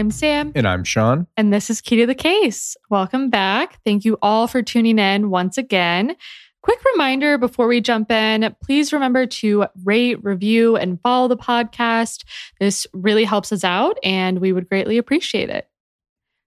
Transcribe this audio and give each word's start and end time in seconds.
I'm 0.00 0.10
Sam. 0.10 0.52
And 0.54 0.66
I'm 0.66 0.82
Sean. 0.82 1.26
And 1.36 1.52
this 1.52 1.68
is 1.68 1.82
Key 1.82 1.96
to 1.96 2.06
the 2.06 2.14
Case. 2.14 2.74
Welcome 2.88 3.28
back. 3.28 3.78
Thank 3.84 4.06
you 4.06 4.16
all 4.22 4.46
for 4.46 4.62
tuning 4.62 4.98
in 4.98 5.28
once 5.28 5.58
again. 5.58 6.16
Quick 6.62 6.78
reminder 6.94 7.36
before 7.36 7.66
we 7.66 7.82
jump 7.82 8.10
in 8.10 8.56
please 8.64 8.94
remember 8.94 9.26
to 9.26 9.66
rate, 9.84 10.24
review, 10.24 10.74
and 10.74 10.98
follow 11.02 11.28
the 11.28 11.36
podcast. 11.36 12.24
This 12.58 12.86
really 12.94 13.24
helps 13.24 13.52
us 13.52 13.62
out, 13.62 13.98
and 14.02 14.38
we 14.38 14.54
would 14.54 14.70
greatly 14.70 14.96
appreciate 14.96 15.50
it. 15.50 15.68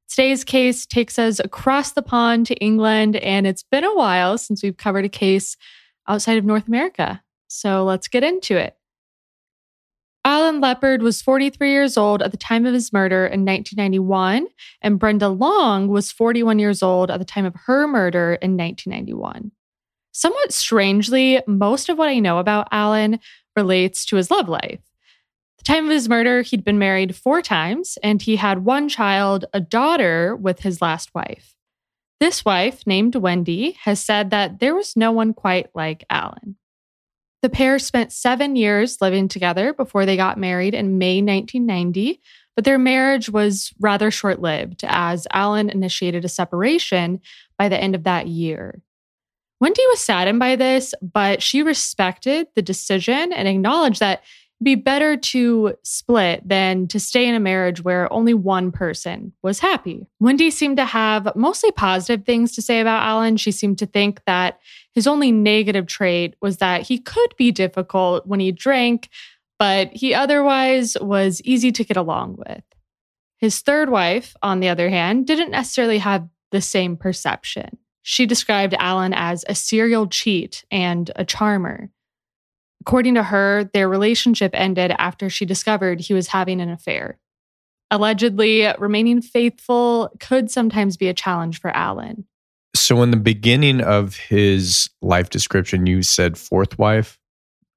Today's 0.10 0.44
case 0.44 0.88
takes 0.88 1.20
us 1.20 1.40
across 1.40 1.92
the 1.92 2.02
pond 2.02 2.48
to 2.48 2.56
England, 2.56 3.18
and 3.18 3.46
it's 3.46 3.62
been 3.62 3.84
a 3.84 3.94
while 3.94 4.40
since 4.40 4.64
we've 4.64 4.78
covered 4.78 5.06
a 5.06 5.10
case 5.10 5.58
outside 6.08 6.40
of 6.40 6.44
North 6.44 6.68
America. 6.68 7.22
So 7.50 7.84
let's 7.84 8.08
get 8.08 8.24
into 8.24 8.58
it. 8.58 8.76
Alan 10.26 10.62
Leppard 10.62 11.02
was 11.02 11.22
43 11.22 11.72
years 11.72 11.98
old 11.98 12.22
at 12.22 12.32
the 12.32 12.38
time 12.38 12.66
of 12.66 12.74
his 12.74 12.94
murder 12.94 13.26
in 13.26 13.44
1991, 13.44 14.48
and 14.82 14.98
Brenda 14.98 15.28
Long 15.28 15.90
was 15.90 16.14
41 16.14 16.60
years 16.60 16.82
old 16.82 17.12
at 17.12 17.20
the 17.20 17.26
time 17.26 17.46
of 17.46 17.56
her 17.66 17.88
murder 17.88 18.36
in 18.42 18.56
1991. 18.56 19.52
Somewhat 20.14 20.54
strangely, 20.54 21.42
most 21.46 21.90
of 21.90 21.98
what 21.98 22.08
I 22.08 22.20
know 22.20 22.38
about 22.38 22.70
Alan 22.72 23.20
relates 23.56 24.06
to 24.06 24.16
his 24.16 24.32
love 24.32 24.48
life. 24.48 24.80
the 25.58 25.64
time 25.66 25.86
of 25.86 25.92
his 25.92 26.08
murder, 26.08 26.42
he'd 26.42 26.64
been 26.64 26.80
married 26.80 27.16
four 27.16 27.42
times, 27.42 27.98
and 28.02 28.22
he 28.22 28.38
had 28.38 28.64
one 28.64 28.88
child, 28.88 29.44
a 29.54 29.60
daughter, 29.60 30.36
with 30.38 30.60
his 30.60 30.82
last 30.82 31.14
wife. 31.14 31.56
This 32.22 32.46
wife, 32.46 32.88
named 32.88 33.16
Wendy, 33.16 33.78
has 33.84 34.00
said 34.00 34.30
that 34.30 34.60
there 34.60 34.76
was 34.76 34.96
no 34.96 35.12
one 35.12 35.34
quite 35.34 35.68
like 35.76 36.06
Alan. 36.10 36.56
The 37.44 37.50
pair 37.50 37.78
spent 37.78 38.14
seven 38.14 38.56
years 38.56 39.02
living 39.02 39.28
together 39.28 39.74
before 39.74 40.06
they 40.06 40.16
got 40.16 40.38
married 40.38 40.74
in 40.74 40.98
May 40.98 41.18
1990, 41.18 42.22
but 42.56 42.64
their 42.64 42.80
marriage 42.80 43.30
was 43.30 43.74
rather 43.82 44.12
short 44.12 44.40
lived 44.42 44.86
as 44.86 45.28
Alan 45.30 45.70
initiated 45.70 46.24
a 46.24 46.30
separation 46.30 47.20
by 47.58 47.68
the 47.68 47.78
end 47.78 47.96
of 47.96 48.06
that 48.06 48.28
year. 48.28 48.82
Wendy 49.60 49.82
was 49.88 50.00
saddened 50.00 50.40
by 50.40 50.56
this, 50.56 50.94
but 51.02 51.44
she 51.44 51.64
respected 51.64 52.48
the 52.56 52.62
decision 52.62 53.34
and 53.34 53.46
acknowledged 53.46 54.00
that 54.00 54.20
it'd 54.62 54.64
be 54.64 54.76
better 54.76 55.18
to 55.18 55.76
split 55.84 56.48
than 56.48 56.88
to 56.88 57.00
stay 57.00 57.28
in 57.28 57.36
a 57.36 57.42
marriage 57.42 57.84
where 57.84 58.12
only 58.12 58.34
one 58.34 58.72
person 58.72 59.34
was 59.42 59.60
happy. 59.60 60.08
Wendy 60.22 60.50
seemed 60.50 60.78
to 60.78 60.86
have 60.86 61.36
mostly 61.36 61.72
positive 61.72 62.26
things 62.26 62.54
to 62.54 62.62
say 62.62 62.80
about 62.80 63.04
Alan. 63.04 63.36
She 63.36 63.52
seemed 63.52 63.80
to 63.80 63.86
think 63.86 64.22
that 64.28 64.60
his 64.94 65.08
only 65.08 65.32
negative 65.32 65.88
trait 65.88 66.36
was 66.42 66.58
that 66.58 66.84
he 66.84 67.00
could 67.00 67.36
be 67.38 67.52
difficult 67.52 68.28
when 68.28 68.40
he 68.40 68.52
drank, 68.52 69.10
but 69.58 69.90
he 69.92 70.14
otherwise 70.14 70.96
was 71.02 71.42
easy 71.44 71.72
to 71.72 71.84
get 71.84 71.98
along 71.98 72.36
with. 72.38 72.64
His 73.38 73.60
third 73.60 73.90
wife, 73.90 74.36
on 74.42 74.60
the 74.60 74.70
other 74.70 74.90
hand, 74.90 75.28
didn't 75.28 75.52
necessarily 75.52 75.98
have 75.98 76.28
the 76.52 76.62
same 76.62 76.96
perception. 76.96 77.78
She 78.04 78.26
described 78.26 78.76
Alan 78.78 79.14
as 79.14 79.44
a 79.48 79.56
serial 79.56 80.08
cheat 80.08 80.64
and 80.70 81.10
a 81.16 81.26
charmer. 81.26 81.90
According 82.82 83.16
to 83.16 83.24
her, 83.24 83.70
their 83.74 83.88
relationship 83.88 84.52
ended 84.54 84.94
after 84.98 85.30
she 85.30 85.46
discovered 85.46 86.02
he 86.02 86.14
was 86.14 86.28
having 86.28 86.62
an 86.62 86.70
affair. 86.70 87.18
Allegedly, 87.90 88.68
remaining 88.78 89.22
faithful 89.22 90.12
could 90.20 90.52
sometimes 90.52 90.98
be 90.98 91.08
a 91.08 91.14
challenge 91.14 91.62
for 91.62 91.70
Alan. 91.72 92.26
So, 92.76 93.02
in 93.04 93.12
the 93.12 93.18
beginning 93.18 93.82
of 93.82 94.16
his 94.16 94.90
life 95.02 95.30
description, 95.30 95.86
you 95.86 96.02
said 96.02 96.38
fourth 96.38 96.78
wife. 96.80 97.20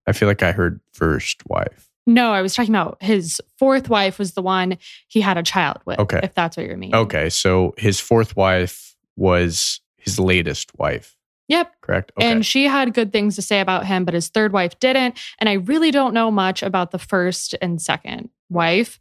I 0.07 0.13
feel 0.13 0.29
like 0.29 0.43
I 0.43 0.53
heard 0.53 0.81
first 0.93 1.43
wife. 1.47 1.91
No, 2.07 2.33
I 2.33 2.41
was 2.41 2.55
talking 2.55 2.75
about 2.75 3.03
his 3.03 3.41
fourth 3.59 3.89
wife 3.89 4.19
was 4.19 4.35
the 4.35 4.43
one 4.43 4.79
he 5.09 5.21
had 5.21 5.37
a 5.37 5.43
child 5.43 5.79
with. 5.85 5.99
Okay. 5.99 6.21
If 6.23 6.35
that's 6.35 6.57
what 6.57 6.67
you're 6.67 6.77
meaning. 6.77 6.95
Okay. 6.95 7.29
So, 7.29 7.75
his 7.77 8.01
fourth 8.01 8.37
wife 8.37 8.97
was 9.17 9.81
his 9.97 10.19
latest 10.19 10.77
wife. 10.79 11.17
Yep. 11.49 11.73
Correct. 11.81 12.13
Okay. 12.19 12.31
And 12.31 12.45
she 12.45 12.65
had 12.65 12.95
good 12.95 13.13
things 13.13 13.37
to 13.37 13.43
say 13.43 13.61
about 13.61 13.87
him, 13.87 14.05
but 14.05 14.15
his 14.15 14.29
third 14.29 14.53
wife 14.53 14.79
didn't. 14.81 15.19
And 15.39 15.49
I 15.49 15.55
really 15.55 15.91
don't 15.91 16.15
know 16.15 16.31
much 16.31 16.63
about 16.63 16.91
the 16.91 16.99
first 16.99 17.55
and 17.61 17.81
second 17.81 18.31
wife. 18.49 18.99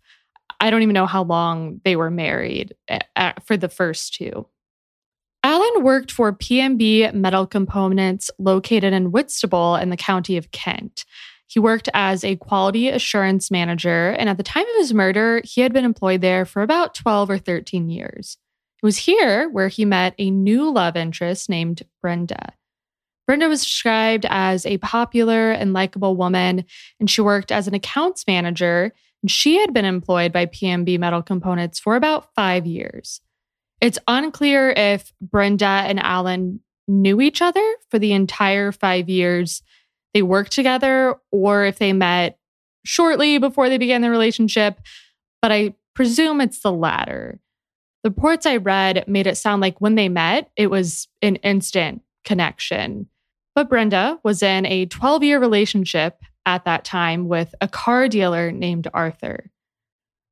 I 0.59 0.69
don't 0.69 0.83
even 0.83 0.93
know 0.93 1.07
how 1.07 1.23
long 1.23 1.81
they 1.83 1.95
were 1.95 2.11
married 2.11 2.75
eh, 2.87 2.99
at, 3.15 3.45
for 3.45 3.57
the 3.57 3.69
first 3.69 4.13
two. 4.13 4.47
Alan 5.45 5.83
worked 5.83 6.11
for 6.11 6.33
PMB 6.33 7.13
Metal 7.13 7.45
Components 7.45 8.31
located 8.39 8.93
in 8.93 9.11
Whitstable 9.11 9.75
in 9.75 9.91
the 9.91 9.95
county 9.95 10.37
of 10.37 10.49
Kent. 10.49 11.05
He 11.45 11.59
worked 11.59 11.87
as 11.93 12.23
a 12.23 12.35
quality 12.37 12.89
assurance 12.89 13.51
manager, 13.51 14.09
and 14.17 14.27
at 14.27 14.37
the 14.37 14.43
time 14.43 14.67
of 14.67 14.75
his 14.77 14.91
murder, 14.91 15.43
he 15.43 15.61
had 15.61 15.71
been 15.71 15.85
employed 15.85 16.21
there 16.21 16.45
for 16.45 16.63
about 16.63 16.95
12 16.95 17.29
or 17.29 17.37
13 17.37 17.91
years. 17.91 18.39
It 18.81 18.85
was 18.87 18.97
here 18.97 19.47
where 19.49 19.67
he 19.67 19.85
met 19.85 20.15
a 20.17 20.31
new 20.31 20.73
love 20.73 20.95
interest 20.95 21.47
named 21.47 21.83
Brenda. 22.01 22.53
Brenda 23.27 23.47
was 23.47 23.63
described 23.63 24.25
as 24.27 24.65
a 24.65 24.79
popular 24.79 25.51
and 25.51 25.73
likable 25.73 26.15
woman, 26.15 26.65
and 26.99 27.07
she 27.07 27.21
worked 27.21 27.51
as 27.51 27.67
an 27.67 27.75
accounts 27.75 28.25
manager. 28.25 28.93
And 29.21 29.29
she 29.29 29.57
had 29.57 29.75
been 29.75 29.85
employed 29.85 30.33
by 30.33 30.47
PMB 30.47 30.97
Metal 30.97 31.21
Components 31.21 31.79
for 31.79 31.95
about 31.95 32.33
five 32.33 32.65
years. 32.65 33.21
It's 33.85 33.99
unclear 34.07 34.71
if 34.71 35.13
Brenda 35.21 35.67
and 35.67 35.99
Alan 35.99 36.59
knew 36.87 37.21
each 37.21 37.39
other 37.39 37.75
for 37.91 37.99
the 37.99 38.13
entire 38.13 38.71
five 38.71 39.09
years 39.09 39.61
they 40.15 40.23
worked 40.23 40.53
together 40.53 41.13
or 41.31 41.65
if 41.65 41.77
they 41.77 41.93
met 41.93 42.39
shortly 42.83 43.37
before 43.37 43.69
they 43.69 43.77
began 43.77 44.01
the 44.01 44.09
relationship, 44.09 44.79
but 45.39 45.51
I 45.51 45.75
presume 45.93 46.41
it's 46.41 46.61
the 46.61 46.71
latter. 46.71 47.39
The 48.01 48.09
reports 48.09 48.47
I 48.47 48.57
read 48.57 49.07
made 49.07 49.27
it 49.27 49.37
sound 49.37 49.61
like 49.61 49.79
when 49.79 49.93
they 49.93 50.09
met, 50.09 50.49
it 50.55 50.71
was 50.71 51.07
an 51.21 51.35
instant 51.37 52.01
connection. 52.23 53.07
But 53.53 53.69
Brenda 53.69 54.19
was 54.23 54.41
in 54.41 54.65
a 54.65 54.87
12 54.87 55.21
year 55.21 55.39
relationship 55.39 56.23
at 56.47 56.65
that 56.65 56.85
time 56.85 57.27
with 57.27 57.53
a 57.61 57.67
car 57.67 58.07
dealer 58.07 58.51
named 58.51 58.87
Arthur. 58.95 59.51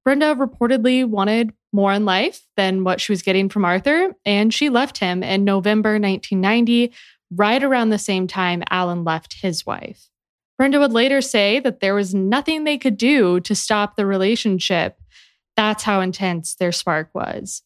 Brenda 0.06 0.36
reportedly 0.36 1.06
wanted 1.06 1.53
more 1.72 1.94
in 1.94 2.06
life 2.06 2.46
than 2.58 2.84
what 2.84 3.00
she 3.00 3.12
was 3.12 3.22
getting 3.22 3.50
from 3.50 3.66
Arthur, 3.66 4.14
and 4.25 4.53
she 4.53 4.69
left 4.69 4.97
him 4.97 5.24
in 5.24 5.44
November 5.44 5.91
1990, 5.91 6.94
right 7.31 7.64
around 7.64 7.90
the 7.90 7.97
same 7.97 8.28
time 8.28 8.63
Alan 8.69 9.03
left 9.03 9.42
his 9.42 9.66
wife. 9.66 10.09
Brenda 10.58 10.80
would 10.80 10.94
later 10.94 11.22
say 11.22 11.59
that 11.59 11.80
there 11.80 11.96
was 11.96 12.13
nothing 12.13 12.63
they 12.63 12.78
could 12.78 12.97
do 12.97 13.40
to 13.42 13.56
stop 13.56 13.96
the 13.96 14.06
relationship. 14.06 15.00
That's 15.56 15.84
how 15.84 16.02
intense 16.02 16.56
their 16.56 16.72
spark 16.72 17.09
was. 17.13 17.63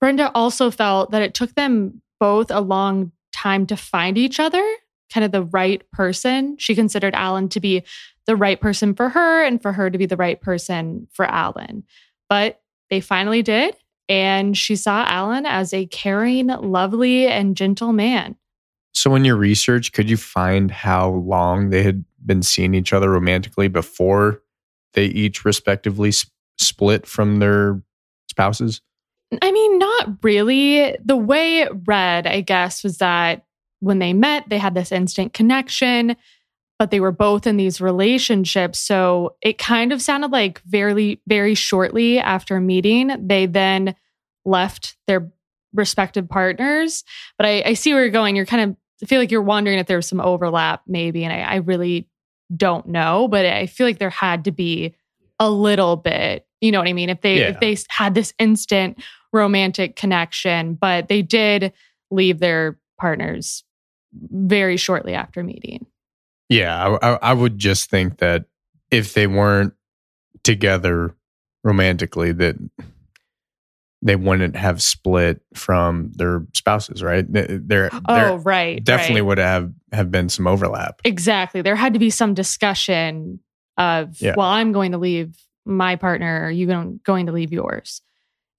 Brenda 0.00 0.30
also 0.34 0.70
felt 0.70 1.12
that 1.12 1.22
it 1.22 1.34
took 1.34 1.54
them 1.54 2.02
both 2.20 2.50
a 2.50 2.60
long 2.60 3.12
time 3.34 3.66
to 3.66 3.76
find 3.76 4.18
each 4.18 4.38
other, 4.38 4.64
kind 5.12 5.24
of 5.24 5.32
the 5.32 5.42
right 5.44 5.88
person. 5.92 6.56
She 6.58 6.74
considered 6.74 7.14
Alan 7.14 7.48
to 7.50 7.60
be 7.60 7.82
the 8.26 8.36
right 8.36 8.60
person 8.60 8.94
for 8.94 9.08
her 9.08 9.44
and 9.44 9.62
for 9.62 9.72
her 9.72 9.90
to 9.90 9.98
be 9.98 10.06
the 10.06 10.16
right 10.16 10.40
person 10.40 11.06
for 11.12 11.24
Alan. 11.26 11.84
But 12.28 12.60
they 12.90 13.00
finally 13.00 13.42
did. 13.42 13.76
And 14.08 14.56
she 14.56 14.76
saw 14.76 15.04
Alan 15.08 15.46
as 15.46 15.72
a 15.72 15.86
caring, 15.86 16.46
lovely, 16.46 17.26
and 17.26 17.56
gentle 17.56 17.92
man. 17.92 18.36
So, 18.92 19.14
in 19.14 19.24
your 19.24 19.36
research, 19.36 19.92
could 19.92 20.08
you 20.08 20.16
find 20.16 20.70
how 20.70 21.10
long 21.10 21.70
they 21.70 21.82
had 21.82 22.04
been 22.24 22.42
seeing 22.42 22.74
each 22.74 22.92
other 22.92 23.10
romantically 23.10 23.68
before 23.68 24.42
they 24.94 25.06
each 25.06 25.44
respectively 25.44 26.12
split 26.56 27.06
from 27.06 27.38
their 27.38 27.82
spouses? 28.30 28.80
I 29.42 29.50
mean, 29.50 29.78
not 29.78 30.08
really. 30.22 30.96
The 31.04 31.16
way 31.16 31.60
it 31.60 31.72
read, 31.84 32.26
I 32.26 32.40
guess, 32.40 32.84
was 32.84 32.98
that 32.98 33.44
when 33.80 33.98
they 33.98 34.12
met, 34.12 34.48
they 34.48 34.58
had 34.58 34.74
this 34.74 34.92
instant 34.92 35.32
connection 35.32 36.16
but 36.78 36.90
they 36.90 37.00
were 37.00 37.12
both 37.12 37.46
in 37.46 37.56
these 37.56 37.80
relationships. 37.80 38.78
So 38.78 39.36
it 39.40 39.58
kind 39.58 39.92
of 39.92 40.02
sounded 40.02 40.30
like 40.30 40.60
very, 40.66 41.20
very 41.26 41.54
shortly 41.54 42.18
after 42.18 42.60
meeting, 42.60 43.14
they 43.26 43.46
then 43.46 43.94
left 44.44 44.96
their 45.06 45.30
respective 45.72 46.28
partners. 46.28 47.04
But 47.38 47.46
I, 47.46 47.62
I 47.66 47.74
see 47.74 47.92
where 47.92 48.02
you're 48.02 48.10
going. 48.10 48.36
You're 48.36 48.46
kind 48.46 48.70
of 48.70 48.76
I 49.02 49.06
feel 49.06 49.20
like 49.20 49.30
you're 49.30 49.42
wondering 49.42 49.78
if 49.78 49.86
there 49.86 49.98
was 49.98 50.06
some 50.06 50.22
overlap, 50.22 50.82
maybe. 50.86 51.22
And 51.22 51.32
I, 51.32 51.40
I 51.40 51.54
really 51.56 52.08
don't 52.56 52.86
know, 52.86 53.28
but 53.28 53.44
I 53.44 53.66
feel 53.66 53.86
like 53.86 53.98
there 53.98 54.08
had 54.08 54.44
to 54.44 54.52
be 54.52 54.94
a 55.38 55.50
little 55.50 55.96
bit. 55.96 56.46
You 56.62 56.72
know 56.72 56.78
what 56.78 56.88
I 56.88 56.94
mean? 56.94 57.10
If 57.10 57.20
they 57.20 57.40
yeah. 57.40 57.48
if 57.48 57.60
they 57.60 57.76
had 57.90 58.14
this 58.14 58.32
instant 58.38 59.02
romantic 59.32 59.96
connection, 59.96 60.74
but 60.74 61.08
they 61.08 61.20
did 61.20 61.74
leave 62.10 62.38
their 62.38 62.78
partners 62.98 63.64
very 64.30 64.76
shortly 64.76 65.14
after 65.14 65.42
meeting. 65.42 65.86
Yeah, 66.48 66.98
I, 67.02 67.18
I 67.22 67.32
would 67.32 67.58
just 67.58 67.90
think 67.90 68.18
that 68.18 68.44
if 68.90 69.14
they 69.14 69.26
weren't 69.26 69.74
together 70.44 71.14
romantically, 71.64 72.32
that 72.32 72.56
they 74.02 74.14
wouldn't 74.14 74.54
have 74.54 74.82
split 74.82 75.40
from 75.54 76.12
their 76.14 76.46
spouses, 76.54 77.02
right? 77.02 77.24
There, 77.28 77.90
oh, 78.08 78.36
right, 78.36 78.82
definitely 78.82 79.22
right. 79.22 79.26
would 79.26 79.38
have 79.38 79.72
have 79.92 80.10
been 80.10 80.28
some 80.28 80.46
overlap. 80.46 81.00
Exactly, 81.04 81.62
there 81.62 81.76
had 81.76 81.94
to 81.94 81.98
be 81.98 82.10
some 82.10 82.34
discussion 82.34 83.40
of, 83.76 84.20
yeah. 84.20 84.34
well, 84.36 84.48
I'm 84.48 84.72
going 84.72 84.92
to 84.92 84.98
leave 84.98 85.36
my 85.64 85.96
partner? 85.96 86.44
Are 86.44 86.50
you 86.50 86.66
going 86.66 87.26
to 87.26 87.32
leave 87.32 87.52
yours? 87.52 88.02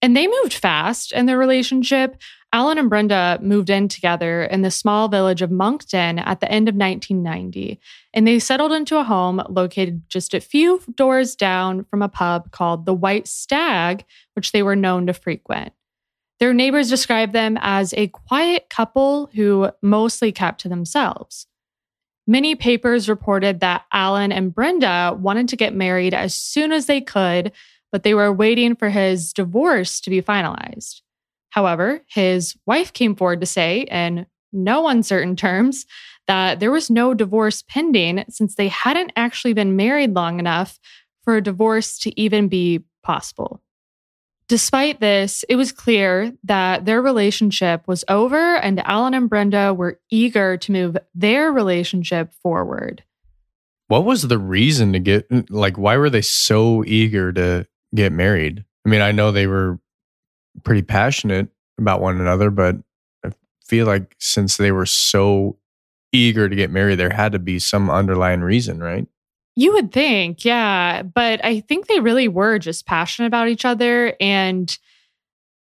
And 0.02 0.16
they 0.16 0.28
moved 0.28 0.54
fast 0.54 1.12
in 1.12 1.26
their 1.26 1.38
relationship. 1.38 2.20
Alan 2.52 2.78
and 2.78 2.88
Brenda 2.88 3.38
moved 3.42 3.68
in 3.68 3.88
together 3.88 4.42
in 4.44 4.62
the 4.62 4.70
small 4.70 5.08
village 5.08 5.42
of 5.42 5.50
Monkton 5.50 6.18
at 6.18 6.40
the 6.40 6.50
end 6.50 6.66
of 6.66 6.74
1990, 6.74 7.78
and 8.14 8.26
they 8.26 8.38
settled 8.38 8.72
into 8.72 8.96
a 8.96 9.04
home 9.04 9.42
located 9.50 10.02
just 10.08 10.32
a 10.32 10.40
few 10.40 10.80
doors 10.94 11.36
down 11.36 11.84
from 11.84 12.00
a 12.00 12.08
pub 12.08 12.50
called 12.50 12.86
the 12.86 12.94
White 12.94 13.28
Stag, 13.28 14.04
which 14.34 14.52
they 14.52 14.62
were 14.62 14.76
known 14.76 15.06
to 15.06 15.12
frequent. 15.12 15.74
Their 16.40 16.54
neighbors 16.54 16.88
described 16.88 17.34
them 17.34 17.58
as 17.60 17.92
a 17.94 18.08
quiet 18.08 18.70
couple 18.70 19.28
who 19.34 19.70
mostly 19.82 20.32
kept 20.32 20.60
to 20.62 20.68
themselves. 20.68 21.46
Many 22.26 22.54
papers 22.54 23.08
reported 23.08 23.60
that 23.60 23.84
Alan 23.92 24.32
and 24.32 24.54
Brenda 24.54 25.16
wanted 25.18 25.48
to 25.48 25.56
get 25.56 25.74
married 25.74 26.14
as 26.14 26.34
soon 26.34 26.72
as 26.72 26.86
they 26.86 27.00
could, 27.00 27.52
but 27.90 28.04
they 28.04 28.14
were 28.14 28.32
waiting 28.32 28.74
for 28.74 28.88
his 28.88 29.32
divorce 29.32 30.00
to 30.00 30.10
be 30.10 30.22
finalized. 30.22 31.02
However, 31.58 32.02
his 32.06 32.56
wife 32.66 32.92
came 32.92 33.16
forward 33.16 33.40
to 33.40 33.46
say, 33.46 33.80
in 33.90 34.26
no 34.52 34.86
uncertain 34.86 35.34
terms, 35.34 35.86
that 36.28 36.60
there 36.60 36.70
was 36.70 36.88
no 36.88 37.14
divorce 37.14 37.64
pending 37.66 38.24
since 38.28 38.54
they 38.54 38.68
hadn't 38.68 39.10
actually 39.16 39.54
been 39.54 39.74
married 39.74 40.14
long 40.14 40.38
enough 40.38 40.78
for 41.24 41.34
a 41.34 41.42
divorce 41.42 41.98
to 41.98 42.20
even 42.20 42.46
be 42.46 42.84
possible. 43.02 43.60
Despite 44.46 45.00
this, 45.00 45.44
it 45.48 45.56
was 45.56 45.72
clear 45.72 46.32
that 46.44 46.84
their 46.84 47.02
relationship 47.02 47.88
was 47.88 48.04
over, 48.06 48.54
and 48.58 48.78
Alan 48.86 49.14
and 49.14 49.28
Brenda 49.28 49.74
were 49.74 49.98
eager 50.10 50.56
to 50.58 50.70
move 50.70 50.96
their 51.12 51.50
relationship 51.50 52.32
forward. 52.34 53.02
What 53.88 54.04
was 54.04 54.22
the 54.22 54.38
reason 54.38 54.92
to 54.92 55.00
get, 55.00 55.50
like, 55.50 55.76
why 55.76 55.96
were 55.96 56.08
they 56.08 56.22
so 56.22 56.84
eager 56.84 57.32
to 57.32 57.66
get 57.96 58.12
married? 58.12 58.64
I 58.86 58.90
mean, 58.90 59.00
I 59.00 59.10
know 59.10 59.32
they 59.32 59.48
were 59.48 59.80
pretty 60.64 60.82
passionate 60.82 61.48
about 61.78 62.00
one 62.00 62.20
another, 62.20 62.50
but 62.50 62.76
I 63.24 63.30
feel 63.64 63.86
like 63.86 64.14
since 64.18 64.56
they 64.56 64.72
were 64.72 64.86
so 64.86 65.58
eager 66.12 66.48
to 66.48 66.56
get 66.56 66.70
married, 66.70 66.96
there 66.96 67.10
had 67.10 67.32
to 67.32 67.38
be 67.38 67.58
some 67.58 67.90
underlying 67.90 68.40
reason, 68.40 68.80
right? 68.80 69.06
You 69.56 69.72
would 69.74 69.92
think, 69.92 70.44
yeah. 70.44 71.02
But 71.02 71.44
I 71.44 71.60
think 71.60 71.86
they 71.86 72.00
really 72.00 72.28
were 72.28 72.58
just 72.58 72.86
passionate 72.86 73.26
about 73.26 73.48
each 73.48 73.64
other. 73.64 74.14
And 74.20 74.76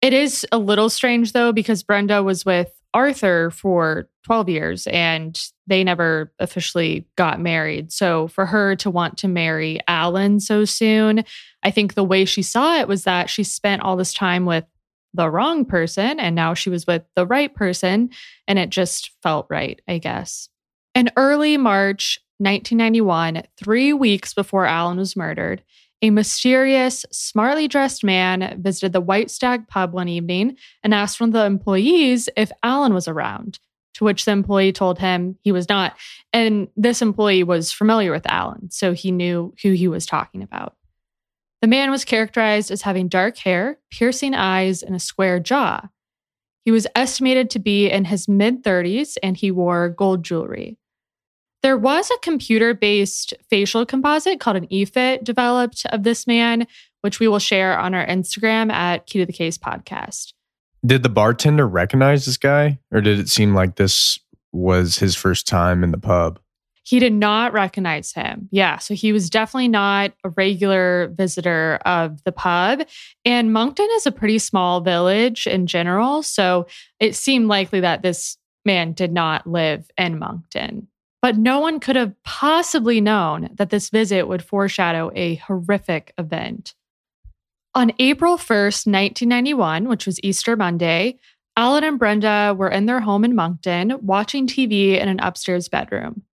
it 0.02 0.14
is 0.14 0.46
a 0.52 0.58
little 0.58 0.90
strange, 0.90 1.32
though, 1.32 1.52
because 1.52 1.84
Brenda 1.84 2.24
was 2.24 2.46
with 2.46 2.72
Arthur 2.94 3.52
for 3.52 4.10
12 4.26 4.50
years 4.50 4.88
and 4.88 5.40
they 5.68 5.84
never 5.84 6.32
officially 6.40 7.08
got 7.16 7.40
married. 7.40 7.92
So 7.92 8.28
for 8.28 8.46
her 8.46 8.76
to 8.78 8.90
want 8.90 9.18
to 9.20 9.28
marry 9.28 9.80
Alan 9.88 10.40
so 10.40 10.66
soon, 10.66 11.24
I 11.64 11.72
think 11.72 11.94
the 11.94 12.04
way 12.04 12.26
she 12.26 12.42
saw 12.42 12.80
it 12.80 12.88
was 12.88 13.04
that 13.04 13.30
she 13.30 13.44
spent 13.44 13.82
all 13.82 13.96
this 13.96 14.14
time 14.14 14.46
with 14.46 14.66
the 15.14 15.30
wrong 15.30 15.66
person 15.66 16.20
and 16.20 16.36
now 16.36 16.54
she 16.54 16.70
was 16.70 16.88
with 16.88 17.04
the 17.16 17.26
right 17.26 17.54
person. 17.54 18.10
And 18.48 18.60
it 18.60 18.70
just 18.70 19.12
felt 19.22 19.48
right, 19.50 19.82
I 19.88 19.98
guess. 20.00 20.50
In 20.96 21.10
early 21.16 21.58
March, 21.58 22.20
1991, 22.40 23.44
three 23.58 23.94
weeks 23.94 24.34
before 24.34 24.66
Alan 24.66 24.98
was 24.98 25.16
murdered, 25.16 25.64
a 26.02 26.10
mysterious, 26.10 27.06
smartly 27.12 27.68
dressed 27.68 28.04
man 28.04 28.62
visited 28.62 28.92
the 28.92 29.02
White 29.02 29.32
Stag 29.32 29.68
pub 29.68 29.94
one 29.94 30.10
evening 30.10 30.58
and 30.84 30.94
asked 30.94 31.20
one 31.20 31.30
of 31.30 31.34
the 31.34 31.46
employees 31.46 32.28
if 32.36 32.52
Alan 32.62 32.94
was 32.94 33.08
around, 33.08 33.60
to 33.94 34.04
which 34.04 34.26
the 34.26 34.32
employee 34.32 34.74
told 34.74 35.00
him 35.00 35.38
he 35.42 35.54
was 35.54 35.70
not. 35.70 35.96
And 36.34 36.68
this 36.76 37.02
employee 37.02 37.44
was 37.44 37.72
familiar 37.72 38.12
with 38.12 38.30
Alan, 38.30 38.70
so 38.70 38.92
he 38.92 39.12
knew 39.12 39.54
who 39.64 39.72
he 39.72 39.88
was 39.88 40.06
talking 40.06 40.44
about. 40.44 40.76
The 41.64 41.68
man 41.68 41.92
was 41.92 42.04
characterized 42.04 42.72
as 42.72 42.82
having 42.82 43.08
dark 43.08 43.38
hair, 43.38 43.78
piercing 43.90 44.36
eyes, 44.36 44.84
and 44.84 44.98
a 44.98 45.00
square 45.00 45.40
jaw. 45.40 45.88
He 46.66 46.72
was 46.72 46.88
estimated 46.94 47.50
to 47.52 47.60
be 47.60 47.90
in 47.90 48.04
his 48.04 48.28
mid 48.28 48.66
30s 48.66 49.16
and 49.24 49.38
he 49.38 49.50
wore 49.50 49.88
gold 49.88 50.24
jewelry. 50.24 50.78
There 51.62 51.78
was 51.78 52.12
a 52.12 52.20
computer 52.22 52.74
based 52.74 53.34
facial 53.50 53.86
composite 53.86 54.42
called 54.42 54.58
an 54.58 54.68
eFit 54.68 55.24
developed 55.24 55.86
of 55.86 56.04
this 56.04 56.28
man, 56.28 56.68
which 57.00 57.22
we 57.22 57.30
will 57.30 57.40
share 57.40 57.80
on 57.80 57.94
our 57.94 58.06
Instagram 58.06 58.70
at 58.70 59.06
Key 59.06 59.20
to 59.20 59.26
the 59.26 59.32
Case 59.32 59.58
podcast. 59.58 60.34
Did 60.86 61.02
the 61.02 61.08
bartender 61.08 61.66
recognize 61.66 62.26
this 62.26 62.36
guy, 62.36 62.80
or 62.92 63.00
did 63.00 63.20
it 63.20 63.30
seem 63.30 63.56
like 63.56 63.78
this 63.78 64.20
was 64.52 64.98
his 64.98 65.16
first 65.16 65.48
time 65.48 65.82
in 65.82 65.92
the 65.92 65.98
pub? 65.98 66.42
He 66.84 67.00
did 67.00 67.14
not 67.14 67.54
recognize 67.54 68.12
him. 68.12 68.50
Yeah. 68.52 68.78
So 68.78 68.94
he 68.94 69.14
was 69.14 69.30
definitely 69.30 69.70
not 69.70 70.12
a 70.24 70.30
regular 70.30 71.08
visitor 71.16 71.80
of 71.86 72.24
the 72.24 72.34
pub. 72.34 72.86
And 73.24 73.54
Monkton 73.54 73.88
is 73.94 74.06
a 74.06 74.12
pretty 74.12 74.38
small 74.38 74.82
village 74.82 75.48
in 75.48 75.66
general. 75.66 76.24
So 76.24 76.68
it 77.00 77.16
seemed 77.16 77.48
likely 77.48 77.80
that 77.80 78.02
this 78.02 78.38
man 78.66 78.92
did 78.92 79.14
not 79.14 79.48
live 79.48 79.90
in 79.98 80.20
Monkton. 80.20 80.88
But 81.22 81.38
no 81.38 81.60
one 81.60 81.80
could 81.80 81.96
have 81.96 82.22
possibly 82.24 83.00
known 83.00 83.50
that 83.54 83.70
this 83.70 83.90
visit 83.90 84.28
would 84.28 84.44
foreshadow 84.44 85.10
a 85.16 85.36
horrific 85.36 86.14
event. 86.18 86.74
On 87.74 87.94
April 87.98 88.38
1st, 88.38 88.86
1991, 88.88 89.88
which 89.88 90.06
was 90.06 90.20
Easter 90.22 90.58
Monday, 90.58 91.18
Alan 91.56 91.84
and 91.84 91.98
Brenda 91.98 92.54
were 92.58 92.70
in 92.70 92.88
their 92.88 93.00
home 93.00 93.24
in 93.24 93.36
Monkton 93.36 93.98
watching 94.02 94.48
TV 94.48 95.00
in 95.00 95.08
an 95.08 95.20
upstairs 95.22 95.70
bedroom. 95.70 96.24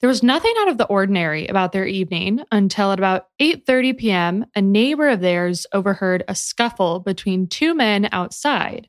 There 0.00 0.08
was 0.08 0.22
nothing 0.22 0.52
out 0.58 0.68
of 0.68 0.78
the 0.78 0.86
ordinary 0.86 1.46
about 1.46 1.72
their 1.72 1.86
evening 1.86 2.42
until 2.52 2.92
at 2.92 2.98
about 2.98 3.28
8:30 3.40 3.96
p.m. 3.96 4.46
a 4.54 4.60
neighbor 4.60 5.08
of 5.08 5.20
theirs 5.20 5.66
overheard 5.72 6.22
a 6.28 6.34
scuffle 6.34 7.00
between 7.00 7.46
two 7.46 7.74
men 7.74 8.08
outside. 8.12 8.88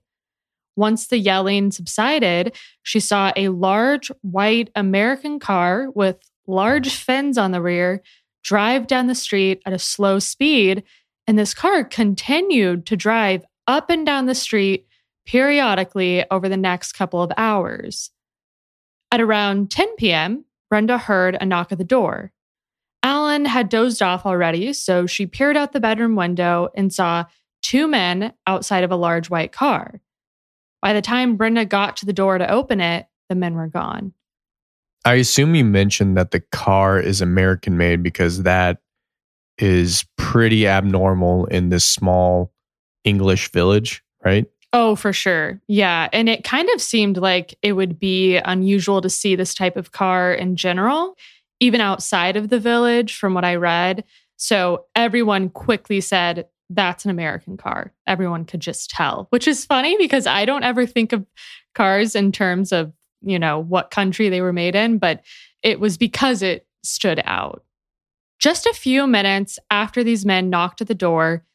Once 0.76 1.08
the 1.08 1.18
yelling 1.18 1.72
subsided, 1.72 2.56
she 2.84 3.00
saw 3.00 3.32
a 3.36 3.50
large 3.50 4.12
white 4.22 4.70
American 4.76 5.40
car 5.40 5.90
with 5.96 6.18
large 6.46 6.94
fins 6.94 7.38
on 7.38 7.52
the 7.52 7.62
rear 7.62 8.02
drive 8.44 8.88
down 8.88 9.08
the 9.08 9.16
street 9.16 9.62
at 9.66 9.74
a 9.74 9.80
slow 9.80 10.20
speed. 10.20 10.84
And 11.26 11.38
this 11.38 11.54
car 11.54 11.84
continued 11.84 12.86
to 12.86 12.96
drive 12.96 13.44
up 13.68 13.90
and 13.90 14.06
down 14.06 14.26
the 14.26 14.36
street 14.36 14.88
periodically 15.26 16.24
over 16.32 16.48
the 16.48 16.56
next 16.56 16.94
couple 16.94 17.22
of 17.22 17.32
hours. 17.36 18.12
At 19.12 19.20
around 19.20 19.72
10 19.72 19.96
p.m., 19.98 20.46
Brenda 20.70 20.98
heard 20.98 21.38
a 21.40 21.46
knock 21.46 21.72
at 21.72 21.78
the 21.78 21.84
door. 21.84 22.32
Alan 23.04 23.46
had 23.46 23.70
dozed 23.70 24.02
off 24.02 24.26
already, 24.26 24.74
so 24.74 25.06
she 25.06 25.26
peered 25.26 25.56
out 25.56 25.72
the 25.72 25.80
bedroom 25.80 26.16
window 26.16 26.70
and 26.76 26.92
saw 26.92 27.26
two 27.62 27.88
men 27.88 28.34
outside 28.46 28.84
of 28.84 28.92
a 28.92 28.96
large 28.96 29.30
white 29.30 29.52
car. 29.52 30.02
By 30.82 30.94
the 30.94 31.02
time 31.02 31.38
Brenda 31.38 31.66
got 31.66 31.98
to 31.98 32.06
the 32.06 32.14
door 32.14 32.38
to 32.38 32.52
open 32.52 32.82
it, 32.82 33.08
the 33.30 33.36
men 33.36 33.56
were 33.56 33.68
gone. 33.68 34.14
I 35.06 35.16
assume 35.16 35.56
you 35.56 35.64
mentioned 35.64 36.18
that 36.18 36.32
the 36.32 36.42
car 36.52 37.00
is 37.00 37.22
American 37.22 37.78
made 37.78 38.04
because 38.04 38.44
that 38.44 38.80
is 39.58 40.06
pretty 40.18 40.68
abnormal 40.68 41.46
in 41.46 41.70
this 41.70 41.86
small 41.86 42.52
English 43.04 43.52
village, 43.52 44.04
right? 44.24 44.46
Oh, 44.74 44.96
for 44.96 45.14
sure. 45.14 45.62
Yeah. 45.68 46.10
And 46.12 46.28
it 46.28 46.44
kind 46.44 46.70
of 46.76 46.82
seemed 46.82 47.18
like 47.18 47.58
it 47.62 47.74
would 47.74 48.00
be 48.00 48.38
unusual 48.38 49.02
to 49.02 49.10
see 49.10 49.36
this 49.36 49.54
type 49.54 49.78
of 49.78 49.92
car 49.92 50.34
in 50.34 50.56
general, 50.56 51.16
even 51.60 51.82
outside 51.82 52.36
of 52.36 52.50
the 52.50 52.60
village, 52.60 53.16
from 53.16 53.34
what 53.34 53.46
I 53.46 53.56
read. 53.56 54.04
So 54.36 54.86
everyone 54.96 55.50
quickly 55.50 56.02
said, 56.02 56.48
that's 56.70 57.06
an 57.06 57.12
American 57.12 57.56
car. 57.56 57.94
Everyone 58.06 58.44
could 58.44 58.60
just 58.60 58.90
tell, 58.90 59.28
which 59.30 59.48
is 59.48 59.66
funny 59.66 59.96
because 59.98 60.28
I 60.28 60.44
don't 60.44 60.64
ever 60.64 60.86
think 60.86 61.14
of 61.14 61.26
cars 61.74 62.14
in 62.14 62.34
terms 62.34 62.74
of, 62.74 62.92
you 63.22 63.40
know, 63.40 63.60
what 63.60 63.90
country 63.90 64.28
they 64.28 64.42
were 64.42 64.54
made 64.54 64.76
in, 64.76 64.98
but 64.98 65.24
it 65.64 65.80
was 65.80 65.98
because 65.98 66.42
it 66.42 66.68
stood 66.84 67.22
out. 67.24 67.64
Just 68.38 68.66
a 68.66 68.74
few 68.74 69.08
minutes 69.08 69.58
after 69.72 70.04
these 70.04 70.26
men 70.26 70.50
knocked 70.50 70.82
at 70.82 70.88
the 70.88 70.94
door, 70.94 71.46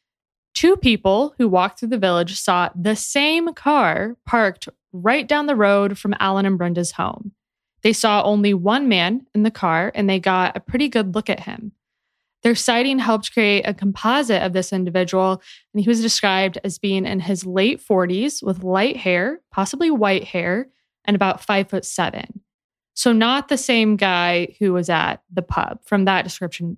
two 0.53 0.75
people 0.77 1.33
who 1.37 1.47
walked 1.47 1.79
through 1.79 1.89
the 1.89 1.97
village 1.97 2.39
saw 2.39 2.69
the 2.75 2.95
same 2.95 3.53
car 3.53 4.17
parked 4.25 4.69
right 4.91 5.27
down 5.27 5.47
the 5.47 5.55
road 5.55 5.97
from 5.97 6.15
Alan 6.19 6.45
and 6.45 6.57
Brenda's 6.57 6.91
home. 6.91 7.31
They 7.81 7.93
saw 7.93 8.23
only 8.23 8.53
one 8.53 8.87
man 8.87 9.25
in 9.35 9.43
the 9.43 9.51
car 9.51 9.91
and 9.93 10.09
they 10.09 10.19
got 10.19 10.55
a 10.55 10.61
pretty 10.61 10.87
good 10.87 11.15
look 11.15 11.29
at 11.29 11.41
him. 11.41 11.73
Their 12.43 12.55
sighting 12.55 12.99
helped 12.99 13.33
create 13.33 13.63
a 13.63 13.73
composite 13.73 14.43
of 14.43 14.51
this 14.51 14.73
individual, 14.73 15.41
and 15.73 15.81
he 15.81 15.87
was 15.87 16.01
described 16.01 16.57
as 16.65 16.77
being 16.77 17.05
in 17.05 17.21
his 17.21 17.45
late 17.45 17.81
40s 17.81 18.43
with 18.43 18.65
light 18.65 18.97
hair, 18.97 19.39
possibly 19.49 19.89
white 19.89 20.25
hair, 20.25 20.67
and 21.05 21.15
about 21.15 21.41
five 21.41 21.69
foot 21.69 21.85
seven. 21.85 22.41
So, 22.95 23.13
not 23.13 23.47
the 23.47 23.57
same 23.57 23.95
guy 23.95 24.55
who 24.59 24.73
was 24.73 24.89
at 24.89 25.23
the 25.31 25.41
pub 25.41 25.79
from 25.85 26.05
that 26.05 26.23
description. 26.23 26.77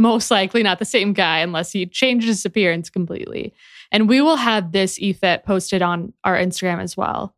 Most 0.00 0.30
likely 0.30 0.62
not 0.62 0.78
the 0.78 0.86
same 0.86 1.12
guy 1.12 1.40
unless 1.40 1.72
he 1.72 1.84
changed 1.84 2.26
his 2.26 2.46
appearance 2.46 2.88
completely. 2.88 3.52
And 3.92 4.08
we 4.08 4.22
will 4.22 4.36
have 4.36 4.72
this 4.72 4.98
EFIT 4.98 5.44
posted 5.44 5.82
on 5.82 6.14
our 6.24 6.38
Instagram 6.38 6.80
as 6.80 6.96
well. 6.96 7.34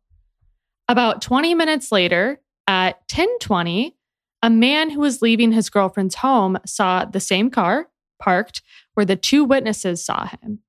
About 0.87 1.21
20 1.21 1.55
minutes 1.55 1.91
later, 1.91 2.39
at 2.65 3.01
1020, 3.11 3.97
a 4.41 4.49
man 4.49 4.89
who 4.89 5.01
was 5.01 5.21
leaving 5.21 5.51
his 5.51 5.69
girlfriend's 5.69 6.15
home 6.15 6.57
saw 6.65 7.03
the 7.03 7.19
same 7.19 7.49
car 7.49 7.89
parked 8.17 8.61
where 8.93 9.05
the 9.05 9.17
two 9.17 9.43
witnesses 9.43 10.05
saw 10.05 10.27
him. 10.27 10.59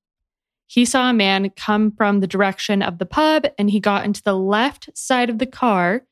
He 0.67 0.85
saw 0.85 1.11
a 1.11 1.15
man 1.15 1.51
come 1.51 1.93
from 1.93 2.19
the 2.19 2.27
direction 2.27 2.83
of 2.83 2.99
the 2.99 3.07
pub 3.07 3.47
and 3.57 3.71
he 3.71 3.79
got 3.79 4.05
into 4.05 4.21
the 4.21 4.37
left 4.37 4.91
side 4.99 5.31
of 5.31 5.39
the 5.39 5.47
car 5.47 6.03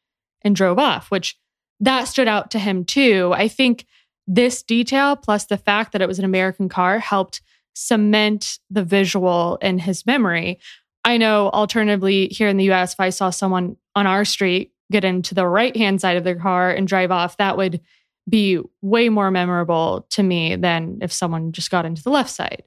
and 0.42 0.54
drove 0.54 0.78
off, 0.78 1.10
which 1.10 1.36
that 1.80 2.04
stood 2.04 2.28
out 2.28 2.52
to 2.52 2.60
him 2.60 2.84
too. 2.84 3.32
I 3.34 3.48
think 3.48 3.84
this 4.26 4.62
detail, 4.62 5.16
plus 5.16 5.46
the 5.46 5.56
fact 5.56 5.92
that 5.92 6.02
it 6.02 6.08
was 6.08 6.18
an 6.18 6.24
American 6.24 6.68
car, 6.68 6.98
helped 6.98 7.40
cement 7.74 8.58
the 8.70 8.84
visual 8.84 9.58
in 9.62 9.78
his 9.78 10.06
memory. 10.06 10.58
I 11.04 11.16
know, 11.16 11.48
alternatively, 11.50 12.28
here 12.28 12.48
in 12.48 12.56
the 12.56 12.70
US, 12.72 12.92
if 12.92 13.00
I 13.00 13.10
saw 13.10 13.30
someone 13.30 13.76
on 13.94 14.06
our 14.06 14.24
street 14.24 14.72
get 14.90 15.04
into 15.04 15.34
the 15.34 15.46
right 15.46 15.76
hand 15.76 16.00
side 16.00 16.16
of 16.16 16.24
their 16.24 16.36
car 16.36 16.70
and 16.70 16.86
drive 16.86 17.10
off, 17.10 17.38
that 17.38 17.56
would 17.56 17.80
be 18.28 18.60
way 18.82 19.08
more 19.08 19.30
memorable 19.30 20.06
to 20.10 20.22
me 20.22 20.54
than 20.54 20.98
if 21.02 21.12
someone 21.12 21.52
just 21.52 21.70
got 21.70 21.84
into 21.84 22.02
the 22.02 22.10
left 22.10 22.30
side. 22.30 22.62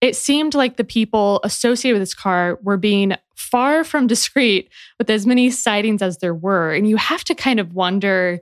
It 0.00 0.14
seemed 0.14 0.54
like 0.54 0.76
the 0.76 0.84
people 0.84 1.40
associated 1.44 1.94
with 1.94 2.02
this 2.02 2.14
car 2.14 2.58
were 2.62 2.76
being 2.76 3.14
far 3.34 3.84
from 3.84 4.06
discreet 4.08 4.68
with 4.98 5.10
as 5.10 5.26
many 5.26 5.50
sightings 5.50 6.02
as 6.02 6.18
there 6.18 6.34
were. 6.34 6.72
And 6.72 6.88
you 6.88 6.96
have 6.96 7.24
to 7.24 7.34
kind 7.34 7.58
of 7.58 7.74
wonder 7.74 8.40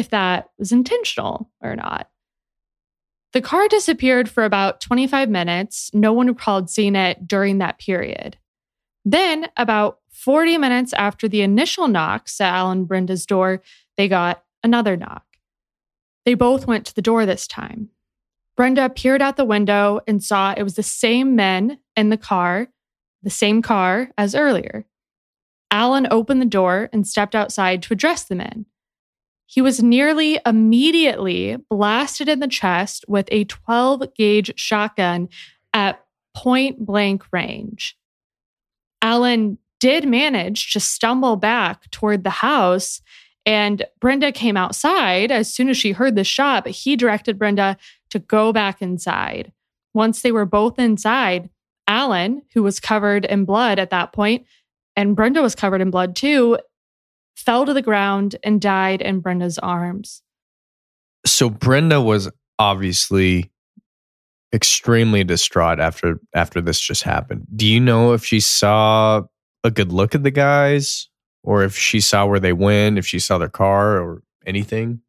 if 0.00 0.10
that 0.10 0.48
was 0.58 0.72
intentional 0.72 1.50
or 1.60 1.76
not. 1.76 2.08
The 3.32 3.40
car 3.40 3.68
disappeared 3.68 4.28
for 4.28 4.44
about 4.44 4.80
25 4.80 5.28
minutes. 5.28 5.90
No 5.94 6.12
one 6.12 6.26
recalled 6.26 6.68
seeing 6.68 6.96
it 6.96 7.28
during 7.28 7.58
that 7.58 7.78
period. 7.78 8.36
Then, 9.04 9.46
about 9.56 9.98
40 10.10 10.58
minutes 10.58 10.92
after 10.94 11.28
the 11.28 11.42
initial 11.42 11.86
knocks 11.86 12.40
at 12.40 12.52
Alan 12.52 12.86
Brenda's 12.86 13.24
door, 13.24 13.62
they 13.96 14.08
got 14.08 14.42
another 14.64 14.96
knock. 14.96 15.24
They 16.24 16.34
both 16.34 16.66
went 16.66 16.86
to 16.86 16.94
the 16.94 17.02
door 17.02 17.24
this 17.24 17.46
time. 17.46 17.90
Brenda 18.56 18.90
peered 18.90 19.22
out 19.22 19.36
the 19.36 19.44
window 19.44 20.00
and 20.06 20.22
saw 20.22 20.52
it 20.56 20.62
was 20.62 20.74
the 20.74 20.82
same 20.82 21.36
men 21.36 21.78
in 21.96 22.10
the 22.10 22.16
car, 22.16 22.68
the 23.22 23.30
same 23.30 23.62
car 23.62 24.10
as 24.18 24.34
earlier. 24.34 24.86
Alan 25.70 26.08
opened 26.10 26.42
the 26.42 26.46
door 26.46 26.88
and 26.92 27.06
stepped 27.06 27.34
outside 27.34 27.82
to 27.82 27.94
address 27.94 28.24
the 28.24 28.34
men. 28.34 28.66
He 29.50 29.60
was 29.60 29.82
nearly 29.82 30.38
immediately 30.46 31.56
blasted 31.68 32.28
in 32.28 32.38
the 32.38 32.46
chest 32.46 33.04
with 33.08 33.26
a 33.32 33.46
12 33.46 34.14
gauge 34.14 34.52
shotgun 34.54 35.28
at 35.74 36.00
point 36.36 36.86
blank 36.86 37.24
range. 37.32 37.96
Alan 39.02 39.58
did 39.80 40.06
manage 40.06 40.72
to 40.72 40.78
stumble 40.78 41.34
back 41.34 41.90
toward 41.90 42.22
the 42.22 42.30
house, 42.30 43.02
and 43.44 43.84
Brenda 44.00 44.30
came 44.30 44.56
outside 44.56 45.32
as 45.32 45.52
soon 45.52 45.68
as 45.68 45.76
she 45.76 45.90
heard 45.90 46.14
the 46.14 46.22
shot, 46.22 46.62
but 46.62 46.72
he 46.72 46.94
directed 46.94 47.36
Brenda 47.36 47.76
to 48.10 48.20
go 48.20 48.52
back 48.52 48.80
inside. 48.80 49.50
Once 49.92 50.22
they 50.22 50.30
were 50.30 50.46
both 50.46 50.78
inside, 50.78 51.50
Alan, 51.88 52.42
who 52.54 52.62
was 52.62 52.78
covered 52.78 53.24
in 53.24 53.46
blood 53.46 53.80
at 53.80 53.90
that 53.90 54.12
point, 54.12 54.46
and 54.94 55.16
Brenda 55.16 55.42
was 55.42 55.56
covered 55.56 55.80
in 55.80 55.90
blood 55.90 56.14
too, 56.14 56.56
fell 57.40 57.66
to 57.66 57.74
the 57.74 57.82
ground 57.82 58.36
and 58.42 58.60
died 58.60 59.00
in 59.02 59.20
Brenda's 59.20 59.58
arms. 59.58 60.22
So 61.26 61.50
Brenda 61.50 62.00
was 62.00 62.30
obviously 62.58 63.50
extremely 64.52 65.24
distraught 65.24 65.80
after 65.80 66.20
after 66.34 66.60
this 66.60 66.80
just 66.80 67.02
happened. 67.02 67.46
Do 67.54 67.66
you 67.66 67.80
know 67.80 68.12
if 68.12 68.24
she 68.24 68.40
saw 68.40 69.22
a 69.62 69.70
good 69.70 69.92
look 69.92 70.14
at 70.14 70.22
the 70.22 70.30
guys 70.30 71.08
or 71.42 71.62
if 71.64 71.76
she 71.76 72.00
saw 72.00 72.26
where 72.26 72.40
they 72.40 72.52
went, 72.52 72.98
if 72.98 73.06
she 73.06 73.18
saw 73.18 73.38
their 73.38 73.48
car 73.48 73.98
or 74.00 74.22
anything? 74.46 75.00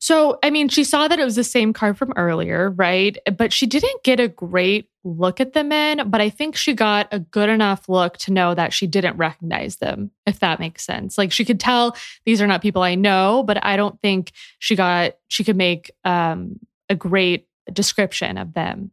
So, 0.00 0.38
I 0.42 0.50
mean, 0.50 0.68
she 0.68 0.84
saw 0.84 1.08
that 1.08 1.18
it 1.18 1.24
was 1.24 1.34
the 1.34 1.44
same 1.44 1.72
car 1.72 1.92
from 1.92 2.12
earlier, 2.16 2.70
right? 2.70 3.18
But 3.36 3.52
she 3.52 3.66
didn't 3.66 4.04
get 4.04 4.20
a 4.20 4.28
great 4.28 4.88
look 5.02 5.40
at 5.40 5.54
the 5.54 5.64
men, 5.64 6.08
but 6.08 6.20
I 6.20 6.30
think 6.30 6.54
she 6.54 6.72
got 6.72 7.08
a 7.10 7.18
good 7.18 7.48
enough 7.48 7.88
look 7.88 8.16
to 8.18 8.32
know 8.32 8.54
that 8.54 8.72
she 8.72 8.86
didn't 8.86 9.16
recognize 9.16 9.76
them, 9.76 10.12
if 10.24 10.38
that 10.38 10.60
makes 10.60 10.84
sense. 10.84 11.18
Like 11.18 11.32
she 11.32 11.44
could 11.44 11.58
tell 11.58 11.96
these 12.24 12.40
are 12.40 12.46
not 12.46 12.62
people 12.62 12.82
I 12.82 12.94
know, 12.94 13.42
but 13.42 13.64
I 13.64 13.76
don't 13.76 14.00
think 14.00 14.32
she 14.60 14.76
got, 14.76 15.14
she 15.26 15.42
could 15.42 15.56
make 15.56 15.90
um, 16.04 16.60
a 16.88 16.94
great 16.94 17.48
description 17.72 18.38
of 18.38 18.54
them. 18.54 18.92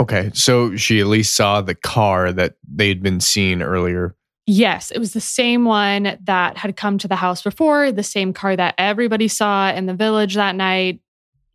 Okay. 0.00 0.30
So 0.32 0.76
she 0.76 1.00
at 1.00 1.08
least 1.08 1.36
saw 1.36 1.60
the 1.60 1.74
car 1.74 2.32
that 2.32 2.54
they'd 2.66 3.02
been 3.02 3.20
seeing 3.20 3.60
earlier. 3.60 4.14
Yes, 4.50 4.90
it 4.90 4.98
was 4.98 5.12
the 5.12 5.20
same 5.20 5.66
one 5.66 6.16
that 6.24 6.56
had 6.56 6.74
come 6.74 6.96
to 6.98 7.06
the 7.06 7.16
house 7.16 7.42
before, 7.42 7.92
the 7.92 8.02
same 8.02 8.32
car 8.32 8.56
that 8.56 8.74
everybody 8.78 9.28
saw 9.28 9.70
in 9.70 9.84
the 9.84 9.92
village 9.92 10.36
that 10.36 10.54
night, 10.54 11.02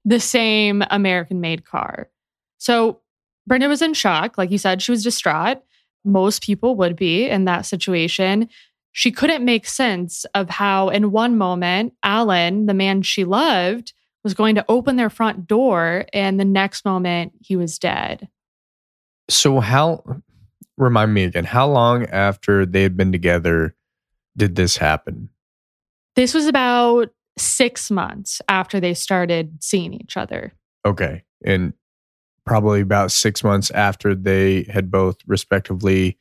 the 0.05 0.19
same 0.19 0.83
American 0.91 1.41
made 1.41 1.65
car. 1.65 2.11
So 2.59 2.99
Brenda 3.47 3.67
was 3.67 3.81
in 3.81 3.95
shock. 3.95 4.37
Like 4.37 4.51
you 4.51 4.59
said, 4.59 4.79
she 4.79 4.91
was 4.91 5.03
distraught. 5.03 5.63
Most 6.05 6.43
people 6.43 6.75
would 6.75 6.95
be 6.95 7.27
in 7.27 7.45
that 7.45 7.65
situation. 7.65 8.47
She 8.91 9.11
couldn't 9.11 9.43
make 9.43 9.65
sense 9.65 10.23
of 10.35 10.51
how, 10.51 10.89
in 10.89 11.09
one 11.09 11.35
moment, 11.35 11.93
Alan, 12.03 12.67
the 12.67 12.75
man 12.75 13.01
she 13.01 13.25
loved, 13.25 13.91
was 14.23 14.35
going 14.35 14.53
to 14.53 14.65
open 14.69 14.97
their 14.97 15.09
front 15.09 15.47
door, 15.47 16.05
and 16.13 16.39
the 16.39 16.45
next 16.45 16.85
moment, 16.85 17.33
he 17.41 17.55
was 17.55 17.79
dead. 17.79 18.27
So, 19.31 19.61
how 19.61 20.03
remind 20.83 21.13
me 21.13 21.23
again, 21.23 21.45
how 21.45 21.67
long 21.67 22.05
after 22.05 22.65
they 22.65 22.83
had 22.83 22.97
been 22.97 23.11
together 23.11 23.75
did 24.37 24.55
this 24.55 24.77
happen? 24.77 25.29
This 26.15 26.33
was 26.33 26.45
about 26.45 27.09
six 27.37 27.89
months 27.89 28.41
after 28.47 28.79
they 28.79 28.93
started 28.93 29.63
seeing 29.63 29.93
each 29.93 30.17
other. 30.17 30.53
Okay. 30.85 31.23
And 31.43 31.73
probably 32.45 32.81
about 32.81 33.11
six 33.11 33.43
months 33.43 33.71
after 33.71 34.13
they 34.13 34.63
had 34.63 34.91
both 34.91 35.17
respectively 35.25 36.17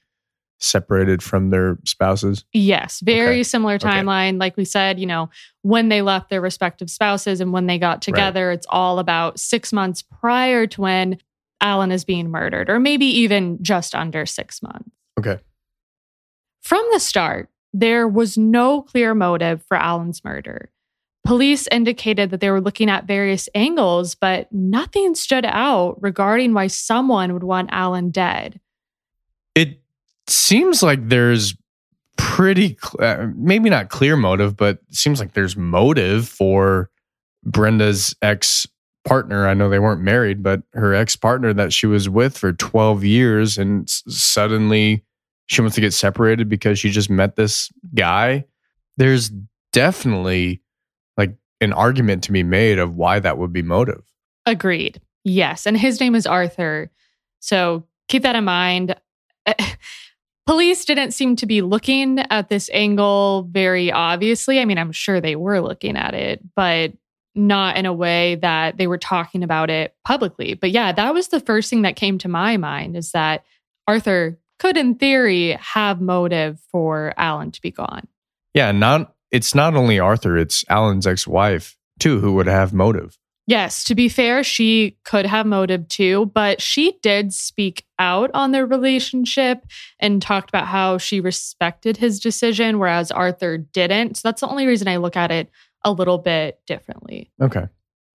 separated 0.62 1.22
from 1.22 1.50
their 1.50 1.76
spouses? 1.84 2.44
Yes, 2.52 3.00
very 3.00 3.36
okay. 3.36 3.42
similar 3.42 3.78
timeline. 3.78 4.30
Okay. 4.30 4.38
Like 4.38 4.56
we 4.56 4.64
said, 4.64 5.00
you 5.00 5.06
know, 5.06 5.28
when 5.62 5.88
they 5.88 6.02
left 6.02 6.30
their 6.30 6.40
respective 6.40 6.88
spouses 6.88 7.40
and 7.40 7.52
when 7.52 7.66
they 7.66 7.78
got 7.78 8.00
together, 8.00 8.48
right. 8.48 8.54
it's 8.54 8.66
all 8.70 8.98
about 8.98 9.40
six 9.40 9.72
months 9.72 10.02
prior 10.02 10.66
to 10.68 10.80
when 10.80 11.18
Alan 11.62 11.92
is 11.92 12.04
being 12.04 12.30
murdered, 12.30 12.68
or 12.68 12.78
maybe 12.78 13.06
even 13.06 13.62
just 13.62 13.94
under 13.94 14.26
six 14.26 14.62
months. 14.62 14.90
Okay. 15.18 15.38
From 16.60 16.84
the 16.92 17.00
start, 17.00 17.48
there 17.72 18.06
was 18.06 18.36
no 18.36 18.82
clear 18.82 19.14
motive 19.14 19.62
for 19.62 19.76
Alan's 19.76 20.22
murder. 20.24 20.70
Police 21.24 21.68
indicated 21.68 22.30
that 22.30 22.40
they 22.40 22.50
were 22.50 22.60
looking 22.60 22.90
at 22.90 23.06
various 23.06 23.48
angles, 23.54 24.14
but 24.16 24.52
nothing 24.52 25.14
stood 25.14 25.44
out 25.46 25.96
regarding 26.02 26.52
why 26.52 26.66
someone 26.66 27.32
would 27.32 27.44
want 27.44 27.70
Alan 27.72 28.10
dead. 28.10 28.60
It 29.54 29.80
seems 30.26 30.82
like 30.82 31.08
there's 31.08 31.54
pretty, 32.16 32.76
uh, 32.98 33.28
maybe 33.36 33.70
not 33.70 33.88
clear 33.88 34.16
motive, 34.16 34.56
but 34.56 34.80
seems 34.90 35.20
like 35.20 35.32
there's 35.34 35.56
motive 35.56 36.28
for 36.28 36.90
Brenda's 37.44 38.14
ex 38.20 38.66
partner. 39.04 39.46
I 39.46 39.54
know 39.54 39.68
they 39.68 39.78
weren't 39.78 40.02
married, 40.02 40.42
but 40.42 40.62
her 40.74 40.94
ex 40.94 41.16
partner 41.16 41.52
that 41.54 41.72
she 41.72 41.86
was 41.86 42.08
with 42.08 42.36
for 42.36 42.52
12 42.52 43.04
years 43.04 43.58
and 43.58 43.88
suddenly 43.88 45.04
she 45.46 45.60
wants 45.60 45.74
to 45.74 45.80
get 45.80 45.92
separated 45.92 46.48
because 46.48 46.78
she 46.78 46.90
just 46.90 47.10
met 47.10 47.36
this 47.36 47.70
guy. 47.94 48.44
There's 48.96 49.30
definitely 49.72 50.62
like 51.16 51.34
an 51.60 51.72
argument 51.72 52.24
to 52.24 52.32
be 52.32 52.42
made 52.42 52.78
of 52.78 52.96
why 52.96 53.18
that 53.18 53.38
would 53.38 53.52
be 53.52 53.62
motive. 53.62 54.02
Agreed. 54.46 55.00
Yes. 55.24 55.66
And 55.66 55.76
his 55.76 56.00
name 56.00 56.14
is 56.14 56.26
Arthur. 56.26 56.90
So 57.40 57.84
keep 58.08 58.22
that 58.22 58.36
in 58.36 58.44
mind. 58.44 58.96
Police 60.46 60.84
didn't 60.84 61.12
seem 61.12 61.36
to 61.36 61.46
be 61.46 61.62
looking 61.62 62.18
at 62.18 62.48
this 62.48 62.68
angle 62.72 63.48
very 63.50 63.92
obviously. 63.92 64.60
I 64.60 64.64
mean, 64.64 64.78
I'm 64.78 64.90
sure 64.90 65.20
they 65.20 65.36
were 65.36 65.60
looking 65.60 65.96
at 65.96 66.14
it, 66.14 66.40
but 66.56 66.92
not 67.34 67.76
in 67.76 67.86
a 67.86 67.92
way 67.92 68.36
that 68.36 68.76
they 68.76 68.86
were 68.86 68.98
talking 68.98 69.42
about 69.42 69.70
it 69.70 69.94
publicly. 70.04 70.54
But 70.54 70.70
yeah, 70.70 70.92
that 70.92 71.14
was 71.14 71.28
the 71.28 71.40
first 71.40 71.70
thing 71.70 71.82
that 71.82 71.96
came 71.96 72.18
to 72.18 72.28
my 72.28 72.56
mind 72.56 72.96
is 72.96 73.12
that 73.12 73.44
Arthur 73.86 74.38
could, 74.58 74.76
in 74.76 74.94
theory, 74.94 75.52
have 75.60 76.00
motive 76.00 76.60
for 76.70 77.14
Alan 77.16 77.50
to 77.50 77.60
be 77.60 77.70
gone. 77.70 78.06
Yeah, 78.54 78.72
not 78.72 79.14
it's 79.30 79.54
not 79.54 79.74
only 79.74 79.98
Arthur, 79.98 80.36
it's 80.36 80.64
Alan's 80.68 81.06
ex-wife 81.06 81.76
too, 81.98 82.20
who 82.20 82.34
would 82.34 82.46
have 82.46 82.74
motive. 82.74 83.18
Yes, 83.46 83.82
to 83.84 83.96
be 83.96 84.08
fair, 84.08 84.44
she 84.44 84.98
could 85.04 85.26
have 85.26 85.46
motive 85.46 85.88
too, 85.88 86.26
but 86.26 86.62
she 86.62 86.98
did 87.02 87.32
speak 87.32 87.84
out 87.98 88.30
on 88.34 88.52
their 88.52 88.66
relationship 88.66 89.66
and 89.98 90.22
talked 90.22 90.48
about 90.48 90.68
how 90.68 90.98
she 90.98 91.20
respected 91.20 91.96
his 91.96 92.20
decision, 92.20 92.78
whereas 92.78 93.10
Arthur 93.10 93.58
didn't. 93.58 94.16
So 94.16 94.28
that's 94.28 94.42
the 94.42 94.48
only 94.48 94.66
reason 94.66 94.86
I 94.86 94.98
look 94.98 95.16
at 95.16 95.32
it 95.32 95.50
a 95.84 95.92
little 95.92 96.18
bit 96.18 96.60
differently. 96.66 97.30
Okay. 97.40 97.66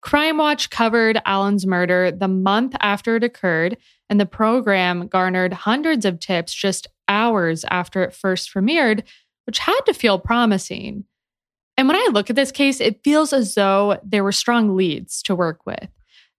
Crimewatch 0.04 0.70
covered 0.70 1.22
Alan's 1.26 1.66
murder 1.66 2.12
the 2.12 2.28
month 2.28 2.76
after 2.80 3.16
it 3.16 3.24
occurred, 3.24 3.78
and 4.10 4.20
the 4.20 4.26
program 4.26 5.08
garnered 5.08 5.54
hundreds 5.54 6.06
of 6.06 6.20
tips 6.20 6.54
just 6.54 6.88
hours 7.08 7.66
after 7.70 8.04
it 8.04 8.14
first 8.14 8.54
premiered, 8.54 9.04
which 9.46 9.60
had 9.60 9.80
to 9.86 9.94
feel 9.94 10.20
promising. 10.20 11.06
And 11.78 11.88
when 11.88 11.98
I 11.98 12.10
look 12.12 12.30
at 12.30 12.36
this 12.36 12.52
case, 12.52 12.80
it 12.80 13.04
feels 13.04 13.34
as 13.34 13.56
though 13.56 14.00
there 14.04 14.24
were 14.24 14.32
strong 14.32 14.76
leads 14.76 15.22
to 15.24 15.36
work 15.36 15.66
with. 15.66 15.90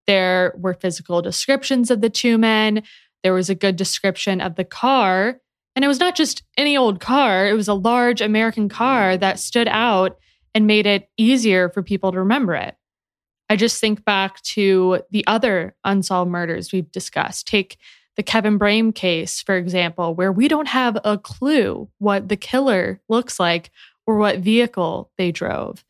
There 0.06 0.54
were 0.56 0.74
physical 0.74 1.20
descriptions 1.22 1.90
of 1.90 2.00
the 2.00 2.10
two 2.10 2.38
men. 2.38 2.82
There 3.22 3.34
was 3.34 3.50
a 3.50 3.54
good 3.54 3.76
description 3.76 4.40
of 4.40 4.56
the 4.56 4.64
car. 4.64 5.40
And 5.76 5.84
it 5.84 5.88
was 5.88 6.00
not 6.00 6.16
just 6.16 6.42
any 6.56 6.76
old 6.76 6.98
car, 6.98 7.46
it 7.46 7.52
was 7.52 7.68
a 7.68 7.74
large 7.74 8.20
American 8.20 8.68
car 8.68 9.16
that 9.16 9.38
stood 9.38 9.68
out 9.68 10.18
and 10.58 10.66
made 10.66 10.86
it 10.86 11.08
easier 11.16 11.68
for 11.68 11.84
people 11.84 12.10
to 12.10 12.18
remember 12.18 12.52
it. 12.56 12.74
I 13.48 13.54
just 13.54 13.80
think 13.80 14.04
back 14.04 14.42
to 14.42 15.02
the 15.12 15.24
other 15.28 15.76
unsolved 15.84 16.32
murders 16.32 16.72
we've 16.72 16.90
discussed. 16.90 17.46
Take 17.46 17.78
the 18.16 18.24
Kevin 18.24 18.58
Brame 18.58 18.92
case, 18.92 19.40
for 19.40 19.56
example, 19.56 20.16
where 20.16 20.32
we 20.32 20.48
don't 20.48 20.66
have 20.66 20.98
a 21.04 21.16
clue 21.16 21.88
what 21.98 22.28
the 22.28 22.36
killer 22.36 23.00
looks 23.08 23.38
like 23.38 23.70
or 24.04 24.16
what 24.16 24.40
vehicle 24.40 25.12
they 25.16 25.30
drove. 25.30 25.84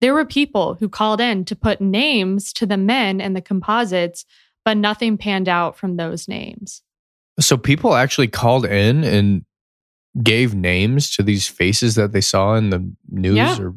There 0.00 0.14
were 0.14 0.24
people 0.24 0.74
who 0.74 0.88
called 0.88 1.20
in 1.20 1.44
to 1.44 1.54
put 1.54 1.80
names 1.80 2.52
to 2.54 2.66
the 2.66 2.76
men 2.76 3.20
and 3.20 3.36
the 3.36 3.40
composites, 3.40 4.24
but 4.64 4.76
nothing 4.76 5.16
panned 5.16 5.48
out 5.48 5.76
from 5.76 5.96
those 5.96 6.26
names. 6.26 6.82
So 7.38 7.56
people 7.56 7.94
actually 7.94 8.26
called 8.26 8.66
in 8.66 9.04
and 9.04 9.44
gave 10.20 10.56
names 10.56 11.08
to 11.10 11.22
these 11.22 11.46
faces 11.46 11.94
that 11.94 12.10
they 12.10 12.20
saw 12.20 12.56
in 12.56 12.70
the 12.70 12.92
news 13.08 13.36
Yeah. 13.36 13.58
or 13.60 13.74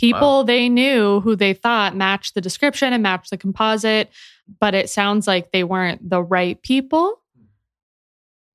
People 0.00 0.38
Wow. 0.38 0.42
they 0.44 0.70
knew 0.70 1.20
who 1.20 1.36
they 1.36 1.52
thought 1.52 1.94
matched 1.94 2.34
the 2.34 2.40
description 2.40 2.94
and 2.94 3.02
matched 3.02 3.28
the 3.28 3.36
composite, 3.36 4.10
but 4.58 4.74
it 4.74 4.88
sounds 4.88 5.26
like 5.26 5.52
they 5.52 5.62
weren't 5.62 6.08
the 6.08 6.22
right 6.22 6.60
people. 6.62 7.20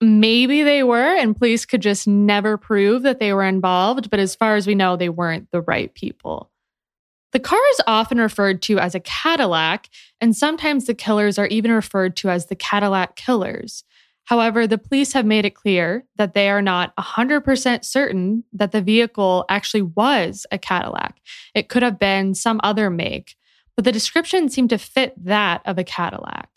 Maybe 0.02 0.64
they 0.64 0.82
were, 0.82 1.16
and 1.16 1.38
police 1.38 1.66
could 1.66 1.82
just 1.82 2.08
never 2.08 2.58
prove 2.58 3.04
that 3.04 3.20
they 3.20 3.32
were 3.32 3.44
involved. 3.44 4.10
But 4.10 4.20
as 4.20 4.36
far 4.36 4.56
as 4.56 4.66
we 4.66 4.74
know, 4.76 4.96
they 4.98 5.10
weren't 5.10 5.52
the 5.52 5.62
right 5.62 5.94
people. 5.94 6.52
The 7.32 7.40
car 7.40 7.60
is 7.72 7.82
often 7.86 8.18
referred 8.18 8.62
to 8.64 8.80
as 8.80 8.96
a 8.96 9.00
Cadillac, 9.00 9.90
and 10.20 10.36
sometimes 10.36 10.86
the 10.86 10.94
killers 10.96 11.38
are 11.38 11.48
even 11.48 11.72
referred 11.72 12.16
to 12.18 12.30
as 12.30 12.48
the 12.48 12.56
Cadillac 12.56 13.16
killers. 13.16 13.84
However, 14.26 14.66
the 14.66 14.78
police 14.78 15.14
have 15.14 15.26
made 15.26 15.46
it 15.46 15.56
clear 15.56 16.06
that 16.16 16.34
they 16.34 16.50
are 16.50 16.62
not 16.62 16.96
100% 16.98 17.86
certain 17.86 18.44
that 18.54 18.72
the 18.72 18.82
vehicle 18.82 19.46
actually 19.50 19.84
was 19.84 20.46
a 20.52 20.58
Cadillac. 20.58 21.20
It 21.54 21.70
could 21.70 21.84
have 21.84 22.00
been 22.00 22.34
some 22.34 22.60
other 22.64 22.90
make, 22.90 23.36
but 23.76 23.86
the 23.86 23.92
description 23.92 24.50
seemed 24.50 24.72
to 24.72 24.78
fit 24.78 25.14
that 25.24 25.62
of 25.66 25.78
a 25.78 25.84
Cadillac. 25.84 26.50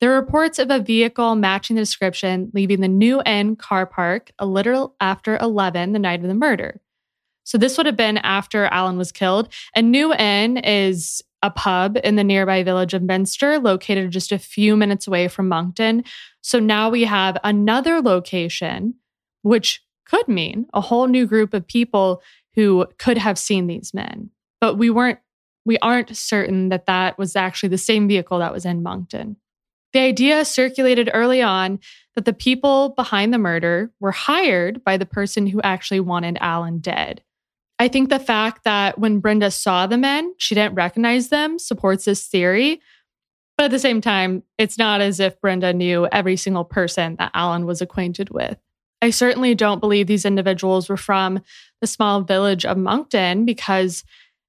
There 0.00 0.12
are 0.12 0.20
reports 0.20 0.58
of 0.58 0.70
a 0.70 0.80
vehicle 0.80 1.34
matching 1.36 1.76
the 1.76 1.82
description 1.82 2.50
leaving 2.54 2.80
the 2.80 2.88
New 2.88 3.22
Inn 3.24 3.54
car 3.54 3.86
park 3.86 4.32
a 4.38 4.46
little 4.46 4.96
after 4.98 5.36
11 5.36 5.92
the 5.92 5.98
night 5.98 6.22
of 6.22 6.28
the 6.28 6.34
murder. 6.34 6.80
So 7.44 7.58
this 7.58 7.76
would 7.76 7.86
have 7.86 7.96
been 7.96 8.18
after 8.18 8.64
Alan 8.66 8.96
was 8.96 9.12
killed. 9.12 9.52
And 9.74 9.90
New 9.90 10.14
Inn 10.14 10.56
is 10.56 11.22
a 11.42 11.50
pub 11.50 11.98
in 12.04 12.16
the 12.16 12.24
nearby 12.24 12.62
village 12.62 12.94
of 12.94 13.02
Minster, 13.02 13.58
located 13.58 14.10
just 14.10 14.32
a 14.32 14.38
few 14.38 14.76
minutes 14.76 15.06
away 15.06 15.28
from 15.28 15.48
Monkton. 15.48 16.04
So 16.42 16.58
now 16.58 16.90
we 16.90 17.04
have 17.04 17.38
another 17.44 18.00
location, 18.00 18.94
which 19.42 19.82
could 20.06 20.28
mean 20.28 20.66
a 20.74 20.80
whole 20.80 21.06
new 21.06 21.26
group 21.26 21.54
of 21.54 21.66
people 21.66 22.22
who 22.54 22.86
could 22.98 23.16
have 23.16 23.38
seen 23.38 23.66
these 23.66 23.94
men. 23.94 24.30
But 24.60 24.76
we 24.76 24.90
weren't 24.90 25.18
we 25.66 25.78
aren't 25.78 26.16
certain 26.16 26.70
that 26.70 26.86
that 26.86 27.18
was 27.18 27.36
actually 27.36 27.68
the 27.68 27.78
same 27.78 28.08
vehicle 28.08 28.38
that 28.38 28.52
was 28.52 28.64
in 28.64 28.82
Monkton. 28.82 29.36
The 29.92 30.00
idea 30.00 30.44
circulated 30.44 31.10
early 31.12 31.42
on 31.42 31.80
that 32.14 32.24
the 32.24 32.32
people 32.32 32.90
behind 32.90 33.32
the 33.32 33.38
murder 33.38 33.90
were 34.00 34.10
hired 34.10 34.82
by 34.84 34.96
the 34.96 35.06
person 35.06 35.46
who 35.46 35.60
actually 35.60 36.00
wanted 36.00 36.38
Alan 36.40 36.78
dead. 36.78 37.22
I 37.80 37.88
think 37.88 38.10
the 38.10 38.18
fact 38.18 38.64
that 38.64 38.98
when 38.98 39.20
Brenda 39.20 39.50
saw 39.50 39.86
the 39.86 39.96
men, 39.96 40.34
she 40.36 40.54
didn't 40.54 40.74
recognize 40.74 41.30
them 41.30 41.58
supports 41.58 42.04
this 42.04 42.26
theory. 42.26 42.82
But 43.56 43.64
at 43.64 43.70
the 43.70 43.78
same 43.78 44.02
time, 44.02 44.42
it's 44.58 44.76
not 44.76 45.00
as 45.00 45.18
if 45.18 45.40
Brenda 45.40 45.72
knew 45.72 46.06
every 46.12 46.36
single 46.36 46.64
person 46.64 47.16
that 47.16 47.30
Alan 47.32 47.64
was 47.64 47.80
acquainted 47.80 48.28
with. 48.28 48.58
I 49.00 49.08
certainly 49.08 49.54
don't 49.54 49.80
believe 49.80 50.08
these 50.08 50.26
individuals 50.26 50.90
were 50.90 50.98
from 50.98 51.40
the 51.80 51.86
small 51.86 52.20
village 52.20 52.66
of 52.66 52.76
Monkton 52.76 53.46
because 53.46 54.04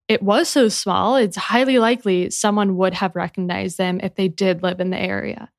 it 0.10 0.22
was 0.22 0.50
so 0.50 0.68
small, 0.68 1.16
it's 1.16 1.38
highly 1.38 1.80
likely 1.80 2.30
someone 2.32 2.76
would 2.76 2.96
have 2.96 3.16
recognized 3.16 3.78
them 3.78 4.02
if 4.04 4.16
they 4.16 4.28
did 4.28 4.62
live 4.62 4.82
in 4.82 4.90
the 4.90 5.00
area. 5.00 5.50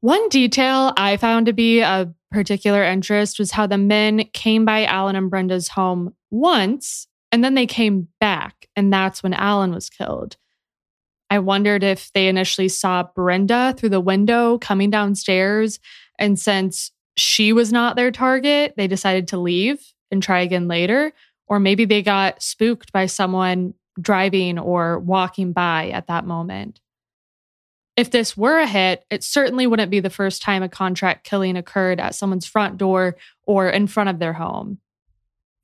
One 0.00 0.30
detail 0.30 0.94
I 0.96 1.18
found 1.18 1.46
to 1.46 1.52
be 1.52 1.82
of 1.82 2.14
particular 2.30 2.82
interest 2.82 3.38
was 3.38 3.52
how 3.52 3.66
the 3.66 3.78
men 3.78 4.24
came 4.32 4.64
by 4.64 4.84
Alan 4.84 5.16
and 5.16 5.30
Brenda's 5.30 5.68
home 5.68 6.14
once 6.30 7.08
and 7.30 7.44
then 7.44 7.54
they 7.54 7.66
came 7.66 8.08
back, 8.20 8.68
and 8.74 8.92
that's 8.92 9.22
when 9.22 9.34
Alan 9.34 9.72
was 9.72 9.90
killed. 9.90 10.36
I 11.30 11.40
wondered 11.40 11.84
if 11.84 12.10
they 12.14 12.28
initially 12.28 12.68
saw 12.68 13.02
Brenda 13.02 13.74
through 13.76 13.90
the 13.90 14.00
window 14.00 14.58
coming 14.58 14.90
downstairs, 14.90 15.78
and 16.18 16.38
since 16.38 16.90
she 17.16 17.52
was 17.52 17.72
not 17.72 17.96
their 17.96 18.10
target, 18.10 18.74
they 18.76 18.86
decided 18.86 19.28
to 19.28 19.38
leave 19.38 19.92
and 20.10 20.22
try 20.22 20.40
again 20.40 20.68
later. 20.68 21.12
Or 21.48 21.58
maybe 21.60 21.84
they 21.84 22.02
got 22.02 22.42
spooked 22.42 22.92
by 22.92 23.06
someone 23.06 23.74
driving 24.00 24.58
or 24.58 24.98
walking 24.98 25.52
by 25.52 25.90
at 25.90 26.06
that 26.06 26.24
moment. 26.24 26.80
If 27.98 28.12
this 28.12 28.36
were 28.36 28.60
a 28.60 28.66
hit, 28.68 29.04
it 29.10 29.24
certainly 29.24 29.66
wouldn't 29.66 29.90
be 29.90 29.98
the 29.98 30.08
first 30.08 30.40
time 30.40 30.62
a 30.62 30.68
contract 30.68 31.24
killing 31.24 31.56
occurred 31.56 31.98
at 31.98 32.14
someone's 32.14 32.46
front 32.46 32.78
door 32.78 33.16
or 33.44 33.68
in 33.68 33.88
front 33.88 34.08
of 34.08 34.20
their 34.20 34.34
home. 34.34 34.78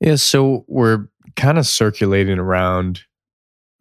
Yeah, 0.01 0.15
so 0.15 0.65
we're 0.67 1.07
kind 1.37 1.57
of 1.57 1.65
circulating 1.65 2.37
around 2.37 3.03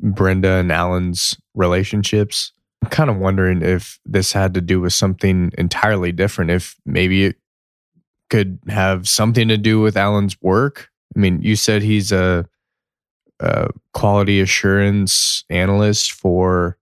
Brenda 0.00 0.52
and 0.52 0.70
Alan's 0.70 1.36
relationships. 1.56 2.52
I'm 2.80 2.90
kind 2.90 3.10
of 3.10 3.16
wondering 3.16 3.60
if 3.60 3.98
this 4.06 4.30
had 4.30 4.54
to 4.54 4.60
do 4.60 4.80
with 4.80 4.92
something 4.92 5.50
entirely 5.58 6.12
different, 6.12 6.52
if 6.52 6.76
maybe 6.86 7.24
it 7.24 7.36
could 8.30 8.60
have 8.68 9.08
something 9.08 9.48
to 9.48 9.58
do 9.58 9.80
with 9.80 9.96
Alan's 9.96 10.40
work. 10.40 10.90
I 11.16 11.18
mean, 11.18 11.42
you 11.42 11.56
said 11.56 11.82
he's 11.82 12.12
a, 12.12 12.48
a 13.40 13.70
quality 13.94 14.40
assurance 14.40 15.42
analyst 15.50 16.12
for 16.12 16.78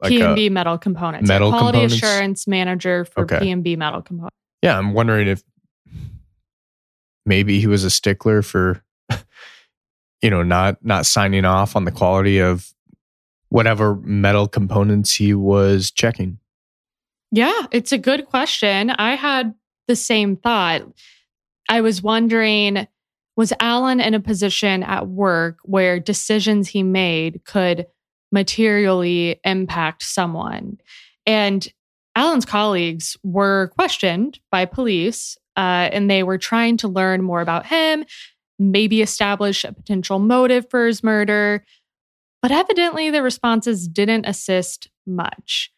like 0.00 0.12
a, 0.12 0.48
metal 0.50 0.78
components. 0.78 1.28
metal 1.28 1.50
quality 1.50 1.78
components? 1.78 1.94
assurance 1.94 2.46
manager 2.46 3.04
for 3.04 3.22
Okay. 3.22 3.38
P&B 3.40 3.76
metal 3.76 4.02
components. 4.02 4.36
yeah, 4.62 4.76
I'm 4.78 4.92
wondering 4.92 5.28
if 5.28 5.42
maybe 7.24 7.60
he 7.60 7.66
was 7.66 7.84
a 7.84 7.90
stickler 7.90 8.42
for 8.42 8.82
you 10.22 10.30
know 10.30 10.42
not 10.42 10.76
not 10.84 11.06
signing 11.06 11.44
off 11.44 11.76
on 11.76 11.84
the 11.84 11.90
quality 11.92 12.38
of 12.38 12.72
whatever 13.48 13.96
metal 13.96 14.48
components 14.48 15.14
he 15.14 15.32
was 15.34 15.90
checking. 15.90 16.38
Yeah, 17.32 17.66
it's 17.70 17.92
a 17.92 17.98
good 17.98 18.26
question. 18.26 18.90
I 18.90 19.14
had 19.14 19.54
the 19.88 19.96
same 19.96 20.36
thought. 20.36 20.82
I 21.68 21.80
was 21.80 22.02
wondering 22.02 22.86
was 23.36 23.52
Alan 23.60 24.00
in 24.00 24.14
a 24.14 24.20
position 24.20 24.82
at 24.82 25.08
work 25.08 25.58
where 25.62 26.00
decisions 26.00 26.68
he 26.68 26.82
made 26.82 27.42
could 27.44 27.86
materially 28.32 29.40
impact 29.44 30.02
someone? 30.02 30.78
And 31.26 31.66
Alan's 32.14 32.46
colleagues 32.46 33.16
were 33.22 33.68
questioned 33.74 34.40
by 34.50 34.64
police, 34.64 35.36
uh, 35.56 35.90
and 35.92 36.10
they 36.10 36.22
were 36.22 36.38
trying 36.38 36.76
to 36.78 36.88
learn 36.88 37.22
more 37.22 37.40
about 37.40 37.66
him, 37.66 38.04
maybe 38.58 39.02
establish 39.02 39.64
a 39.64 39.72
potential 39.72 40.18
motive 40.18 40.68
for 40.70 40.86
his 40.86 41.02
murder. 41.02 41.64
But 42.42 42.52
evidently, 42.52 43.10
the 43.10 43.22
responses 43.22 43.88
didn't 43.88 44.26
assist 44.26 44.88
much. 45.06 45.70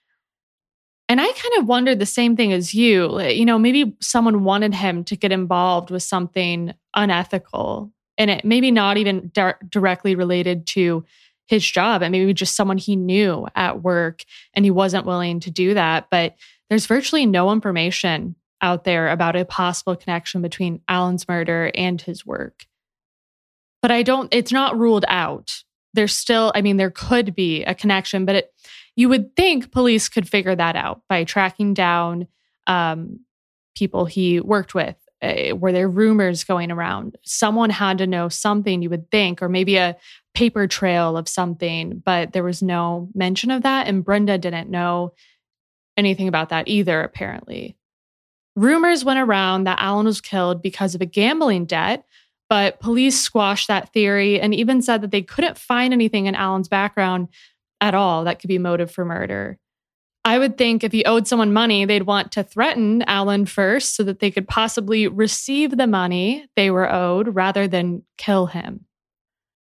And 1.08 1.20
I 1.20 1.24
kind 1.26 1.54
of 1.58 1.66
wondered 1.66 1.98
the 1.98 2.06
same 2.06 2.36
thing 2.36 2.52
as 2.52 2.74
you. 2.74 3.20
You 3.20 3.46
know, 3.46 3.58
maybe 3.58 3.96
someone 4.00 4.44
wanted 4.44 4.74
him 4.74 5.04
to 5.04 5.16
get 5.16 5.32
involved 5.32 5.90
with 5.90 6.02
something 6.02 6.74
unethical 6.94 7.92
and 8.18 8.30
it 8.30 8.44
maybe 8.44 8.70
not 8.70 8.98
even 8.98 9.30
di- 9.32 9.54
directly 9.68 10.14
related 10.14 10.66
to 10.66 11.04
his 11.48 11.68
job 11.68 12.02
and 12.02 12.12
maybe 12.12 12.32
just 12.34 12.54
someone 12.54 12.78
he 12.78 12.94
knew 12.94 13.46
at 13.56 13.82
work 13.82 14.22
and 14.54 14.64
he 14.64 14.70
wasn't 14.70 15.06
willing 15.06 15.40
to 15.40 15.50
do 15.50 15.74
that. 15.74 16.08
But 16.10 16.36
there's 16.68 16.86
virtually 16.86 17.26
no 17.26 17.50
information 17.50 18.36
out 18.60 18.84
there 18.84 19.08
about 19.08 19.36
a 19.36 19.44
possible 19.44 19.96
connection 19.96 20.42
between 20.42 20.80
Alan's 20.88 21.26
murder 21.26 21.70
and 21.74 22.00
his 22.00 22.26
work. 22.26 22.66
But 23.80 23.90
I 23.90 24.02
don't, 24.02 24.32
it's 24.34 24.52
not 24.52 24.78
ruled 24.78 25.04
out. 25.08 25.62
There's 25.94 26.14
still, 26.14 26.52
I 26.54 26.60
mean, 26.60 26.76
there 26.76 26.90
could 26.90 27.34
be 27.34 27.64
a 27.64 27.74
connection, 27.74 28.24
but 28.24 28.34
it, 28.34 28.52
you 28.94 29.08
would 29.08 29.34
think 29.36 29.72
police 29.72 30.08
could 30.08 30.28
figure 30.28 30.54
that 30.54 30.76
out 30.76 31.02
by 31.08 31.24
tracking 31.24 31.72
down 31.72 32.26
um, 32.66 33.20
people 33.76 34.04
he 34.04 34.40
worked 34.40 34.74
with. 34.74 34.96
Uh, 35.22 35.56
were 35.56 35.72
there 35.72 35.88
rumors 35.88 36.44
going 36.44 36.70
around? 36.70 37.16
Someone 37.24 37.70
had 37.70 37.98
to 37.98 38.06
know 38.06 38.28
something, 38.28 38.82
you 38.82 38.90
would 38.90 39.10
think, 39.10 39.40
or 39.40 39.48
maybe 39.48 39.76
a 39.76 39.96
paper 40.38 40.68
trail 40.68 41.16
of 41.16 41.28
something, 41.28 42.00
but 42.04 42.32
there 42.32 42.44
was 42.44 42.62
no 42.62 43.08
mention 43.12 43.50
of 43.50 43.64
that. 43.64 43.88
And 43.88 44.04
Brenda 44.04 44.38
didn't 44.38 44.70
know 44.70 45.12
anything 45.96 46.28
about 46.28 46.50
that 46.50 46.68
either, 46.68 47.02
apparently. 47.02 47.76
Rumors 48.54 49.04
went 49.04 49.18
around 49.18 49.64
that 49.64 49.80
Alan 49.80 50.06
was 50.06 50.20
killed 50.20 50.62
because 50.62 50.94
of 50.94 51.00
a 51.00 51.06
gambling 51.06 51.64
debt, 51.64 52.04
but 52.48 52.78
police 52.78 53.18
squashed 53.18 53.66
that 53.66 53.92
theory 53.92 54.40
and 54.40 54.54
even 54.54 54.80
said 54.80 55.00
that 55.00 55.10
they 55.10 55.22
couldn't 55.22 55.58
find 55.58 55.92
anything 55.92 56.26
in 56.26 56.36
Alan's 56.36 56.68
background 56.68 57.26
at 57.80 57.96
all 57.96 58.22
that 58.22 58.38
could 58.38 58.46
be 58.46 58.58
motive 58.58 58.92
for 58.92 59.04
murder. 59.04 59.58
I 60.24 60.38
would 60.38 60.56
think 60.56 60.84
if 60.84 60.92
he 60.92 61.04
owed 61.04 61.26
someone 61.26 61.52
money, 61.52 61.84
they'd 61.84 62.02
want 62.02 62.30
to 62.32 62.44
threaten 62.44 63.02
Alan 63.08 63.44
first 63.44 63.96
so 63.96 64.04
that 64.04 64.20
they 64.20 64.30
could 64.30 64.46
possibly 64.46 65.08
receive 65.08 65.76
the 65.76 65.88
money 65.88 66.46
they 66.54 66.70
were 66.70 66.88
owed 66.88 67.34
rather 67.34 67.66
than 67.66 68.04
kill 68.18 68.46
him. 68.46 68.84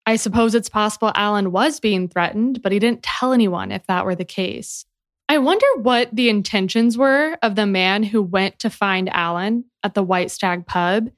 I 0.07 0.17
suppose 0.17 0.55
it's 0.55 0.69
possible 0.69 1.13
Alan 1.15 1.51
was 1.51 1.81
being 1.81 2.09
threatened, 2.09 2.63
but 2.63 2.73
he 2.73 2.79
didn't 2.79 3.03
tell 3.03 3.33
anyone 3.33 3.73
if 3.73 3.87
that 3.87 4.05
were 4.05 4.15
the 4.15 4.25
case. 4.25 4.85
I 5.29 5.39
wonder 5.39 5.67
what 5.79 6.15
the 6.15 6.29
intentions 6.29 6.99
were 6.99 7.39
of 7.43 7.55
the 7.55 7.67
man 7.67 8.03
who 8.03 8.23
went 8.23 8.59
to 8.61 8.71
find 8.71 9.09
Alan 9.09 9.65
at 9.83 9.95
the 9.95 10.03
White 10.03 10.31
Stag 10.31 10.67
pub. 10.67 11.11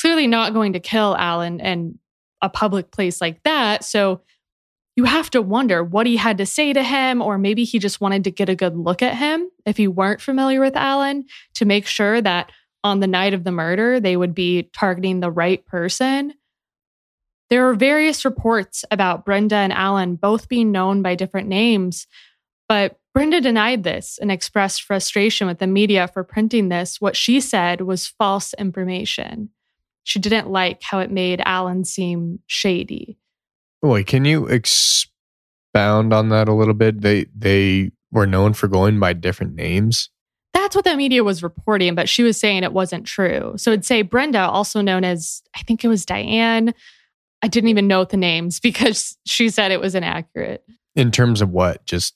Clearly 0.00 0.26
not 0.26 0.54
going 0.54 0.72
to 0.72 0.80
kill 0.80 1.14
Alan 1.16 1.60
in 1.60 1.98
a 2.40 2.48
public 2.48 2.90
place 2.90 3.20
like 3.20 3.42
that. 3.42 3.84
So 3.84 4.22
you 4.96 5.04
have 5.04 5.28
to 5.30 5.42
wonder 5.42 5.84
what 5.84 6.06
he 6.06 6.16
had 6.16 6.38
to 6.38 6.46
say 6.46 6.72
to 6.72 6.82
him, 6.82 7.20
or 7.20 7.36
maybe 7.36 7.64
he 7.64 7.78
just 7.78 8.00
wanted 8.00 8.24
to 8.24 8.30
get 8.30 8.48
a 8.48 8.56
good 8.56 8.76
look 8.76 9.02
at 9.02 9.16
him 9.16 9.50
if 9.66 9.78
you 9.78 9.90
weren't 9.90 10.22
familiar 10.22 10.60
with 10.60 10.76
Alan 10.76 11.26
to 11.54 11.66
make 11.66 11.86
sure 11.86 12.22
that 12.22 12.50
on 12.82 13.00
the 13.00 13.06
night 13.06 13.34
of 13.34 13.44
the 13.44 13.52
murder, 13.52 14.00
they 14.00 14.16
would 14.16 14.34
be 14.34 14.70
targeting 14.72 15.20
the 15.20 15.30
right 15.30 15.64
person. 15.66 16.32
There 17.48 17.68
are 17.68 17.74
various 17.74 18.24
reports 18.24 18.84
about 18.90 19.24
Brenda 19.24 19.56
and 19.56 19.72
Alan 19.72 20.16
both 20.16 20.48
being 20.48 20.72
known 20.72 21.02
by 21.02 21.14
different 21.14 21.48
names, 21.48 22.06
but 22.68 22.98
Brenda 23.14 23.40
denied 23.40 23.84
this 23.84 24.18
and 24.20 24.30
expressed 24.30 24.82
frustration 24.82 25.46
with 25.46 25.58
the 25.58 25.66
media 25.66 26.08
for 26.08 26.24
printing 26.24 26.68
this. 26.68 27.00
What 27.00 27.16
she 27.16 27.40
said 27.40 27.80
was 27.80 28.06
false 28.06 28.52
information. 28.54 29.50
She 30.02 30.18
didn't 30.18 30.50
like 30.50 30.82
how 30.82 30.98
it 30.98 31.10
made 31.10 31.40
Alan 31.44 31.84
seem 31.84 32.40
shady. 32.46 33.18
Wait, 33.82 34.06
can 34.06 34.24
you 34.24 34.46
expound 34.46 36.12
on 36.12 36.28
that 36.28 36.48
a 36.48 36.52
little 36.52 36.74
bit? 36.74 37.00
They 37.00 37.26
they 37.34 37.90
were 38.10 38.26
known 38.26 38.52
for 38.52 38.68
going 38.68 39.00
by 39.00 39.12
different 39.12 39.54
names. 39.54 40.10
That's 40.52 40.74
what 40.74 40.84
the 40.84 40.96
media 40.96 41.22
was 41.22 41.42
reporting, 41.42 41.94
but 41.94 42.08
she 42.08 42.22
was 42.22 42.38
saying 42.38 42.64
it 42.64 42.72
wasn't 42.72 43.06
true. 43.06 43.54
So 43.56 43.70
it'd 43.72 43.84
say 43.84 44.02
Brenda, 44.02 44.40
also 44.40 44.80
known 44.80 45.04
as 45.04 45.42
I 45.54 45.62
think 45.62 45.84
it 45.84 45.88
was 45.88 46.04
Diane. 46.04 46.74
I 47.42 47.48
didn't 47.48 47.68
even 47.70 47.86
note 47.86 48.10
the 48.10 48.16
names 48.16 48.60
because 48.60 49.16
she 49.26 49.48
said 49.48 49.72
it 49.72 49.80
was 49.80 49.94
inaccurate. 49.94 50.64
In 50.94 51.10
terms 51.10 51.42
of 51.42 51.50
what? 51.50 51.84
Just 51.86 52.14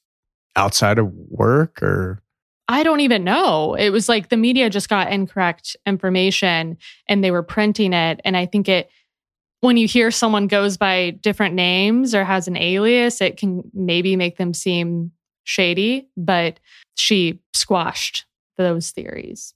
outside 0.56 0.98
of 0.98 1.12
work 1.28 1.82
or 1.82 2.22
I 2.68 2.84
don't 2.84 3.00
even 3.00 3.24
know. 3.24 3.74
It 3.74 3.90
was 3.90 4.08
like 4.08 4.28
the 4.28 4.36
media 4.36 4.70
just 4.70 4.88
got 4.88 5.10
incorrect 5.10 5.76
information 5.86 6.78
and 7.08 7.22
they 7.22 7.32
were 7.32 7.42
printing 7.42 7.92
it 7.92 8.20
and 8.24 8.36
I 8.36 8.46
think 8.46 8.68
it 8.68 8.90
when 9.60 9.76
you 9.76 9.86
hear 9.86 10.10
someone 10.10 10.46
goes 10.46 10.76
by 10.76 11.10
different 11.10 11.54
names 11.54 12.14
or 12.14 12.24
has 12.24 12.48
an 12.48 12.56
alias, 12.56 13.20
it 13.20 13.36
can 13.36 13.62
maybe 13.74 14.16
make 14.16 14.38
them 14.38 14.54
seem 14.54 15.12
shady, 15.44 16.08
but 16.16 16.58
she 16.94 17.40
squashed 17.54 18.24
those 18.56 18.90
theories. 18.90 19.54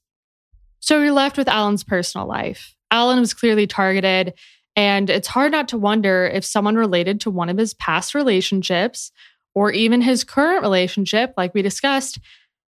So 0.79 1.01
you're 1.01 1.11
left 1.11 1.37
with 1.37 1.47
Alan's 1.47 1.83
personal 1.83 2.27
life. 2.27 2.75
Alan 2.91 3.19
was 3.19 3.33
clearly 3.33 3.65
targeted, 3.65 4.33
and 4.75 5.09
it's 5.09 5.27
hard 5.27 5.51
not 5.51 5.69
to 5.69 5.77
wonder 5.77 6.25
if 6.25 6.43
someone 6.43 6.75
related 6.75 7.21
to 7.21 7.31
one 7.31 7.49
of 7.49 7.57
his 7.57 7.73
past 7.73 8.13
relationships 8.13 9.11
or 9.53 9.71
even 9.71 10.01
his 10.01 10.23
current 10.23 10.61
relationship, 10.61 11.33
like 11.37 11.53
we 11.53 11.61
discussed, 11.61 12.19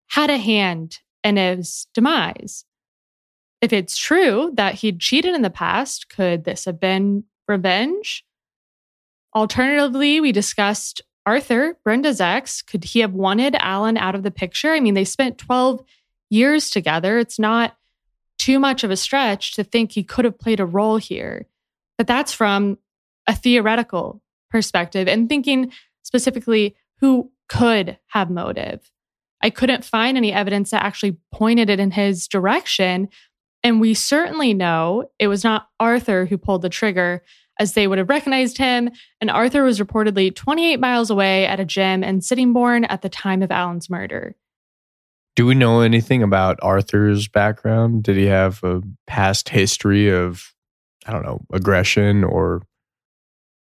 had 0.08 0.30
a 0.30 0.38
hand 0.38 1.00
in 1.24 1.36
his 1.36 1.88
demise. 1.94 2.64
If 3.62 3.74
it's 3.74 3.98
true 3.98 4.52
that 4.54 4.76
he'd 4.76 5.00
cheated 5.00 5.36
in 5.36 5.42
the 5.42 5.50
past, 5.50 6.10
could 6.10 6.46
this 6.46 6.66
have 6.66 6.80
been 6.80 7.26
revenge? 7.48 8.24
Alternatively, 9.36 10.22
we 10.22 10.32
discussed 10.32 11.02
Arthur, 11.26 11.78
Brenda's 11.84 12.22
ex. 12.22 12.62
Could 12.62 12.86
he 12.86 13.00
have 13.00 13.14
wanted 13.14 13.56
Alan 13.56 13.98
out 13.98 14.16
of 14.16 14.24
the 14.24 14.32
picture? 14.32 14.72
I 14.72 14.80
mean, 14.80 14.94
they 14.94 15.04
spent 15.04 15.38
12 15.38 15.84
years 16.30 16.70
together. 16.70 17.20
It's 17.20 17.38
not 17.38 17.76
too 18.38 18.60
much 18.60 18.84
of 18.86 18.92
a 18.92 18.96
stretch 18.96 19.56
to 19.56 19.64
think 19.64 19.92
he 19.92 20.04
could 20.04 20.24
have 20.24 20.40
played 20.40 20.62
a 20.62 20.66
role 20.66 20.98
here. 20.98 21.48
But 21.98 22.08
that's 22.08 22.34
from 22.34 22.78
a 23.28 23.36
theoretical 23.36 24.22
perspective 24.50 25.08
and 25.08 25.28
thinking 25.28 25.72
specifically 26.04 26.76
who 27.00 27.32
could 27.50 27.98
have 28.08 28.30
motive. 28.30 28.92
I 29.42 29.50
couldn't 29.50 29.86
find 29.86 30.18
any 30.18 30.34
evidence 30.34 30.72
that 30.72 30.84
actually 30.84 31.18
pointed 31.32 31.70
it 31.70 31.80
in 31.80 31.92
his 31.92 32.28
direction. 32.28 33.10
And 33.64 33.80
we 33.80 33.94
certainly 33.94 34.54
know 34.54 35.10
it 35.20 35.28
was 35.28 35.44
not 35.44 35.68
Arthur 35.80 36.26
who 36.26 36.38
pulled 36.38 36.62
the 36.62 36.70
trigger, 36.70 37.24
as 37.60 37.74
they 37.74 37.88
would 37.88 37.98
have 37.98 38.10
recognized 38.10 38.58
him. 38.58 38.90
And 39.20 39.30
Arthur 39.30 39.64
was 39.64 39.80
reportedly 39.80 40.34
28 40.34 40.80
miles 40.80 41.10
away 41.10 41.46
at 41.46 41.60
a 41.60 41.66
gym 41.66 42.04
in 42.04 42.22
Sittingbourne 42.22 42.86
at 42.86 43.02
the 43.02 43.10
time 43.10 43.42
of 43.42 43.52
Alan's 43.52 43.90
murder. 43.90 44.36
Do 45.36 45.46
we 45.46 45.54
know 45.54 45.82
anything 45.82 46.24
about 46.24 46.60
Arthur's 46.64 47.28
background? 47.28 48.04
Did 48.04 48.18
he 48.18 48.26
have 48.26 48.64
a 48.64 48.82
past 49.06 49.50
history 49.50 50.10
of, 50.10 50.54
I 51.08 51.12
don't 51.12 51.24
know, 51.24 51.42
aggression 51.52 52.24
or 52.24 52.62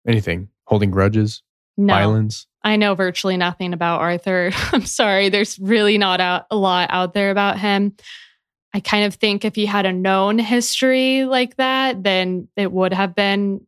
anything, 0.06 0.48
holding 0.64 0.90
grudges, 0.90 1.42
no. 1.76 1.94
violence? 1.94 2.46
I 2.62 2.76
know 2.76 2.94
virtually 2.94 3.36
nothing 3.36 3.72
about 3.72 4.00
Arthur. 4.00 4.50
I'm 4.72 4.86
sorry, 4.86 5.28
there's 5.28 5.58
really 5.58 5.98
not 5.98 6.20
a, 6.20 6.46
a 6.50 6.56
lot 6.56 6.88
out 6.90 7.14
there 7.14 7.30
about 7.30 7.58
him. 7.58 7.96
I 8.74 8.80
kind 8.80 9.04
of 9.04 9.14
think 9.14 9.44
if 9.44 9.54
he 9.54 9.66
had 9.66 9.84
a 9.84 9.92
known 9.92 10.38
history 10.38 11.24
like 11.24 11.56
that, 11.56 12.02
then 12.02 12.48
it 12.56 12.72
would 12.72 12.92
have 12.92 13.14
been 13.14 13.66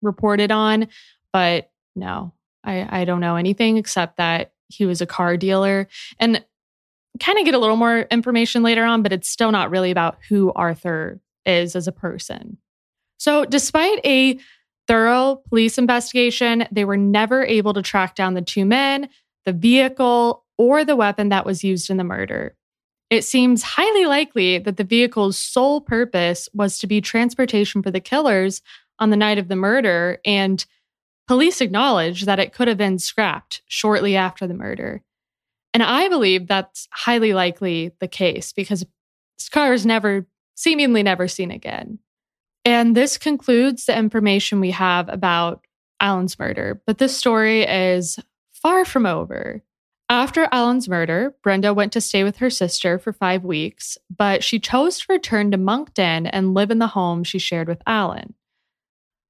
reported 0.00 0.50
on. 0.50 0.88
But 1.32 1.70
no, 1.94 2.32
I, 2.64 3.00
I 3.00 3.04
don't 3.04 3.20
know 3.20 3.36
anything 3.36 3.76
except 3.76 4.16
that 4.16 4.52
he 4.68 4.86
was 4.86 5.00
a 5.00 5.06
car 5.06 5.36
dealer. 5.36 5.88
And 6.18 6.44
kind 7.20 7.38
of 7.38 7.44
get 7.44 7.54
a 7.54 7.58
little 7.58 7.76
more 7.76 8.00
information 8.10 8.62
later 8.62 8.84
on, 8.84 9.02
but 9.02 9.12
it's 9.12 9.28
still 9.28 9.52
not 9.52 9.70
really 9.70 9.90
about 9.90 10.18
who 10.28 10.52
Arthur 10.54 11.20
is 11.44 11.74
as 11.74 11.88
a 11.88 11.92
person. 11.92 12.58
So, 13.18 13.44
despite 13.44 14.00
a 14.04 14.38
thorough 14.86 15.42
police 15.48 15.76
investigation, 15.76 16.66
they 16.72 16.84
were 16.84 16.96
never 16.96 17.44
able 17.44 17.74
to 17.74 17.82
track 17.82 18.14
down 18.14 18.34
the 18.34 18.42
two 18.42 18.64
men, 18.64 19.08
the 19.44 19.52
vehicle, 19.52 20.44
or 20.56 20.84
the 20.84 20.96
weapon 20.96 21.28
that 21.28 21.46
was 21.46 21.62
used 21.62 21.90
in 21.90 21.98
the 21.98 22.04
murder. 22.04 22.56
It 23.10 23.24
seems 23.24 23.62
highly 23.62 24.06
likely 24.06 24.58
that 24.58 24.76
the 24.76 24.84
vehicle's 24.84 25.38
sole 25.38 25.80
purpose 25.80 26.48
was 26.52 26.78
to 26.78 26.86
be 26.86 27.00
transportation 27.00 27.82
for 27.82 27.90
the 27.90 28.00
killers 28.00 28.60
on 28.98 29.10
the 29.10 29.16
night 29.16 29.38
of 29.38 29.48
the 29.48 29.56
murder, 29.56 30.18
and 30.24 30.64
police 31.26 31.60
acknowledge 31.60 32.24
that 32.24 32.38
it 32.38 32.52
could 32.52 32.68
have 32.68 32.78
been 32.78 32.98
scrapped 32.98 33.62
shortly 33.66 34.16
after 34.16 34.46
the 34.46 34.54
murder. 34.54 35.02
And 35.72 35.82
I 35.82 36.08
believe 36.08 36.46
that's 36.46 36.88
highly 36.90 37.32
likely 37.32 37.92
the 38.00 38.08
case 38.08 38.52
because 38.52 38.84
this 39.36 39.48
car 39.48 39.72
is 39.72 39.86
never, 39.86 40.26
seemingly 40.54 41.02
never 41.02 41.28
seen 41.28 41.50
again. 41.50 41.98
And 42.68 42.94
this 42.94 43.16
concludes 43.16 43.86
the 43.86 43.96
information 43.96 44.60
we 44.60 44.72
have 44.72 45.08
about 45.08 45.64
Alan's 46.00 46.38
murder. 46.38 46.82
But 46.86 46.98
this 46.98 47.16
story 47.16 47.62
is 47.62 48.18
far 48.52 48.84
from 48.84 49.06
over. 49.06 49.62
After 50.10 50.46
Alan's 50.52 50.86
murder, 50.86 51.34
Brenda 51.42 51.72
went 51.72 51.94
to 51.94 52.02
stay 52.02 52.24
with 52.24 52.36
her 52.36 52.50
sister 52.50 52.98
for 52.98 53.14
five 53.14 53.42
weeks, 53.42 53.96
but 54.14 54.44
she 54.44 54.60
chose 54.60 54.98
to 54.98 55.06
return 55.08 55.50
to 55.50 55.56
Monkton 55.56 56.26
and 56.26 56.52
live 56.52 56.70
in 56.70 56.78
the 56.78 56.88
home 56.88 57.24
she 57.24 57.38
shared 57.38 57.68
with 57.68 57.80
Alan. 57.86 58.34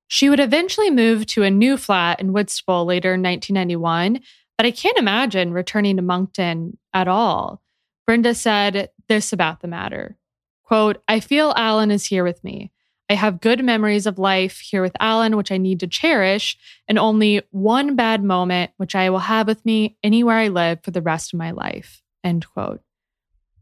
She 0.08 0.28
would 0.28 0.40
eventually 0.40 0.90
move 0.90 1.24
to 1.26 1.44
a 1.44 1.50
new 1.50 1.76
flat 1.76 2.18
in 2.18 2.32
Whitstable 2.32 2.86
later 2.86 3.14
in 3.14 3.22
1991, 3.22 4.18
but 4.56 4.66
I 4.66 4.72
can't 4.72 4.98
imagine 4.98 5.52
returning 5.52 5.94
to 5.94 6.02
Monkton 6.02 6.76
at 6.92 7.06
all. 7.06 7.62
Brenda 8.04 8.34
said 8.34 8.90
this 9.06 9.32
about 9.32 9.60
the 9.60 9.68
matter 9.68 10.16
quote, 10.64 11.00
I 11.06 11.20
feel 11.20 11.54
Alan 11.56 11.92
is 11.92 12.04
here 12.04 12.24
with 12.24 12.42
me. 12.42 12.72
I 13.10 13.14
have 13.14 13.40
good 13.40 13.64
memories 13.64 14.06
of 14.06 14.18
life 14.18 14.58
here 14.58 14.82
with 14.82 14.96
Alan, 15.00 15.36
which 15.36 15.50
I 15.50 15.56
need 15.56 15.80
to 15.80 15.86
cherish, 15.86 16.58
and 16.86 16.98
only 16.98 17.42
one 17.50 17.96
bad 17.96 18.22
moment, 18.22 18.70
which 18.76 18.94
I 18.94 19.08
will 19.08 19.18
have 19.18 19.46
with 19.46 19.64
me 19.64 19.96
anywhere 20.02 20.36
I 20.36 20.48
live 20.48 20.80
for 20.82 20.90
the 20.90 21.00
rest 21.00 21.32
of 21.32 21.38
my 21.38 21.52
life. 21.52 22.02
End 22.22 22.46
quote. 22.46 22.82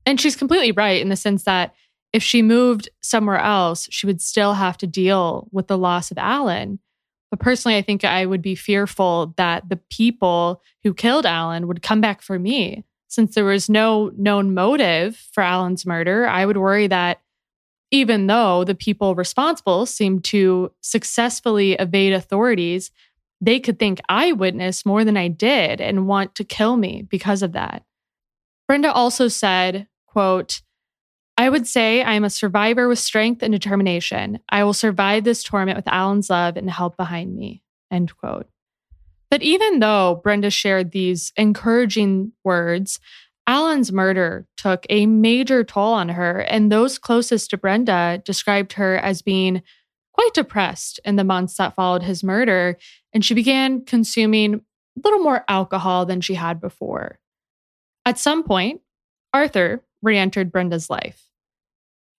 And 0.05 0.21
she's 0.21 0.37
completely 0.37 0.73
right 0.73 1.01
in 1.01 1.11
the 1.11 1.17
sense 1.17 1.45
that 1.45 1.75
if 2.13 2.23
she 2.23 2.43
moved 2.43 2.89
somewhere 3.03 3.39
else, 3.39 3.89
she 3.91 4.07
would 4.07 4.21
still 4.21 4.55
have 4.55 4.79
to 4.79 4.87
deal 4.87 5.49
with 5.53 5.69
the 5.69 5.79
loss 5.79 6.11
of 6.11 6.19
Alan. 6.19 6.79
But 7.31 7.41
personally, 7.41 7.77
I 7.77 7.83
think 7.83 8.05
I 8.05 8.27
would 8.27 8.43
be 8.43 8.55
fearful 8.55 9.35
that 9.37 9.69
the 9.69 9.81
people 9.91 10.63
who 10.83 10.95
killed 10.95 11.27
Alan 11.27 11.67
would 11.69 11.83
come 11.83 12.01
back 12.01 12.23
for 12.23 12.39
me. 12.39 12.85
Since 13.09 13.35
there 13.35 13.45
was 13.45 13.69
no 13.69 14.11
known 14.17 14.55
motive 14.55 15.17
for 15.33 15.43
Alan's 15.43 15.87
murder, 15.87 16.27
I 16.27 16.47
would 16.47 16.57
worry 16.57 16.87
that 16.89 17.21
even 17.91 18.27
though 18.27 18.65
the 18.65 18.75
people 18.75 19.15
responsible 19.15 19.87
seemed 19.87 20.25
to 20.25 20.73
successfully 20.81 21.73
evade 21.75 22.13
authorities, 22.13 22.91
they 23.41 23.61
could 23.61 23.79
think 23.79 24.01
I 24.09 24.33
witnessed 24.33 24.87
more 24.87 25.05
than 25.05 25.17
I 25.17 25.29
did 25.29 25.81
and 25.81 26.09
want 26.09 26.35
to 26.37 26.45
kill 26.45 26.77
me 26.77 27.03
because 27.03 27.43
of 27.43 27.53
that. 27.53 27.85
Brenda 28.67 28.93
also 28.93 29.29
said, 29.29 29.87
quote, 30.07 30.63
I 31.39 31.51
would 31.51 31.67
say 31.67 32.03
I 32.03 32.15
am 32.15 32.25
a 32.25 32.31
survivor 32.31 32.89
with 32.89 32.99
strength 32.99 33.43
and 33.43 33.53
determination. 33.53 34.41
I 34.49 34.65
will 34.65 34.73
survive 34.73 35.25
this 35.25 35.43
torment 35.43 35.77
with 35.77 35.87
Alan's 35.87 36.31
love 36.31 36.57
and 36.57 36.71
help 36.71 36.97
behind 36.97 37.37
me. 37.37 37.63
End 37.91 38.17
quote. 38.17 38.49
But 39.31 39.43
even 39.43 39.81
though 39.81 40.21
Brenda 40.23 40.51
shared 40.51 40.93
these 40.93 41.33
encouraging 41.37 42.33
words, 42.43 43.01
Alan's 43.47 43.93
murder 43.93 44.47
took 44.57 44.87
a 44.91 45.07
major 45.07 45.63
toll 45.63 45.93
on 45.93 46.09
her, 46.09 46.41
and 46.41 46.71
those 46.71 46.99
closest 46.99 47.51
to 47.51 47.57
Brenda 47.57 48.21
described 48.25 48.73
her 48.75 48.97
as 48.97 49.23
being 49.23 49.63
quite 50.13 50.35
depressed 50.35 50.99
in 51.05 51.17
the 51.17 51.25
months 51.25 51.57
that 51.57 51.75
followed 51.75 52.03
his 52.03 52.25
murder, 52.25 52.77
and 53.13 53.25
she 53.25 53.35
began 53.35 53.85
consuming 53.85 54.55
a 54.55 54.61
little 55.05 55.21
more 55.21 55.45
alcohol 55.49 56.07
than 56.07 56.21
she 56.21 56.35
had 56.35 56.61
before. 56.61 57.19
At 58.05 58.19
some 58.19 58.43
point, 58.43 58.81
Arthur 59.33 59.85
re 60.03 60.17
entered 60.17 60.51
Brenda's 60.51 60.91
life. 60.91 61.23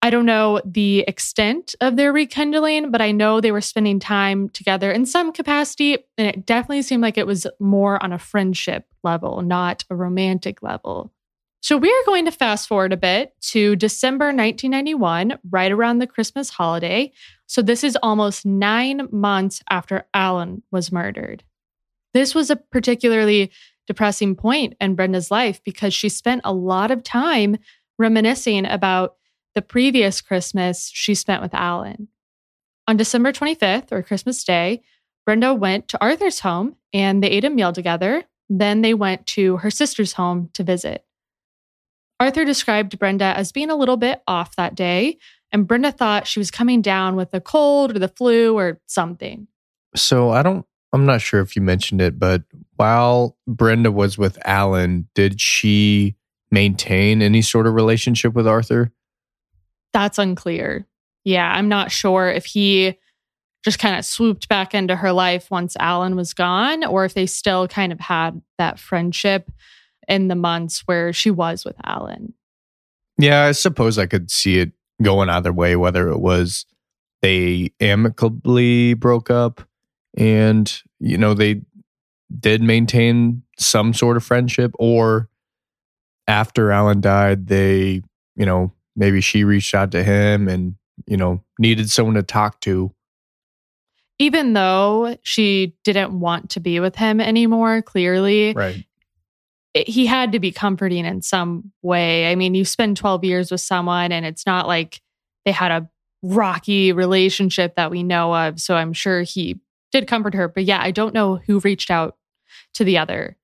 I 0.02 0.10
don't 0.12 0.26
know 0.26 0.62
the 0.64 1.00
extent 1.08 1.76
of 1.82 1.96
their 1.96 2.14
rekindling, 2.14 2.92
but 2.92 3.02
I 3.02 3.12
know 3.12 3.42
they 3.42 3.52
were 3.52 3.62
spending 3.62 4.00
time 4.00 4.48
together 4.50 4.92
in 4.92 5.06
some 5.06 5.34
capacity. 5.34 5.98
And 6.18 6.28
it 6.28 6.46
definitely 6.46 6.84
seemed 6.84 7.02
like 7.02 7.18
it 7.18 7.26
was 7.26 7.48
more 7.60 8.02
on 8.04 8.14
a 8.14 8.20
friendship 8.20 8.86
level, 9.04 9.42
not 9.42 9.84
a 9.90 9.96
romantic 9.96 10.62
level. 10.62 11.12
So 11.62 11.76
we 11.76 11.90
are 11.90 12.06
going 12.06 12.26
to 12.26 12.32
fast 12.32 12.68
forward 12.68 12.94
a 12.94 12.98
bit 12.98 13.34
to 13.50 13.76
December 13.76 14.28
1991, 14.28 15.40
right 15.50 15.72
around 15.72 16.00
the 16.00 16.08
Christmas 16.08 16.50
holiday. 16.50 17.12
So 17.48 17.62
this 17.62 17.84
is 17.84 17.98
almost 18.02 18.46
nine 18.46 19.08
months 19.12 19.64
after 19.70 20.06
Alan 20.14 20.62
was 20.72 20.92
murdered. 20.92 21.44
This 22.14 22.36
was 22.36 22.50
a 22.50 22.56
particularly 22.56 23.52
depressing 23.88 24.36
point 24.36 24.76
in 24.80 24.96
Brenda's 24.96 25.32
life 25.32 25.62
because 25.64 25.94
she 25.94 26.10
spent 26.10 26.42
a 26.44 26.54
lot 26.54 26.92
of 26.92 27.04
time 27.04 27.58
reminiscing 27.98 28.66
about 28.66 29.16
the 29.56 29.62
previous 29.62 30.22
Christmas 30.22 30.92
she 30.94 31.16
spent 31.16 31.42
with 31.42 31.54
Alan. 31.54 32.08
On 32.88 32.96
December 32.96 33.32
25th, 33.32 33.92
or 33.92 34.04
Christmas 34.04 34.44
Day, 34.44 34.84
Brenda 35.26 35.54
went 35.54 35.88
to 35.90 36.02
Arthur's 36.02 36.42
home 36.42 36.76
and 36.94 37.24
they 37.24 37.30
ate 37.30 37.44
a 37.44 37.50
meal 37.50 37.74
together. 37.74 38.24
Then 38.50 38.82
they 38.82 38.94
went 38.94 39.26
to 39.28 39.58
her 39.58 39.72
sister's 39.72 40.14
home 40.14 40.50
to 40.54 40.64
visit. 40.64 41.04
Arthur 42.20 42.46
described 42.46 42.98
Brenda 42.98 43.26
as 43.26 43.52
being 43.52 43.70
a 43.70 43.76
little 43.76 43.98
bit 43.98 44.22
off 44.28 44.56
that 44.56 44.76
day, 44.76 45.18
and 45.52 45.68
Brenda 45.68 45.92
thought 45.92 46.28
she 46.28 46.40
was 46.40 46.52
coming 46.52 46.82
down 46.82 47.16
with 47.16 47.34
a 47.34 47.42
cold 47.42 47.96
or 47.96 48.00
the 48.00 48.08
flu 48.08 48.58
or 48.58 48.80
something. 48.88 49.48
So 49.96 50.32
I 50.32 50.44
don't, 50.44 50.66
I'm 50.94 51.06
not 51.06 51.22
sure 51.22 51.42
if 51.42 51.56
you 51.56 51.62
mentioned 51.62 52.02
it, 52.02 52.20
but 52.20 52.44
while 52.76 53.38
Brenda 53.48 53.92
was 53.92 54.18
with 54.18 54.38
Alan, 54.46 55.08
did 55.14 55.40
she 55.40 56.16
maintain 56.52 57.22
any 57.22 57.42
sort 57.42 57.68
of 57.68 57.74
relationship 57.74 58.34
with 58.34 58.48
Arthur? 58.48 58.92
That's 59.94 60.18
unclear. 60.18 60.86
Yeah, 61.24 61.52
I'm 61.52 61.68
not 61.68 61.92
sure 61.92 62.30
if 62.30 62.46
he 62.46 62.98
just 63.64 63.80
kind 63.80 63.98
of 63.98 64.06
swooped 64.06 64.48
back 64.48 64.74
into 64.74 64.96
her 64.96 65.12
life 65.12 65.52
once 65.52 65.76
Alan 65.80 66.16
was 66.16 66.34
gone, 66.34 66.86
or 66.86 67.06
if 67.06 67.14
they 67.14 67.26
still 67.26 67.68
kind 67.68 67.92
of 67.92 68.00
had 68.00 68.42
that 68.58 68.80
friendship 68.80 69.52
in 70.08 70.28
the 70.28 70.36
months 70.36 70.84
where 70.86 71.12
she 71.14 71.32
was 71.32 71.66
with 71.66 71.76
Alan. 71.84 72.34
Yeah, 73.18 73.46
I 73.46 73.52
suppose 73.52 73.98
I 73.98 74.06
could 74.06 74.30
see 74.30 74.60
it 74.60 74.72
going 75.02 75.30
either 75.30 75.54
way, 75.54 75.76
whether 75.76 76.10
it 76.10 76.20
was 76.20 76.66
they 77.22 77.72
amicably 77.80 78.94
broke 78.94 79.30
up 79.32 79.68
and, 80.16 80.82
you 81.00 81.18
know, 81.18 81.34
they 81.34 81.62
did 82.40 82.62
maintain 82.62 83.44
some 83.58 83.94
sort 83.94 84.18
of 84.18 84.24
friendship, 84.24 84.72
or 84.78 85.30
after 86.28 86.72
Alan 86.72 87.02
died, 87.02 87.48
they, 87.48 88.02
you 88.36 88.46
know, 88.46 88.72
maybe 88.96 89.22
she 89.22 89.44
reached 89.44 89.74
out 89.74 89.92
to 89.92 90.04
him 90.04 90.48
and, 90.48 90.76
you 91.06 91.18
know, 91.18 91.42
needed 91.58 91.90
someone 91.90 92.16
to 92.16 92.24
talk 92.24 92.60
to. 92.62 92.94
Even 94.20 94.54
though 94.54 95.18
she 95.24 95.76
didn't 95.84 96.20
want 96.20 96.50
to 96.52 96.60
be 96.60 96.80
with 96.80 96.96
him 96.96 97.22
anymore, 97.22 97.82
clearly, 97.82 98.54
right. 98.54 98.84
It, 99.78 99.88
he 99.88 100.08
had 100.08 100.32
to 100.32 100.40
be 100.40 100.52
comforting 100.52 101.06
in 101.06 101.22
some 101.22 101.72
way. 101.84 102.32
I 102.32 102.36
mean, 102.36 102.56
you 102.56 102.66
spend 102.66 102.98
12 102.98 103.24
years 103.24 103.52
with 103.52 103.62
someone 103.62 104.12
and 104.12 104.26
it's 104.26 104.46
not 104.46 104.68
like 104.68 105.02
they 105.46 105.52
had 105.52 105.72
a 105.72 105.90
rocky 106.24 106.92
relationship 106.94 107.76
that 107.76 107.92
we 107.92 108.02
know 108.02 108.34
of. 108.34 108.60
So 108.60 108.76
I'm 108.76 108.94
sure 108.94 109.22
he 109.22 109.60
did 109.92 110.08
comfort 110.08 110.34
her. 110.34 110.48
But 110.48 110.66
yeah, 110.66 110.82
I 110.82 110.90
don't 110.92 111.14
know 111.14 111.36
who 111.36 111.60
reached 111.60 111.92
out 111.92 112.18
to 112.74 112.84
the 112.84 112.98
other. 112.98 113.38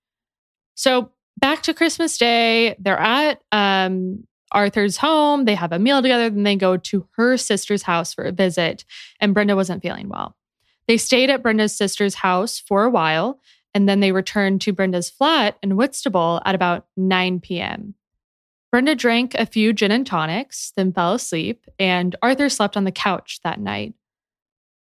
So 0.76 1.12
back 1.38 1.62
to 1.64 1.74
Christmas 1.74 2.18
Day, 2.18 2.76
they're 2.80 3.00
at 3.00 3.42
um, 3.52 4.26
Arthur's 4.52 4.98
home. 4.98 5.46
They 5.46 5.56
have 5.56 5.72
a 5.72 5.80
meal 5.80 6.02
together. 6.02 6.32
Then 6.32 6.44
they 6.44 6.56
go 6.56 6.78
to 6.78 7.08
her 7.16 7.38
sister's 7.38 7.84
house 7.84 8.14
for 8.14 8.24
a 8.24 8.32
visit. 8.32 8.86
And 9.20 9.36
Brenda 9.36 9.56
wasn't 9.56 9.84
feeling 9.84 10.10
well. 10.10 10.36
They 10.88 10.98
stayed 10.98 11.30
at 11.30 11.44
Brenda's 11.44 11.76
sister's 11.76 12.16
house 12.16 12.60
for 12.60 12.86
a 12.86 12.90
while. 12.90 13.40
And 13.74 13.90
then 13.90 14.00
they 14.00 14.12
returned 14.12 14.62
to 14.62 14.74
Brenda's 14.74 15.10
flat 15.10 15.58
in 15.64 15.76
Whitstable 15.76 16.42
at 16.46 16.56
about 16.56 16.86
9 16.96 17.40
p.m. 17.40 17.96
Brenda 18.72 18.96
drank 18.96 19.36
a 19.36 19.46
few 19.46 19.74
gin 19.74 19.92
and 19.92 20.06
tonics, 20.06 20.74
then 20.76 20.94
fell 20.94 21.14
asleep, 21.14 21.66
and 21.78 22.16
Arthur 22.22 22.50
slept 22.50 22.76
on 22.76 22.86
the 22.86 22.92
couch 22.92 23.40
that 23.44 23.60
night. 23.60 23.94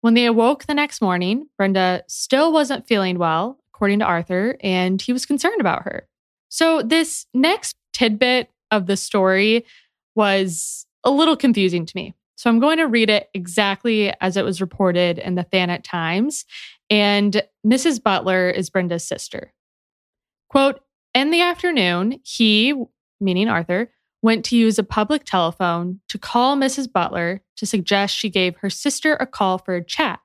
When 0.02 0.13
they 0.13 0.26
awoke 0.26 0.65
the 0.65 0.74
next 0.74 1.02
morning, 1.02 1.48
Brenda 1.58 2.04
still 2.08 2.52
wasn't 2.52 2.88
feeling 2.88 3.17
well, 3.17 3.60
according 3.74 4.00
to 4.00 4.06
Arthur, 4.06 4.56
and 4.62 5.02
he 5.02 5.13
was 5.13 5.26
concerned 5.26 5.62
about 5.62 5.84
her. 5.84 6.08
So, 6.50 6.82
this 6.82 7.26
next 7.34 7.76
tidbit 7.94 8.50
of 8.72 8.88
the 8.88 8.98
story 8.98 9.65
was 10.15 10.86
a 11.04 11.12
little 11.12 11.36
confusing 11.36 11.86
to 11.86 11.96
me. 11.96 12.13
So 12.41 12.50
I'm 12.50 12.60
going 12.60 12.80
to 12.80 12.88
read 12.88 13.12
it 13.12 13.30
exactly 13.36 14.12
as 14.20 14.36
it 14.36 14.44
was 14.44 14.62
reported 14.62 15.20
in 15.20 15.36
the 15.36 15.44
Thanet 15.44 15.84
Times. 15.84 16.44
And 16.91 17.41
Mrs. 17.65 18.04
Butler 18.04 18.49
is 18.49 18.69
Brenda's 18.69 19.08
sister. 19.08 19.54
Quote 20.49 20.82
In 21.15 21.32
the 21.32 21.39
afternoon, 21.39 22.19
he, 22.23 22.75
meaning 23.21 23.47
Arthur, 23.47 23.89
went 24.21 24.43
to 24.45 24.58
use 24.58 24.77
a 24.77 24.84
public 24.84 25.23
telephone 25.23 26.01
to 26.10 26.19
call 26.19 26.56
Mrs. 26.58 26.91
Butler 26.91 27.41
to 27.56 27.65
suggest 27.65 28.15
she 28.15 28.30
gave 28.30 28.58
her 28.58 28.69
sister 28.69 29.13
a 29.13 29.25
call 29.25 29.58
for 29.58 29.73
a 29.73 29.84
chat. 29.84 30.19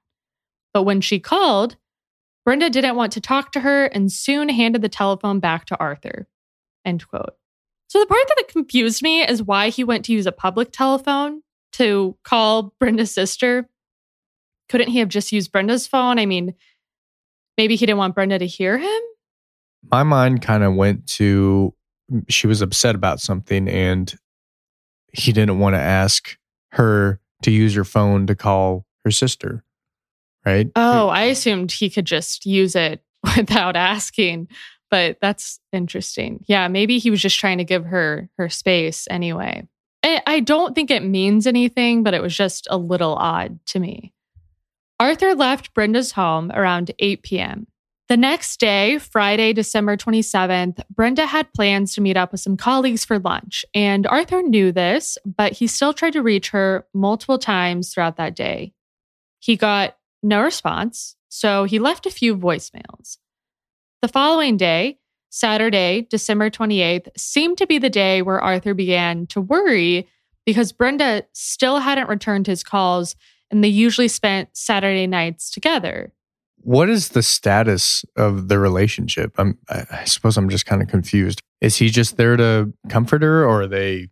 But 0.75 0.83
when 0.83 1.01
she 1.01 1.21
called, 1.21 1.77
Brenda 2.45 2.69
didn't 2.69 2.97
want 2.97 3.13
to 3.13 3.21
talk 3.21 3.53
to 3.53 3.61
her 3.61 3.87
and 3.87 4.11
soon 4.13 4.49
handed 4.49 4.83
the 4.83 4.89
telephone 4.89 5.41
back 5.41 5.67
to 5.67 5.79
Arthur. 5.79 6.27
End 6.85 7.07
quote. 7.09 7.37
So 7.89 8.01
the 8.01 8.07
part 8.07 8.27
that 8.27 8.49
confused 8.49 9.03
me 9.03 9.23
is 9.23 9.43
why 9.43 9.69
he 9.69 9.85
went 9.85 10.05
to 10.07 10.13
use 10.13 10.27
a 10.27 10.33
public 10.33 10.73
telephone 10.73 11.43
to 11.73 12.17
call 12.25 12.75
Brenda's 12.81 13.15
sister. 13.15 13.69
Couldn't 14.69 14.89
he 14.89 14.99
have 14.99 15.09
just 15.09 15.33
used 15.33 15.53
Brenda's 15.53 15.87
phone? 15.87 16.19
I 16.19 16.27
mean, 16.27 16.55
maybe 17.57 17.77
he 17.77 17.87
didn't 17.87 17.99
want 17.99 18.15
Brenda 18.15 18.39
to 18.39 18.47
hear 18.47 18.79
him. 18.79 19.01
My 19.91 20.03
mind 20.03 20.43
kind 20.43 20.65
of 20.65 20.75
went 20.75 21.07
to 21.09 21.75
she 22.29 22.47
was 22.47 22.63
upset 22.63 22.95
about 22.95 23.21
something 23.21 23.69
and 23.69 24.15
he 25.13 25.33
didn't 25.33 25.59
want 25.59 25.75
to 25.75 25.81
ask 25.81 26.37
her 26.73 27.21
to 27.43 27.51
use 27.51 27.75
her 27.75 27.85
phone 27.85 28.27
to 28.27 28.35
call 28.35 28.87
her 29.05 29.11
sister. 29.11 29.65
Right? 30.45 30.71
Oh, 30.77 31.09
I 31.09 31.25
assumed 31.25 31.73
he 31.73 31.91
could 31.91 32.05
just 32.05 32.47
use 32.47 32.77
it 32.77 33.03
without 33.37 33.77
asking 33.77 34.49
but 34.91 35.19
that's 35.21 35.61
interesting. 35.73 36.45
Yeah, 36.47 36.69
maybe 36.69 36.99
he 36.99 37.11
was 37.11 37.21
just 37.21 37.39
trying 37.39 37.59
to 37.59 37.65
give 37.65 37.85
her 37.85 38.29
her 38.39 38.49
space 38.49 39.07
anyway. 39.11 39.67
I 40.05 40.39
don't 40.39 40.73
think 40.75 40.93
it 40.93 41.03
means 41.03 41.49
anything, 41.49 42.05
but 42.05 42.15
it 42.15 42.23
was 42.23 42.37
just 42.37 42.69
a 42.71 42.77
little 42.77 43.17
odd 43.17 43.59
to 43.67 43.81
me. 43.81 44.13
Arthur 44.99 45.35
left 45.35 45.75
Brenda's 45.75 46.13
home 46.13 46.51
around 46.53 46.91
8 46.99 47.23
p.m. 47.23 47.67
The 48.09 48.17
next 48.17 48.61
day, 48.61 48.99
Friday, 48.99 49.53
December 49.53 49.97
27th, 49.97 50.81
Brenda 50.89 51.27
had 51.27 51.53
plans 51.53 51.93
to 51.95 52.01
meet 52.01 52.17
up 52.17 52.33
with 52.33 52.41
some 52.41 52.57
colleagues 52.57 53.05
for 53.05 53.19
lunch, 53.19 53.65
and 53.75 54.07
Arthur 54.07 54.43
knew 54.43 54.71
this, 54.73 55.19
but 55.27 55.53
he 55.53 55.67
still 55.67 55.93
tried 55.93 56.13
to 56.13 56.23
reach 56.23 56.51
her 56.51 56.87
multiple 56.95 57.39
times 57.39 57.93
throughout 57.93 58.17
that 58.17 58.37
day. 58.37 58.73
He 59.41 59.57
got 59.57 59.97
no 60.23 60.43
response, 60.43 61.17
so 61.29 61.65
he 61.65 61.79
left 61.79 62.07
a 62.07 62.11
few 62.11 62.37
voicemails. 62.37 63.19
The 64.03 64.09
following 64.09 64.57
day, 64.57 64.99
Saturday, 65.29 66.07
December 66.09 66.49
28th, 66.49 67.09
seemed 67.17 67.59
to 67.59 67.67
be 67.67 67.79
the 67.79 67.91
day 67.91 68.23
where 68.23 68.41
Arthur 68.41 68.73
began 68.73 69.27
to 69.27 69.41
worry 69.41 70.09
because 70.47 70.73
Brenda 70.73 71.25
still 71.33 71.81
hadn't 71.81 72.09
returned 72.09 72.47
his 72.47 72.63
calls 72.63 73.17
and 73.51 73.63
they 73.63 73.69
usually 73.69 74.09
spent 74.09 74.51
Saturday 74.53 75.07
nights 75.07 75.51
together. 75.51 76.13
What 76.59 76.89
is 76.89 77.11
the 77.11 77.23
status 77.23 78.05
of 78.17 78.49
the 78.49 78.59
relationship? 78.59 79.33
I'm, 79.39 79.59
I 79.69 80.05
suppose 80.05 80.37
I'm 80.37 80.49
just 80.49 80.67
kind 80.67 80.83
of 80.83 80.89
confused. 80.89 81.41
Is 81.61 81.77
he 81.77 81.91
just 81.91 82.17
there 82.17 82.37
to 82.37 82.73
comfort 82.89 83.23
her 83.23 83.45
or 83.45 83.63
are 83.63 83.67
they 83.67 84.09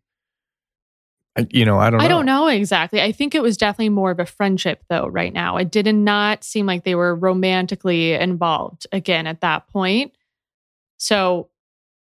you 1.50 1.64
know, 1.64 1.78
I 1.78 1.90
don't 1.90 1.98
know. 1.98 2.04
I 2.04 2.08
don't 2.08 2.26
know 2.26 2.46
exactly. 2.46 3.02
I 3.02 3.10
think 3.10 3.34
it 3.34 3.42
was 3.42 3.56
definitely 3.56 3.88
more 3.88 4.12
of 4.12 4.20
a 4.20 4.26
friendship 4.26 4.84
though 4.88 5.08
right 5.08 5.32
now. 5.32 5.56
It 5.56 5.72
did 5.72 5.92
not 5.92 6.44
seem 6.44 6.66
like 6.66 6.84
they 6.84 6.94
were 6.94 7.14
romantically 7.14 8.12
involved 8.12 8.86
again 8.92 9.26
at 9.26 9.40
that 9.40 9.66
point. 9.66 10.12
So 10.96 11.50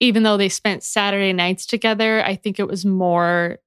even 0.01 0.23
though 0.23 0.37
they 0.39 0.49
spent 0.49 0.83
Saturday 0.83 1.33
nights 1.33 1.67
together, 1.67 2.25
I 2.25 2.37
think 2.37 2.59
it 2.59 2.69
was 2.69 2.87
more 2.87 3.59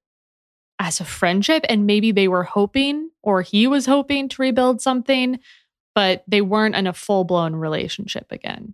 as 0.81 0.99
a 0.99 1.05
friendship 1.05 1.63
and 1.69 1.85
maybe 1.85 2.11
they 2.11 2.27
were 2.27 2.43
hoping 2.43 3.11
or 3.21 3.43
he 3.43 3.67
was 3.67 3.85
hoping 3.85 4.27
to 4.27 4.41
rebuild 4.41 4.81
something, 4.81 5.39
but 5.93 6.23
they 6.27 6.41
weren't 6.41 6.75
in 6.75 6.87
a 6.87 6.93
full 6.93 7.23
blown 7.23 7.55
relationship 7.55 8.25
again. 8.31 8.73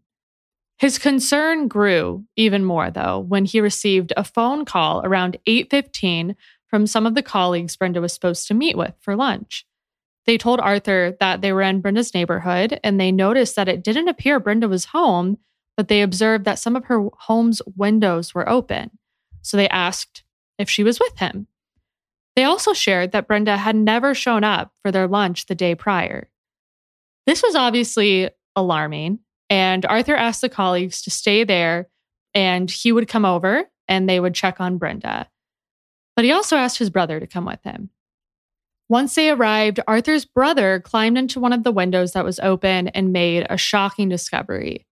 His 0.78 0.98
concern 0.98 1.68
grew 1.68 2.24
even 2.38 2.64
more 2.64 2.90
though 2.90 3.20
when 3.20 3.44
he 3.44 3.60
received 3.60 4.14
a 4.16 4.24
phone 4.24 4.64
call 4.64 5.06
around 5.06 5.38
8:15 5.46 6.38
from 6.68 6.88
some 6.88 7.06
of 7.06 7.14
the 7.14 7.22
colleagues 7.22 7.76
Brenda 7.76 8.00
was 8.00 8.14
supposed 8.14 8.48
to 8.48 8.54
meet 8.54 8.78
with 8.78 8.94
for 9.02 9.18
lunch. 9.18 9.66
They 10.26 10.38
told 10.38 10.62
Arthur 10.62 11.18
that 11.20 11.42
they 11.42 11.52
were 11.52 11.62
in 11.62 11.82
Brenda's 11.82 12.14
neighborhood 12.14 12.80
and 12.86 12.98
they 12.98 13.12
noticed 13.12 13.58
that 13.58 13.68
it 13.68 13.84
didn't 13.84 14.08
appear 14.08 14.40
Brenda 14.40 14.70
was 14.70 14.86
home, 14.86 15.40
but 15.76 15.90
they 15.90 16.02
observed 16.02 16.46
that 16.46 16.60
some 16.60 16.78
of 16.78 16.86
her 16.86 17.08
home's 17.20 17.62
windows 17.76 18.34
were 18.34 18.48
open. 18.48 18.92
So 19.42 19.58
they 19.58 19.68
asked 19.68 20.24
if 20.58 20.70
she 20.70 20.84
was 20.84 21.02
with 21.02 21.18
him. 21.20 21.48
They 22.38 22.44
also 22.44 22.74
shared 22.74 23.14
that 23.14 23.28
Brenda 23.28 23.58
had 23.58 23.76
never 23.76 24.14
shown 24.14 24.44
up 24.44 24.72
for 24.84 24.92
their 24.92 25.08
lunch 25.08 25.48
the 25.48 25.56
day 25.56 25.74
prior. 25.74 26.30
This 27.26 27.42
was 27.42 27.56
obviously 27.56 28.30
alarming, 28.56 29.20
and 29.50 29.84
Arthur 29.88 30.16
asked 30.16 30.42
the 30.42 30.48
colleagues 30.48 31.02
to 31.02 31.10
stay 31.10 31.44
there 31.44 31.90
and 32.36 32.70
he 32.70 32.92
would 32.92 33.08
come 33.08 33.26
over 33.26 33.64
and 33.88 34.08
they 34.08 34.20
would 34.20 34.36
check 34.36 34.62
on 34.62 34.78
Brenda. 34.78 35.28
But 36.16 36.26
he 36.26 36.32
also 36.32 36.58
asked 36.58 36.78
his 36.78 36.92
brother 36.92 37.20
to 37.20 37.26
come 37.26 37.46
with 37.46 37.64
him. 37.64 37.90
Once 38.88 39.16
they 39.16 39.32
arrived, 39.32 39.80
Arthur's 39.88 40.26
brother 40.26 40.80
climbed 40.80 41.18
into 41.18 41.40
one 41.40 41.54
of 41.54 41.64
the 41.64 41.72
windows 41.72 42.12
that 42.12 42.24
was 42.24 42.40
open 42.42 42.90
and 42.90 43.12
made 43.12 43.48
a 43.50 43.58
shocking 43.58 44.10
discovery. 44.10 44.86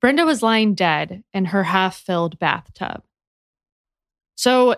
Brenda 0.00 0.24
was 0.24 0.42
lying 0.42 0.74
dead 0.74 1.24
in 1.34 1.44
her 1.46 1.64
half 1.64 1.98
filled 1.98 2.38
bathtub. 2.38 3.02
So, 4.34 4.76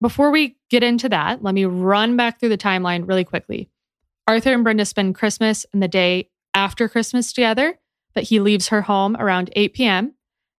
before 0.00 0.30
we 0.30 0.56
get 0.70 0.82
into 0.82 1.08
that, 1.08 1.42
let 1.42 1.54
me 1.54 1.64
run 1.64 2.16
back 2.16 2.38
through 2.38 2.50
the 2.50 2.58
timeline 2.58 3.06
really 3.08 3.24
quickly. 3.24 3.70
Arthur 4.28 4.52
and 4.52 4.64
Brenda 4.64 4.84
spend 4.84 5.14
Christmas 5.14 5.64
and 5.72 5.82
the 5.82 5.88
day 5.88 6.30
after 6.54 6.88
Christmas 6.88 7.32
together, 7.32 7.78
but 8.14 8.24
he 8.24 8.40
leaves 8.40 8.68
her 8.68 8.82
home 8.82 9.16
around 9.16 9.50
8 9.54 9.74
p.m. 9.74 10.14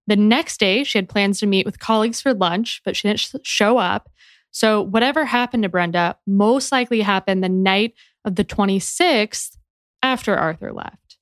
The 0.06 0.16
next 0.16 0.60
day, 0.60 0.84
she 0.84 0.98
had 0.98 1.08
plans 1.08 1.40
to 1.40 1.46
meet 1.46 1.66
with 1.66 1.80
colleagues 1.80 2.20
for 2.20 2.32
lunch, 2.32 2.80
but 2.84 2.96
she 2.96 3.08
didn't 3.08 3.44
show 3.44 3.78
up. 3.78 4.08
So, 4.52 4.80
whatever 4.80 5.24
happened 5.24 5.64
to 5.64 5.68
Brenda 5.68 6.16
most 6.26 6.70
likely 6.70 7.00
happened 7.00 7.42
the 7.42 7.48
night 7.48 7.94
of 8.24 8.36
the 8.36 8.44
26th 8.44 9.56
after 10.02 10.36
Arthur 10.36 10.72
left. 10.72 11.18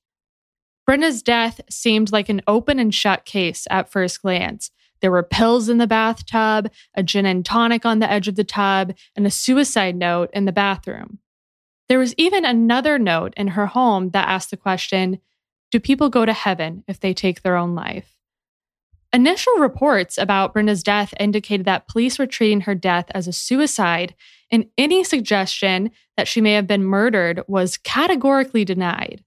Brenda's 0.85 1.23
death 1.23 1.61
seemed 1.69 2.11
like 2.11 2.29
an 2.29 2.41
open 2.47 2.77
and 2.77 2.93
shut 2.93 3.25
case 3.25 3.65
at 3.71 3.91
first 3.91 4.21
glance. 4.21 4.69
There 5.05 5.11
were 5.11 5.21
pills 5.21 5.69
in 5.69 5.77
the 5.77 5.85
bathtub, 5.85 6.71
a 6.95 7.03
gin 7.03 7.27
and 7.27 7.45
tonic 7.45 7.85
on 7.85 7.99
the 7.99 8.11
edge 8.11 8.27
of 8.27 8.33
the 8.33 8.43
tub, 8.43 8.95
and 9.15 9.27
a 9.27 9.29
suicide 9.29 9.95
note 9.95 10.31
in 10.33 10.45
the 10.45 10.51
bathroom. 10.51 11.19
There 11.87 11.99
was 11.99 12.15
even 12.17 12.43
another 12.43 12.97
note 12.97 13.35
in 13.37 13.49
her 13.49 13.67
home 13.67 14.09
that 14.09 14.27
asked 14.27 14.49
the 14.49 14.57
question 14.57 15.19
Do 15.69 15.79
people 15.79 16.09
go 16.09 16.25
to 16.25 16.33
heaven 16.33 16.83
if 16.87 16.99
they 16.99 17.13
take 17.13 17.43
their 17.43 17.55
own 17.55 17.75
life? 17.75 18.15
Initial 19.13 19.53
reports 19.57 20.17
about 20.17 20.53
Brenda's 20.53 20.81
death 20.81 21.13
indicated 21.19 21.67
that 21.67 21.87
police 21.87 22.17
were 22.17 22.25
treating 22.25 22.61
her 22.61 22.73
death 22.73 23.05
as 23.11 23.27
a 23.27 23.31
suicide, 23.31 24.15
and 24.49 24.65
any 24.75 25.03
suggestion 25.03 25.91
that 26.17 26.27
she 26.27 26.41
may 26.41 26.53
have 26.53 26.65
been 26.65 26.83
murdered 26.83 27.43
was 27.47 27.77
categorically 27.77 28.65
denied. 28.65 29.23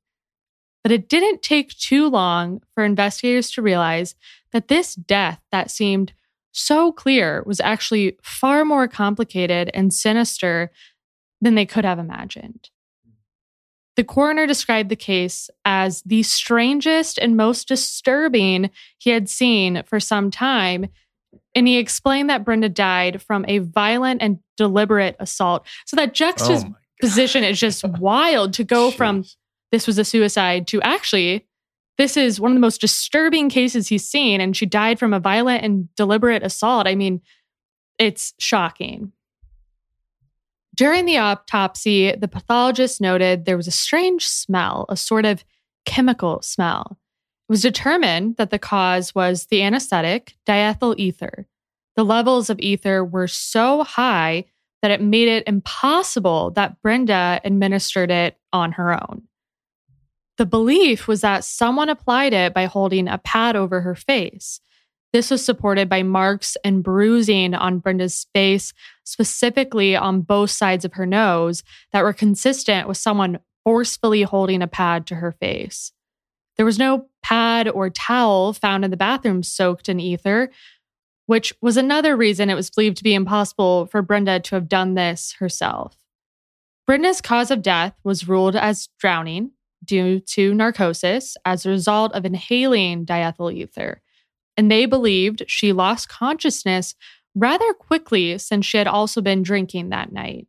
But 0.83 0.91
it 0.91 1.09
didn't 1.09 1.43
take 1.43 1.71
too 1.77 2.09
long 2.09 2.63
for 2.75 2.85
investigators 2.85 3.53
to 3.53 3.63
realize 3.63 4.17
that 4.53 4.69
this 4.69 4.95
death 4.95 5.41
that 5.53 5.71
seemed 5.71 6.13
so 6.53 6.93
clear 6.93 7.43
was 7.47 7.61
actually 7.61 8.17
far 8.23 8.65
more 8.65 8.89
complicated 8.89 9.71
and 9.75 9.93
sinister 9.93 10.71
than 11.41 11.55
they 11.55 11.67
could 11.67 11.85
have 11.85 11.99
imagined. 11.99 12.71
The 13.97 14.05
coroner 14.05 14.47
described 14.47 14.91
the 14.91 14.97
case 14.97 15.51
as 15.65 16.03
the 16.03 16.23
strangest 16.23 17.19
and 17.19 17.37
most 17.37 17.67
disturbing 17.67 18.71
he 18.99 19.11
had 19.11 19.29
seen 19.29 19.83
for 19.87 19.99
some 19.99 20.31
time. 20.31 20.87
And 21.55 21.67
he 21.67 21.79
explained 21.79 22.31
that 22.31 22.45
Brenda 22.45 22.69
died 22.69 23.21
from 23.21 23.45
a 23.49 23.59
violent 23.59 24.23
and 24.23 24.39
deliberate 24.57 25.17
assault. 25.19 25.67
So 25.85 25.97
that 25.97 26.11
oh 26.11 26.13
juxtaposition 26.13 27.43
oh 27.43 27.49
is 27.49 27.59
just 27.59 27.85
wild 27.85 28.53
to 28.55 28.65
go 28.65 28.91
Jeez. 28.93 28.95
from 28.95 29.25
this 29.73 29.89
was 29.89 29.99
a 29.99 30.05
suicide 30.05 30.69
to 30.69 30.81
actually 30.83 31.48
this 31.99 32.17
is 32.17 32.41
one 32.41 32.53
of 32.53 32.55
the 32.55 32.61
most 32.61 32.81
disturbing 32.81 33.51
cases 33.51 33.89
he's 33.89 34.09
seen 34.09 34.41
and 34.41 34.57
she 34.57 34.67
died 34.67 34.99
from 34.99 35.13
a 35.13 35.21
violent 35.21 35.65
and 35.65 35.95
deliberate 35.97 36.45
assault. 36.45 36.87
I 36.87 36.95
mean, 36.95 37.21
it's 37.99 38.33
shocking. 38.39 39.13
During 40.77 41.07
the 41.07 41.19
autopsy, 41.19 42.13
the 42.13 42.29
pathologist 42.29 43.01
noted 43.01 43.45
there 43.45 43.57
was 43.57 43.67
a 43.67 43.73
strange 43.73 44.29
smell, 44.29 44.87
a 44.89 44.97
sort 44.97 45.25
of 45.25 45.45
chemical 45.85 46.41
smell. 46.41 46.99
It 47.49 47.53
was 47.53 47.63
determined 47.63 48.37
that 48.37 48.51
the 48.51 48.61
cause 48.61 49.13
was 49.13 49.47
the 49.47 49.63
anesthetic 49.63 50.37
diethyl 50.47 50.95
ether. 50.97 51.49
The 51.97 52.05
levels 52.05 52.49
of 52.49 52.61
ether 52.61 53.05
were 53.05 53.27
so 53.27 53.83
high 53.83 54.45
that 54.83 54.93
it 54.93 55.03
made 55.03 55.27
it 55.27 55.49
impossible 55.49 56.53
that 56.53 56.81
Brenda 56.81 57.41
administered 57.43 58.13
it 58.13 58.37
on 58.53 58.73
her 58.73 58.93
own. 58.93 59.28
The 60.39 60.47
belief 60.47 61.09
was 61.09 61.21
that 61.23 61.45
someone 61.45 61.89
applied 61.89 62.33
it 62.33 62.55
by 62.55 62.67
holding 62.67 63.09
a 63.09 63.19
pad 63.19 63.57
over 63.57 63.81
her 63.81 63.97
face. 63.97 64.61
This 65.13 65.31
was 65.31 65.45
supported 65.45 65.89
by 65.89 66.05
marks 66.05 66.57
and 66.65 66.83
bruising 66.83 67.55
on 67.55 67.81
Brenda's 67.81 68.27
face, 68.33 68.73
specifically 69.05 69.97
on 69.97 70.21
both 70.21 70.51
sides 70.51 70.85
of 70.85 70.93
her 70.95 71.07
nose, 71.07 71.65
that 71.93 72.05
were 72.05 72.13
consistent 72.13 72.87
with 72.87 72.99
someone 72.99 73.41
forcefully 73.65 74.23
holding 74.23 74.63
a 74.63 74.69
pad 74.69 75.07
to 75.09 75.17
her 75.17 75.33
face. 75.33 75.93
There 76.57 76.67
was 76.67 76.79
no 76.79 77.07
pad 77.23 77.69
or 77.69 77.91
towel 77.91 78.53
found 78.53 78.85
in 78.85 78.93
the 78.93 78.97
bathroom 78.97 79.43
soaked 79.43 79.89
in 79.89 79.99
ether, 79.99 80.51
which 81.27 81.53
was 81.61 81.77
another 81.77 82.17
reason 82.17 82.49
it 82.49 82.55
was 82.55 82.71
believed 82.71 82.99
to 82.99 83.05
be 83.05 83.15
impossible 83.15 83.87
for 83.87 84.03
Brenda 84.03 84.39
to 84.41 84.55
have 84.55 84.69
done 84.69 84.95
this 84.95 85.33
herself. 85.41 85.97
Brenda's 86.87 87.21
cause 87.21 87.51
of 87.51 87.63
death 87.63 87.95
was 88.05 88.29
ruled 88.29 88.55
as 88.57 88.89
drowning 88.99 89.51
due 89.89 90.21
to 90.21 90.55
narcosis 90.55 91.37
as 91.45 91.67
a 91.67 91.71
result 91.71 92.13
of 92.13 92.25
inhaling 92.25 93.05
diethyl 93.05 93.53
ether 93.53 94.01
and 94.59 94.71
they 94.71 94.87
believed 94.87 95.45
she 95.47 95.73
lost 95.73 96.09
consciousness 96.09 96.97
rather 97.35 97.73
quickly 97.73 98.37
since 98.39 98.67
she 98.67 98.77
had 98.77 98.89
also 98.89 99.21
been 99.21 99.45
drinking 99.45 99.89
that 99.89 100.13
night. 100.13 100.49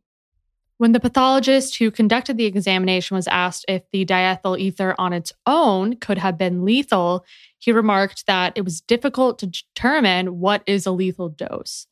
When 0.78 0.90
the 0.92 0.98
pathologist 0.98 1.76
who 1.76 1.92
conducted 1.92 2.36
the 2.36 2.46
examination 2.46 3.14
was 3.14 3.28
asked 3.28 3.64
if 3.68 3.82
the 3.92 4.04
diethyl 4.04 4.58
ether 4.58 4.96
on 4.98 5.12
its 5.12 5.32
own 5.46 5.96
could 5.96 6.18
have 6.18 6.36
been 6.36 6.64
lethal, 6.64 7.24
he 7.58 7.70
remarked 7.70 8.26
that 8.26 8.54
it 8.56 8.64
was 8.64 8.80
difficult 8.80 9.38
to 9.38 9.46
determine 9.46 10.40
what 10.40 10.64
is 10.66 10.86
a 10.86 10.90
lethal 10.90 11.28
dose. 11.28 11.86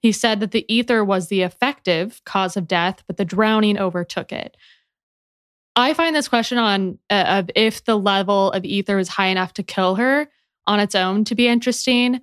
He 0.00 0.10
said 0.10 0.40
that 0.40 0.50
the 0.50 0.64
ether 0.72 1.04
was 1.04 1.28
the 1.28 1.42
effective 1.42 2.20
cause 2.24 2.56
of 2.56 2.66
death, 2.66 3.04
but 3.06 3.16
the 3.16 3.24
drowning 3.24 3.78
overtook 3.78 4.32
it. 4.32 4.56
I 5.76 5.94
find 5.94 6.14
this 6.14 6.28
question 6.28 6.58
on 6.58 6.98
uh, 7.10 7.24
of 7.26 7.50
if 7.56 7.84
the 7.84 7.98
level 7.98 8.52
of 8.52 8.64
ether 8.64 8.96
was 8.96 9.08
high 9.08 9.26
enough 9.26 9.54
to 9.54 9.62
kill 9.62 9.96
her 9.96 10.28
on 10.66 10.80
its 10.80 10.94
own 10.94 11.24
to 11.24 11.34
be 11.34 11.48
interesting. 11.48 12.20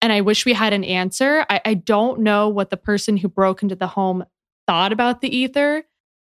And 0.00 0.12
I 0.12 0.20
wish 0.20 0.44
we 0.44 0.52
had 0.52 0.72
an 0.72 0.84
answer. 0.84 1.44
I, 1.48 1.60
I 1.64 1.74
don't 1.74 2.20
know 2.20 2.48
what 2.48 2.70
the 2.70 2.76
person 2.76 3.16
who 3.16 3.28
broke 3.28 3.62
into 3.62 3.74
the 3.74 3.86
home 3.86 4.24
thought 4.66 4.92
about 4.92 5.20
the 5.20 5.34
ether, 5.34 5.84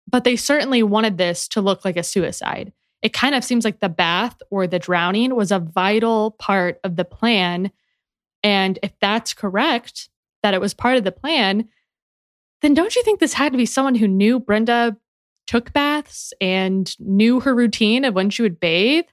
but 0.06 0.24
they 0.24 0.36
certainly 0.36 0.82
wanted 0.82 1.18
this 1.18 1.48
to 1.48 1.60
look 1.60 1.84
like 1.84 1.96
a 1.96 2.02
suicide. 2.02 2.72
It 3.02 3.12
kind 3.12 3.34
of 3.34 3.44
seems 3.44 3.64
like 3.64 3.80
the 3.80 3.88
bath 3.88 4.40
or 4.50 4.66
the 4.66 4.78
drowning 4.78 5.34
was 5.34 5.52
a 5.52 5.58
vital 5.58 6.32
part 6.32 6.80
of 6.84 6.96
the 6.96 7.04
plan. 7.04 7.70
And 8.42 8.78
if 8.82 8.92
that's 9.00 9.34
correct, 9.34 10.08
that 10.42 10.54
it 10.54 10.60
was 10.60 10.74
part 10.74 10.96
of 10.96 11.04
the 11.04 11.12
plan, 11.12 11.68
then 12.62 12.74
don't 12.74 12.94
you 12.96 13.02
think 13.02 13.20
this 13.20 13.34
had 13.34 13.52
to 13.52 13.58
be 13.58 13.66
someone 13.66 13.94
who 13.94 14.08
knew 14.08 14.40
Brenda 14.40 14.96
took 15.48 15.72
baths 15.72 16.32
and 16.40 16.94
knew 17.00 17.40
her 17.40 17.54
routine 17.54 18.04
of 18.04 18.14
when 18.14 18.30
she 18.30 18.42
would 18.42 18.60
bathe? 18.60 19.06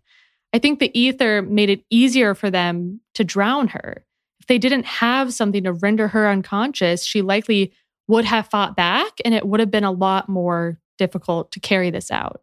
I 0.54 0.60
think 0.60 0.80
the 0.80 0.98
ether 0.98 1.42
made 1.42 1.70
it 1.70 1.84
easier 1.90 2.36
for 2.36 2.52
them 2.52 3.00
to 3.16 3.24
drown 3.24 3.70
her. 3.70 4.06
If 4.40 4.48
they 4.48 4.58
didn't 4.58 4.86
have 4.86 5.34
something 5.34 5.64
to 5.64 5.74
render 5.74 6.10
her 6.10 6.30
unconscious, 6.30 7.04
she 7.04 7.22
likely 7.22 7.74
would 8.08 8.26
have 8.26 8.48
fought 8.48 8.76
back 8.76 9.14
and 9.24 9.34
it 9.34 9.48
would 9.48 9.60
have 9.60 9.72
been 9.72 9.86
a 9.86 9.92
lot 9.92 10.30
more 10.30 10.78
difficult 10.98 11.52
to 11.54 11.60
carry 11.60 11.90
this 11.90 12.12
out. 12.12 12.42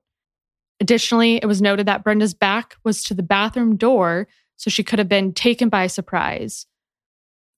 Additionally, 0.81 1.37
it 1.37 1.47
was 1.47 1.63
noted 1.63 1.87
that 1.87 2.03
Brenda's 2.03 2.35
back 2.35 2.77
was 2.83 3.05
to 3.05 3.15
the 3.15 3.23
bathroom 3.23 3.77
door, 3.77 4.27
so 4.57 4.69
she 4.69 4.83
could 4.83 4.99
have 4.99 5.09
been 5.09 5.33
taken 5.33 5.69
by 5.69 5.87
surprise. 5.87 6.67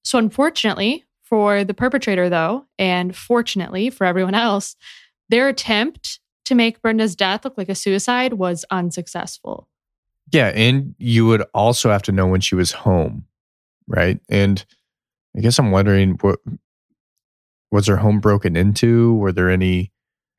So, 0.05 0.19
unfortunately 0.19 1.05
for 1.23 1.65
the 1.65 1.75
perpetrator, 1.75 2.29
though, 2.29 2.67
and 2.79 3.17
fortunately 3.17 3.89
for 3.89 4.05
everyone 4.05 4.35
else, 4.35 4.77
their 5.31 5.49
attempt 5.49 6.21
to 6.45 6.55
make 6.55 6.83
Brenda's 6.83 7.17
death 7.17 7.45
look 7.45 7.57
like 7.57 7.69
a 7.69 7.75
suicide 7.75 8.35
was 8.35 8.65
unsuccessful. 8.71 9.69
Yeah, 10.33 10.49
and 10.49 10.95
you 10.99 11.27
would 11.27 11.45
also 11.55 11.91
have 11.91 12.03
to 12.03 12.13
know 12.13 12.27
when 12.27 12.41
she 12.41 12.55
was 12.55 12.73
home, 12.73 13.27
right? 13.87 14.21
And 14.29 14.65
I 15.37 15.41
guess 15.41 15.59
I'm 15.59 15.71
wondering 15.71 16.19
what 16.21 16.39
was 17.71 17.87
her 17.87 17.97
home 17.97 18.21
broken 18.21 18.57
into? 18.57 19.15
Were 19.17 19.33
there 19.33 19.51
any 19.51 19.93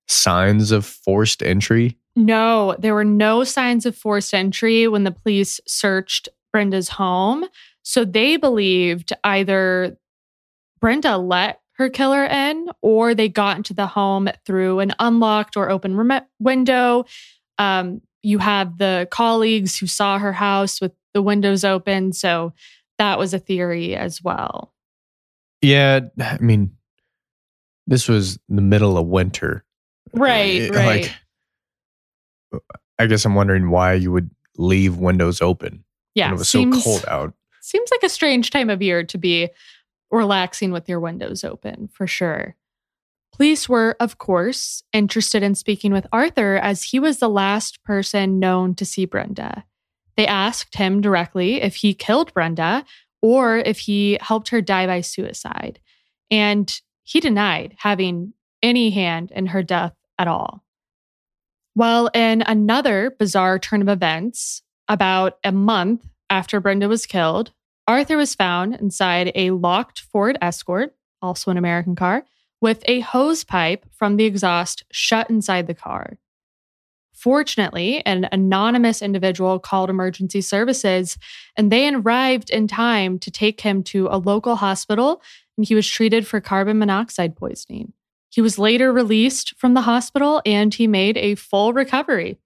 signs 0.08 0.72
of 0.72 0.86
forced 0.86 1.42
entry 1.42 1.98
No, 2.16 2.76
there 2.80 2.94
were 2.94 3.04
no 3.04 3.44
signs 3.44 3.86
of 3.86 3.96
forced 3.96 4.34
entry 4.34 4.88
when 4.88 5.04
the 5.04 5.12
police 5.12 5.60
searched 5.68 6.30
Brenda's 6.52 6.90
home. 6.90 7.46
So 7.82 8.06
they 8.06 8.38
believed 8.38 9.14
either 9.24 9.98
Brenda 10.80 11.18
let 11.18 11.60
her 11.78 11.90
killer 11.90 12.26
in 12.26 12.70
or 12.82 13.14
they 13.14 13.30
got 13.30 13.58
into 13.58 13.74
the 13.74 13.88
home 13.88 14.30
through 14.46 14.80
an 14.80 14.94
unlocked 15.00 15.58
or 15.58 15.70
open 15.70 15.96
rem- 15.96 16.26
window. 16.40 17.06
Um, 17.58 18.02
you 18.24 18.40
have 18.40 18.78
the 18.78 19.08
colleagues 19.12 19.78
who 19.78 19.88
saw 19.88 20.18
her 20.18 20.34
house 20.34 20.82
with 20.82 20.94
the 21.14 21.22
windows 21.22 21.64
open. 21.64 22.14
So 22.14 22.54
that 22.98 23.20
was 23.20 23.34
a 23.34 23.40
theory 23.40 23.96
as 23.96 24.24
well. 24.24 24.74
Yeah. 25.62 26.02
I 26.20 26.38
mean, 26.40 26.76
this 27.88 28.08
was 28.08 28.40
the 28.50 28.62
middle 28.62 28.98
of 28.98 29.08
winter. 29.08 29.64
Right. 30.14 30.62
It- 30.62 30.76
right. 30.76 31.16
Like, 32.52 32.64
I 32.98 33.08
guess 33.08 33.26
I'm 33.26 33.36
wondering 33.36 33.70
why 33.70 33.94
you 33.94 34.12
would 34.12 34.30
leave 34.58 34.98
windows 34.98 35.42
open 35.42 35.86
yeah. 36.16 36.32
it 36.32 36.38
was 36.38 36.50
seems, 36.50 36.84
so 36.84 36.90
cold 36.90 37.06
out. 37.08 37.34
Seems 37.62 37.92
like 37.92 38.02
a 38.04 38.10
strange 38.10 38.50
time 38.50 38.70
of 38.70 38.82
year 38.82 39.04
to 39.04 39.18
be 39.18 39.50
relaxing 40.12 40.72
with 40.72 40.88
your 40.88 41.00
windows 41.00 41.44
open, 41.44 41.90
for 41.92 42.08
sure. 42.08 42.56
Police 43.34 43.68
were, 43.68 43.98
of 44.00 44.18
course, 44.18 44.84
interested 44.94 45.44
in 45.44 45.56
speaking 45.56 45.92
with 45.92 46.08
Arthur 46.12 46.56
as 46.56 46.84
he 46.84 47.00
was 47.00 47.20
the 47.20 47.30
last 47.30 47.84
person 47.84 48.40
known 48.40 48.76
to 48.76 48.86
see 48.86 49.06
Brenda. 49.06 49.66
They 50.16 50.26
asked 50.26 50.76
him 50.76 51.02
directly 51.02 51.62
if 51.62 51.76
he 51.76 51.94
killed 51.94 52.34
Brenda 52.34 52.86
or 53.22 53.58
if 53.58 53.80
he 53.80 54.18
helped 54.22 54.50
her 54.50 54.62
die 54.62 54.88
by 54.88 55.02
suicide. 55.02 55.80
And 56.32 56.74
he 57.04 57.20
denied 57.20 57.76
having 57.80 58.34
any 58.64 58.90
hand 58.92 59.32
in 59.32 59.48
her 59.48 59.62
death 59.62 59.94
at 60.18 60.28
all. 60.28 60.64
Well, 61.76 62.10
in 62.14 62.42
another 62.42 63.12
bizarre 63.12 63.60
turn 63.60 63.82
of 63.82 63.90
events, 63.90 64.62
about 64.88 65.38
a 65.44 65.52
month 65.52 66.06
after 66.30 66.60
Brenda 66.60 66.88
was 66.88 67.06
killed, 67.06 67.52
Arthur 67.88 68.18
was 68.18 68.34
found 68.34 68.76
inside 68.76 69.32
a 69.36 69.52
locked 69.52 70.02
Ford 70.02 70.38
Escort, 70.42 70.96
also 71.22 71.52
an 71.52 71.58
American 71.58 71.96
car, 71.96 72.26
with 72.60 72.84
a 72.86 73.02
hose 73.02 73.44
pipe 73.44 73.86
from 73.92 74.18
the 74.18 74.26
exhaust 74.26 74.84
shut 74.92 75.30
inside 75.30 75.68
the 75.68 75.76
car. 75.76 76.18
Fortunately, 77.14 78.06
an 78.06 78.28
anonymous 78.32 79.02
individual 79.02 79.60
called 79.60 79.90
emergency 79.90 80.42
services 80.42 81.18
and 81.56 81.72
they 81.72 81.88
arrived 81.94 82.50
in 82.50 82.68
time 82.68 83.20
to 83.20 83.32
take 83.32 83.62
him 83.62 83.84
to 83.84 84.08
a 84.12 84.18
local 84.18 84.58
hospital 84.58 85.22
and 85.58 85.66
he 85.66 85.76
was 85.76 85.88
treated 85.88 86.28
for 86.28 86.42
carbon 86.42 86.78
monoxide 86.78 87.36
poisoning. 87.36 87.94
He 88.30 88.42
was 88.42 88.60
later 88.60 88.92
released 88.92 89.56
from 89.58 89.76
the 89.76 89.82
hospital 89.82 90.42
and 90.46 90.74
he 90.74 90.88
made 90.88 91.18
a 91.18 91.36
full 91.36 91.72
recovery. 91.72 92.38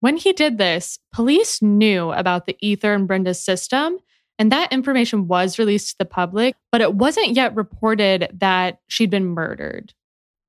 When 0.00 0.16
he 0.16 0.32
did 0.32 0.58
this, 0.58 1.00
police 1.12 1.60
knew 1.60 2.12
about 2.12 2.46
the 2.46 2.56
ether 2.60 2.94
in 2.94 3.06
Brenda's 3.06 3.42
system, 3.42 3.98
and 4.38 4.52
that 4.52 4.72
information 4.72 5.26
was 5.26 5.58
released 5.58 5.90
to 5.90 5.98
the 5.98 6.04
public, 6.04 6.54
but 6.70 6.80
it 6.80 6.94
wasn't 6.94 7.34
yet 7.34 7.56
reported 7.56 8.30
that 8.34 8.80
she'd 8.86 9.10
been 9.10 9.26
murdered. 9.26 9.94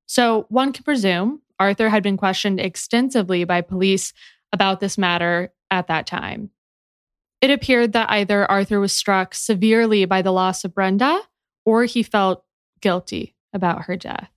So 0.06 0.46
one 0.48 0.72
can 0.72 0.84
presume 0.84 1.42
Arthur 1.58 1.88
had 1.88 2.02
been 2.02 2.16
questioned 2.16 2.60
extensively 2.60 3.44
by 3.44 3.60
police 3.60 4.12
about 4.52 4.80
this 4.80 4.96
matter 4.96 5.52
at 5.70 5.88
that 5.88 6.06
time. 6.06 6.50
It 7.40 7.50
appeared 7.50 7.92
that 7.92 8.10
either 8.10 8.50
Arthur 8.50 8.80
was 8.80 8.92
struck 8.92 9.34
severely 9.34 10.04
by 10.04 10.22
the 10.22 10.32
loss 10.32 10.64
of 10.64 10.74
Brenda 10.74 11.20
or 11.64 11.84
he 11.84 12.02
felt 12.02 12.44
guilty 12.80 13.34
about 13.52 13.82
her 13.84 13.96
death. 13.96 14.30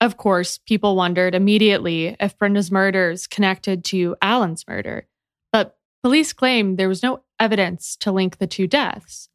Of 0.00 0.16
course, 0.16 0.58
people 0.58 0.96
wondered 0.96 1.34
immediately 1.34 2.16
if 2.18 2.36
Brenda's 2.36 2.72
murders 2.72 3.26
connected 3.26 3.84
to 3.86 4.16
Alan's 4.20 4.66
murder, 4.66 5.06
but 5.52 5.76
police 6.02 6.32
claimed 6.32 6.76
there 6.76 6.88
was 6.88 7.02
no 7.02 7.22
evidence 7.42 7.96
to 7.96 8.12
link 8.12 8.38
the 8.38 8.46
two 8.46 8.68
deaths. 8.68 9.28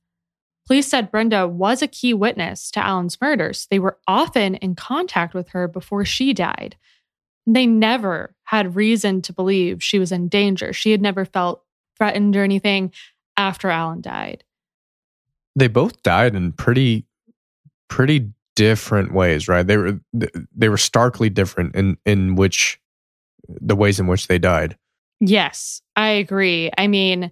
Police 0.65 0.87
said 0.87 1.11
Brenda 1.11 1.47
was 1.47 1.81
a 1.81 1.87
key 1.87 2.13
witness 2.13 2.71
to 2.71 2.85
Alan's 2.85 3.19
murders. 3.21 3.67
They 3.69 3.79
were 3.79 3.97
often 4.07 4.55
in 4.55 4.75
contact 4.75 5.33
with 5.33 5.49
her 5.49 5.67
before 5.67 6.05
she 6.05 6.33
died. 6.33 6.77
They 7.45 7.65
never 7.65 8.35
had 8.43 8.75
reason 8.75 9.21
to 9.23 9.33
believe 9.33 9.83
she 9.83 9.99
was 9.99 10.11
in 10.11 10.27
danger. 10.27 10.73
She 10.73 10.91
had 10.91 11.01
never 11.01 11.25
felt 11.25 11.63
threatened 11.97 12.35
or 12.35 12.43
anything 12.43 12.93
after 13.35 13.69
Alan 13.69 14.01
died. 14.01 14.43
They 15.55 15.67
both 15.67 16.01
died 16.03 16.35
in 16.35 16.51
pretty, 16.53 17.05
pretty 17.89 18.31
different 18.55 19.13
ways, 19.13 19.47
right? 19.47 19.65
They 19.65 19.77
were 19.77 19.99
they 20.13 20.69
were 20.69 20.77
starkly 20.77 21.29
different 21.29 21.75
in 21.75 21.97
in 22.05 22.35
which 22.35 22.79
the 23.47 23.75
ways 23.75 23.99
in 23.99 24.07
which 24.07 24.27
they 24.27 24.39
died. 24.39 24.77
Yes, 25.19 25.81
I 25.95 26.09
agree. 26.09 26.71
I 26.77 26.87
mean, 26.87 27.31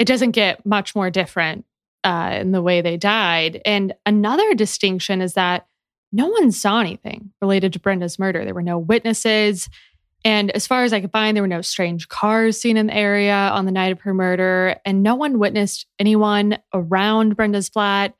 it 0.00 0.06
doesn't 0.06 0.30
get 0.30 0.64
much 0.64 0.96
more 0.96 1.10
different 1.10 1.66
uh, 2.04 2.38
in 2.40 2.52
the 2.52 2.62
way 2.62 2.80
they 2.80 2.96
died. 2.96 3.60
And 3.66 3.92
another 4.06 4.54
distinction 4.54 5.20
is 5.20 5.34
that 5.34 5.66
no 6.10 6.26
one 6.28 6.52
saw 6.52 6.80
anything 6.80 7.32
related 7.42 7.74
to 7.74 7.80
Brenda's 7.80 8.18
murder. 8.18 8.42
There 8.42 8.54
were 8.54 8.62
no 8.62 8.78
witnesses. 8.78 9.68
And 10.24 10.50
as 10.52 10.66
far 10.66 10.84
as 10.84 10.94
I 10.94 11.02
could 11.02 11.12
find, 11.12 11.36
there 11.36 11.42
were 11.42 11.48
no 11.48 11.60
strange 11.60 12.08
cars 12.08 12.58
seen 12.58 12.78
in 12.78 12.86
the 12.86 12.96
area 12.96 13.34
on 13.34 13.66
the 13.66 13.72
night 13.72 13.92
of 13.92 14.00
her 14.00 14.14
murder, 14.14 14.76
and 14.86 15.02
no 15.02 15.14
one 15.14 15.38
witnessed 15.38 15.86
anyone 15.98 16.58
around 16.72 17.36
Brenda's 17.36 17.68
flat. 17.68 18.14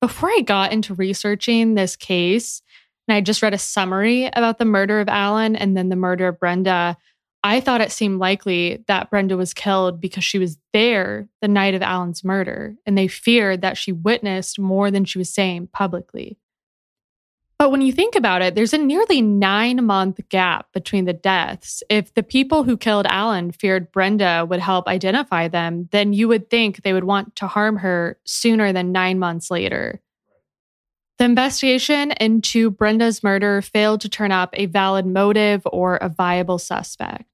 Before 0.00 0.28
I 0.30 0.42
got 0.42 0.72
into 0.72 0.94
researching 0.94 1.74
this 1.74 1.96
case, 1.96 2.62
and 3.08 3.16
I 3.16 3.20
just 3.20 3.42
read 3.42 3.54
a 3.54 3.58
summary 3.58 4.30
about 4.32 4.58
the 4.58 4.64
murder 4.64 5.00
of 5.00 5.08
Alan 5.08 5.56
and 5.56 5.76
then 5.76 5.88
the 5.88 5.96
murder 5.96 6.28
of 6.28 6.38
Brenda, 6.38 6.96
I 7.46 7.60
thought 7.60 7.82
it 7.82 7.92
seemed 7.92 8.20
likely 8.20 8.82
that 8.88 9.10
Brenda 9.10 9.36
was 9.36 9.52
killed 9.52 10.00
because 10.00 10.24
she 10.24 10.38
was 10.38 10.56
there 10.72 11.28
the 11.42 11.48
night 11.48 11.74
of 11.74 11.82
Alan's 11.82 12.24
murder, 12.24 12.74
and 12.86 12.96
they 12.96 13.06
feared 13.06 13.60
that 13.60 13.76
she 13.76 13.92
witnessed 13.92 14.58
more 14.58 14.90
than 14.90 15.04
she 15.04 15.18
was 15.18 15.28
saying 15.28 15.68
publicly. 15.70 16.38
But 17.58 17.70
when 17.70 17.82
you 17.82 17.92
think 17.92 18.16
about 18.16 18.40
it, 18.40 18.54
there's 18.54 18.72
a 18.72 18.78
nearly 18.78 19.20
nine 19.20 19.84
month 19.84 20.20
gap 20.30 20.72
between 20.72 21.04
the 21.04 21.12
deaths. 21.12 21.82
If 21.90 22.14
the 22.14 22.22
people 22.22 22.64
who 22.64 22.78
killed 22.78 23.06
Alan 23.10 23.52
feared 23.52 23.92
Brenda 23.92 24.46
would 24.48 24.60
help 24.60 24.88
identify 24.88 25.46
them, 25.48 25.90
then 25.92 26.14
you 26.14 26.28
would 26.28 26.48
think 26.48 26.82
they 26.82 26.94
would 26.94 27.04
want 27.04 27.36
to 27.36 27.46
harm 27.46 27.76
her 27.76 28.18
sooner 28.24 28.72
than 28.72 28.90
nine 28.90 29.18
months 29.18 29.50
later. 29.50 30.00
The 31.18 31.26
investigation 31.26 32.12
into 32.20 32.70
Brenda's 32.70 33.22
murder 33.22 33.62
failed 33.62 34.00
to 34.00 34.08
turn 34.08 34.32
up 34.32 34.50
a 34.54 34.66
valid 34.66 35.06
motive 35.06 35.62
or 35.64 35.96
a 35.96 36.08
viable 36.08 36.58
suspect. 36.58 37.33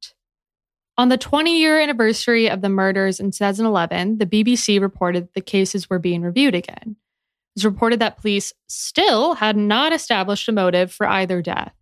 On 1.01 1.09
the 1.09 1.17
20 1.17 1.59
year 1.59 1.81
anniversary 1.81 2.51
of 2.51 2.61
the 2.61 2.69
murders 2.69 3.21
in 3.21 3.31
2011, 3.31 4.19
the 4.19 4.27
BBC 4.27 4.79
reported 4.83 5.31
the 5.35 5.41
cases 5.41 5.89
were 5.89 5.99
being 5.99 6.21
reviewed 6.21 6.55
again. 6.55 6.77
It 6.85 7.57
was 7.57 7.65
reported 7.65 8.01
that 8.01 8.19
police 8.19 8.53
still 8.67 9.33
had 9.33 9.57
not 9.57 9.95
established 9.95 10.47
a 10.47 10.53
motive 10.53 10.93
for 10.93 11.07
either 11.07 11.41
death. 11.41 11.73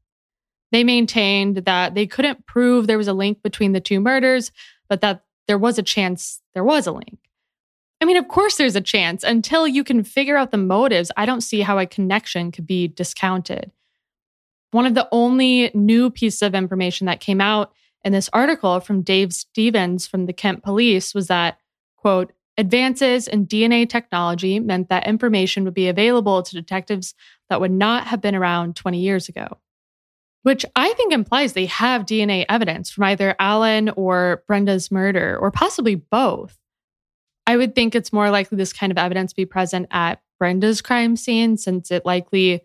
They 0.71 0.85
maintained 0.85 1.65
that 1.65 1.97
they 1.97 2.07
couldn't 2.07 2.47
prove 2.47 2.87
there 2.87 2.97
was 2.97 3.09
a 3.09 3.13
link 3.13 3.43
between 3.43 3.73
the 3.73 3.81
two 3.81 3.99
murders, 3.99 4.53
but 4.89 5.01
that 5.01 5.25
there 5.49 5.59
was 5.59 5.81
a 5.81 5.83
chance 5.83 6.41
there 6.55 6.63
was 6.63 6.87
a 6.87 6.93
link. 6.93 7.19
I 8.01 8.05
mean, 8.05 8.19
of 8.19 8.29
course, 8.29 8.55
there's 8.55 8.77
a 8.77 8.81
chance. 8.81 9.25
Until 9.25 9.67
you 9.67 9.83
can 9.83 10.05
figure 10.05 10.37
out 10.37 10.53
the 10.53 10.59
motives, 10.59 11.11
I 11.17 11.27
don't 11.27 11.41
see 11.41 11.63
how 11.63 11.81
a 11.81 11.87
connection 11.87 12.53
could 12.53 12.69
be 12.69 12.87
discounted. 12.87 13.73
One 14.71 14.87
of 14.87 14.95
the 14.95 15.09
only 15.11 15.73
new 15.75 16.09
pieces 16.09 16.43
of 16.43 16.55
information 16.55 17.09
that 17.09 17.19
came 17.19 17.41
out 17.41 17.73
in 18.05 18.13
this 18.13 18.31
article 18.33 18.81
from 18.81 19.03
Dave 19.03 19.33
Stevens 19.33 20.07
from 20.07 20.27
the 20.27 20.33
Kent 20.33 20.63
Police 20.63 21.15
was 21.15 21.27
that, 21.27 21.59
quote, 21.97 22.33
advances 22.57 23.29
in 23.29 23.47
DNA 23.47 23.89
technology 23.89 24.59
meant 24.61 24.89
that 24.89 25.07
information 25.07 25.65
would 25.65 25.75
be 25.75 25.89
available 25.89 26.43
to 26.43 26.55
detectives 26.55 27.15
that 27.49 27.61
would 27.61 27.71
not 27.71 28.07
have 28.07 28.21
been 28.21 28.35
around 28.35 28.77
20 28.77 28.99
years 28.99 29.29
ago. 29.29 29.59
Which 30.43 30.65
I 30.75 30.93
think 30.95 31.13
implies 31.13 31.53
they 31.53 31.67
have 31.67 32.07
DNA 32.07 32.45
evidence 32.49 32.91
from 32.91 33.05
either 33.05 33.35
Alan 33.39 33.91
or 33.91 34.45
Brenda's 34.47 34.91
murder, 34.91 35.37
or 35.41 35.51
possibly 35.51 35.95
both. 35.97 36.57
I 37.47 37.57
would 37.57 37.75
think 37.75 37.95
it's 37.95 38.13
more 38.13 38.31
likely 38.31 38.57
this 38.57 38.73
kind 38.73 38.93
of 38.93 38.99
evidence 38.99 39.33
be 39.33 39.47
present 39.47 39.89
at 39.91 40.21
Brenda's 40.39 40.81
crime 40.81 41.17
scene 41.17 41.57
since 41.57 41.91
it 41.91 42.07
likely 42.07 42.63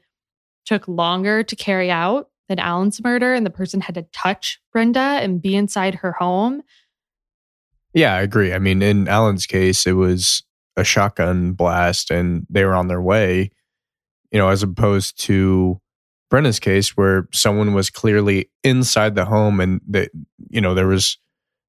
took 0.66 0.88
longer 0.88 1.44
to 1.44 1.56
carry 1.56 1.90
out 1.90 2.30
than 2.50 2.60
Alan's 2.60 3.02
murder 3.04 3.34
and 3.34 3.46
the 3.46 3.50
person 3.52 3.82
had 3.82 3.96
to 3.96 4.06
touch 4.14 4.60
Brenda 4.72 5.00
and 5.00 5.42
be 5.42 5.56
inside 5.56 5.96
her 5.96 6.12
home. 6.14 6.62
Yeah, 7.94 8.16
I 8.16 8.22
agree. 8.22 8.54
I 8.54 8.60
mean, 8.60 8.82
in 8.82 9.08
Alan's 9.08 9.46
case, 9.46 9.86
it 9.86 9.94
was 9.94 10.44
a 10.76 10.84
shotgun 10.84 11.54
blast 11.54 12.12
and 12.12 12.46
they 12.50 12.66
were 12.66 12.74
on 12.74 12.88
their 12.88 13.02
way, 13.02 13.52
you 14.32 14.40
know, 14.40 14.50
as 14.50 14.64
opposed 14.64 15.20
to 15.22 15.80
Brenda's 16.30 16.60
case 16.60 16.98
where 16.98 17.28
someone 17.32 17.74
was 17.74 17.90
clearly 17.90 18.50
inside 18.64 19.16
the 19.16 19.26
home 19.26 19.60
and 19.60 19.80
that, 19.88 20.10
you 20.50 20.60
know, 20.60 20.74
there 20.74 20.88
was, 20.88 21.18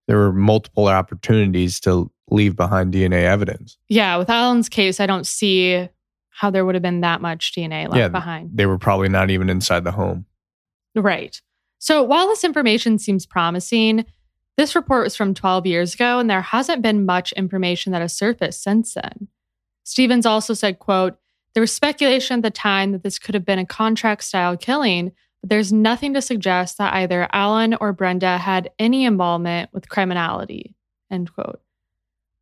there 0.09 0.17
were 0.17 0.33
multiple 0.33 0.89
opportunities 0.89 1.79
to 1.81 2.11
leave 2.31 2.57
behind 2.57 2.95
DNA 2.95 3.25
evidence. 3.25 3.77
Yeah, 3.89 4.17
with 4.17 4.31
Alan's 4.31 4.71
case, 4.71 5.01
I 5.01 5.07
don't 5.07 5.27
see 5.27 5.89
how 6.31 6.51
there 6.51 6.65
would 6.65 6.75
have 6.75 6.83
been 6.83 7.03
that 7.03 7.21
much 7.21 7.53
DNA 7.55 7.85
left 7.85 7.97
Yeah, 7.97 8.09
behind. 8.09 8.51
They 8.55 8.67
were 8.67 8.79
probably 8.79 9.09
not 9.09 9.31
even 9.31 9.51
inside 9.51 9.85
the 9.85 9.93
home. 9.93 10.25
Right. 10.95 11.41
So 11.79 12.03
while 12.03 12.29
this 12.29 12.45
information 12.45 12.99
seems 12.99 13.27
promising, 13.27 14.05
this 14.57 14.77
report 14.77 15.05
was 15.05 15.17
from 15.17 15.35
12 15.35 15.67
years 15.67 15.95
ago, 15.95 16.19
and 16.19 16.31
there 16.31 16.41
hasn't 16.41 16.83
been 16.83 17.05
much 17.05 17.33
information 17.33 17.93
that 17.93 18.01
has 18.01 18.17
surfaced 18.17 18.63
since 18.63 18.95
then. 18.95 19.29
Stevens 19.83 20.27
also 20.27 20.55
said, 20.55 20.79
quote, 20.79 21.17
there 21.55 21.61
was 21.61 21.73
speculation 21.73 22.39
at 22.39 22.43
the 22.43 22.51
time 22.51 22.93
that 22.93 23.03
this 23.03 23.19
could 23.19 23.35
have 23.35 23.45
been 23.45 23.59
a 23.59 23.67
contract 23.67 24.25
style 24.25 24.57
killing, 24.57 25.13
but 25.41 25.51
there's 25.51 25.73
nothing 25.73 26.15
to 26.15 26.23
suggest 26.23 26.79
that 26.79 26.95
either 26.95 27.29
Alan 27.33 27.75
or 27.75 27.93
Brenda 27.93 28.39
had 28.39 28.71
any 28.79 29.05
involvement 29.05 29.71
with 29.73 29.89
criminality, 29.89 30.75
end 31.11 31.33
quote. 31.35 31.61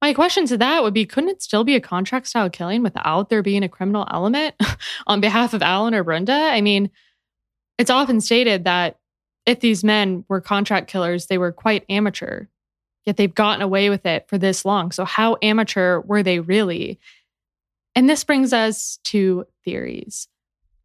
My 0.00 0.14
question 0.14 0.46
to 0.46 0.56
that 0.58 0.82
would 0.82 0.94
be 0.94 1.06
couldn't 1.06 1.30
it 1.30 1.42
still 1.42 1.62
be 1.62 1.76
a 1.76 1.80
contract 1.80 2.26
style 2.26 2.50
killing 2.50 2.82
without 2.82 3.28
there 3.28 3.42
being 3.42 3.62
a 3.62 3.68
criminal 3.68 4.06
element 4.10 4.54
on 5.06 5.20
behalf 5.20 5.54
of 5.54 5.62
Alan 5.62 5.94
or 5.94 6.04
Brenda? 6.04 6.32
I 6.32 6.60
mean, 6.60 6.90
it's 7.78 7.90
often 7.90 8.20
stated 8.20 8.64
that 8.64 8.98
if 9.46 9.60
these 9.60 9.82
men 9.82 10.24
were 10.28 10.40
contract 10.40 10.88
killers, 10.88 11.26
they 11.26 11.38
were 11.38 11.52
quite 11.52 11.84
amateur, 11.88 12.46
yet 13.04 13.16
they've 13.16 13.34
gotten 13.34 13.62
away 13.62 13.90
with 13.90 14.06
it 14.06 14.28
for 14.28 14.38
this 14.38 14.64
long. 14.64 14.92
So, 14.92 15.04
how 15.04 15.36
amateur 15.42 16.00
were 16.00 16.22
they 16.22 16.38
really? 16.38 17.00
And 17.94 18.08
this 18.08 18.24
brings 18.24 18.52
us 18.52 18.98
to 19.04 19.46
theories. 19.64 20.28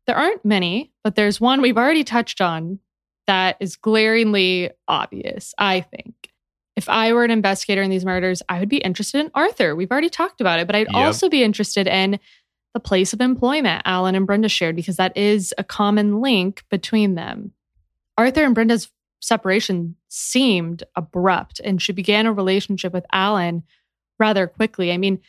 There 0.08 0.16
aren't 0.16 0.44
many, 0.44 0.92
but 1.04 1.16
there's 1.16 1.40
one 1.40 1.62
we've 1.62 1.78
already 1.78 2.04
touched 2.04 2.42
on 2.42 2.80
that 3.28 3.58
is 3.60 3.76
glaringly 3.76 4.72
obvious, 4.88 5.54
I 5.58 5.82
think. 5.82 6.32
If 6.76 6.90
I 6.90 7.12
were 7.12 7.24
an 7.24 7.32
investigator 7.32 7.82
in 7.82 7.90
these 7.90 8.06
murders, 8.06 8.42
I 8.48 8.60
would 8.60 8.70
be 8.70 8.78
interested 8.78 9.20
in 9.20 9.32
Arthur. 9.34 9.76
We've 9.76 9.92
already 9.92 10.10
talked 10.10 10.42
about 10.42 10.60
it, 10.60 10.68
but 10.68 10.76
I'd 10.76 10.88
yep. 10.88 10.96
also 10.96 11.28
be 11.28 11.44
interested 11.44 11.88
in 11.88 12.20
the 12.78 12.82
place 12.82 13.12
of 13.12 13.22
employment 13.22 13.82
Alan 13.86 14.14
and 14.14 14.28
Brenda 14.28 14.48
shared 14.48 14.76
because 14.76 14.98
that 14.98 15.18
is 15.18 15.52
a 15.58 15.64
common 15.64 16.22
link 16.22 16.64
between 16.70 17.16
them. 17.16 17.52
Arthur 18.20 18.44
and 18.44 18.54
Brenda's 18.54 18.92
separation 19.20 19.96
seemed 20.10 20.84
abrupt, 20.96 21.60
and 21.64 21.82
she 21.82 21.92
began 21.92 22.28
a 22.28 22.32
relationship 22.32 22.94
with 22.94 23.04
Alan 23.12 23.64
rather 24.20 24.46
quickly. 24.46 24.92
I 24.92 24.98
mean, 25.00 25.20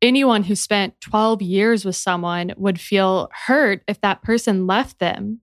anyone 0.00 0.44
who 0.44 0.54
spent 0.54 0.98
12 1.02 1.42
years 1.42 1.84
with 1.84 1.94
someone 1.94 2.54
would 2.56 2.80
feel 2.80 3.28
hurt 3.46 3.82
if 3.86 4.00
that 4.00 4.22
person 4.22 4.66
left 4.66 4.98
them, 4.98 5.40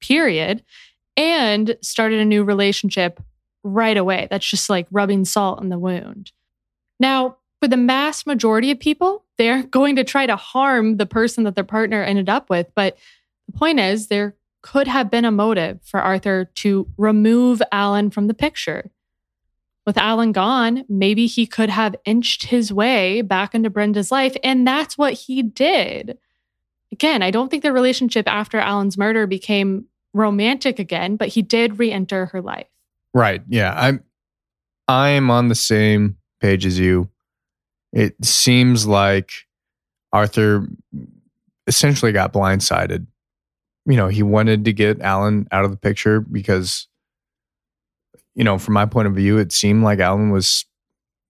period, 0.00 0.64
and 1.14 1.76
started 1.82 2.20
a 2.20 2.24
new 2.24 2.42
relationship 2.42 3.20
right 3.62 3.98
away. 3.98 4.28
That's 4.30 4.48
just 4.48 4.70
like 4.70 4.86
rubbing 4.90 5.26
salt 5.26 5.60
in 5.60 5.68
the 5.68 5.78
wound. 5.78 6.32
Now, 6.98 7.36
for 7.60 7.68
the 7.68 7.76
mass 7.76 8.24
majority 8.24 8.70
of 8.70 8.80
people, 8.80 9.21
they're 9.38 9.62
going 9.62 9.96
to 9.96 10.04
try 10.04 10.26
to 10.26 10.36
harm 10.36 10.96
the 10.96 11.06
person 11.06 11.44
that 11.44 11.54
their 11.54 11.64
partner 11.64 12.02
ended 12.02 12.28
up 12.28 12.50
with. 12.50 12.70
But 12.74 12.98
the 13.46 13.52
point 13.52 13.80
is, 13.80 14.08
there 14.08 14.36
could 14.62 14.86
have 14.86 15.10
been 15.10 15.24
a 15.24 15.30
motive 15.30 15.80
for 15.82 16.00
Arthur 16.00 16.44
to 16.44 16.88
remove 16.96 17.60
Alan 17.72 18.10
from 18.10 18.28
the 18.28 18.34
picture. 18.34 18.90
With 19.84 19.98
Alan 19.98 20.30
gone, 20.30 20.84
maybe 20.88 21.26
he 21.26 21.46
could 21.46 21.70
have 21.70 21.96
inched 22.04 22.44
his 22.44 22.72
way 22.72 23.20
back 23.22 23.54
into 23.54 23.68
Brenda's 23.68 24.12
life, 24.12 24.36
and 24.44 24.66
that's 24.66 24.96
what 24.96 25.14
he 25.14 25.42
did. 25.42 26.18
Again, 26.92 27.22
I 27.22 27.32
don't 27.32 27.50
think 27.50 27.64
the 27.64 27.72
relationship 27.72 28.28
after 28.28 28.58
Alan's 28.58 28.96
murder 28.96 29.26
became 29.26 29.86
romantic 30.14 30.78
again, 30.78 31.16
but 31.16 31.28
he 31.28 31.42
did 31.42 31.78
re-enter 31.78 32.26
her 32.26 32.40
life. 32.40 32.68
Right. 33.14 33.42
Yeah. 33.48 33.74
I'm 33.76 34.04
I'm 34.88 35.30
on 35.30 35.48
the 35.48 35.54
same 35.54 36.18
page 36.40 36.66
as 36.66 36.78
you. 36.78 37.08
It 37.92 38.24
seems 38.24 38.86
like 38.86 39.32
Arthur 40.12 40.66
essentially 41.66 42.12
got 42.12 42.32
blindsided 42.32 43.06
you 43.86 43.96
know, 43.96 44.08
he 44.08 44.22
wanted 44.22 44.64
to 44.64 44.72
get 44.72 45.00
Alan 45.00 45.48
out 45.50 45.64
of 45.64 45.70
the 45.70 45.76
picture 45.76 46.20
because, 46.20 46.86
you 48.34 48.44
know, 48.44 48.58
from 48.58 48.74
my 48.74 48.86
point 48.86 49.08
of 49.08 49.14
view, 49.14 49.38
it 49.38 49.52
seemed 49.52 49.82
like 49.82 49.98
Alan 49.98 50.30
was 50.30 50.64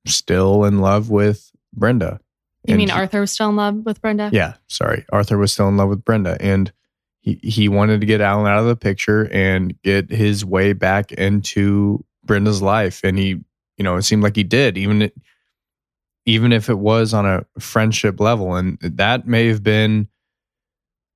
still 0.07 0.65
in 0.65 0.79
love 0.79 1.11
with 1.11 1.51
Brenda. 1.73 2.21
You 2.67 2.73
and 2.73 2.79
mean 2.79 2.89
he, 2.89 2.95
Arthur 2.95 3.21
was 3.21 3.33
still 3.33 3.49
in 3.49 3.57
love 3.57 3.77
with 3.85 4.01
Brenda? 4.01 4.31
Yeah, 4.33 4.55
sorry. 4.69 5.05
Arthur 5.13 5.39
was 5.39 5.53
still 5.53 5.69
in 5.69 5.77
love 5.77 5.89
with 5.89 6.05
Brenda. 6.05 6.37
And 6.41 6.73
he, 7.21 7.41
he 7.43 7.69
wanted 7.69 8.01
to 8.01 8.07
get 8.07 8.21
Alan 8.21 8.47
out 8.47 8.59
of 8.59 8.67
the 8.67 8.77
picture 8.77 9.29
and 9.33 9.81
get 9.83 10.11
his 10.11 10.45
way 10.45 10.73
back 10.73 11.13
into 11.13 12.05
Brenda's 12.25 12.61
life. 12.61 13.01
And 13.03 13.19
he, 13.19 13.41
you 13.79 13.85
know, 13.85 13.97
it 13.97 14.03
seemed 14.03 14.23
like 14.23 14.37
he 14.37 14.45
did, 14.45 14.77
even 14.77 15.11
even 16.27 16.53
if 16.53 16.69
it 16.69 16.79
was 16.79 17.13
on 17.13 17.27
a 17.27 17.45
friendship 17.59 18.21
level. 18.21 18.55
And 18.55 18.79
that 18.81 19.27
may 19.27 19.49
have 19.49 19.63
been 19.63 20.09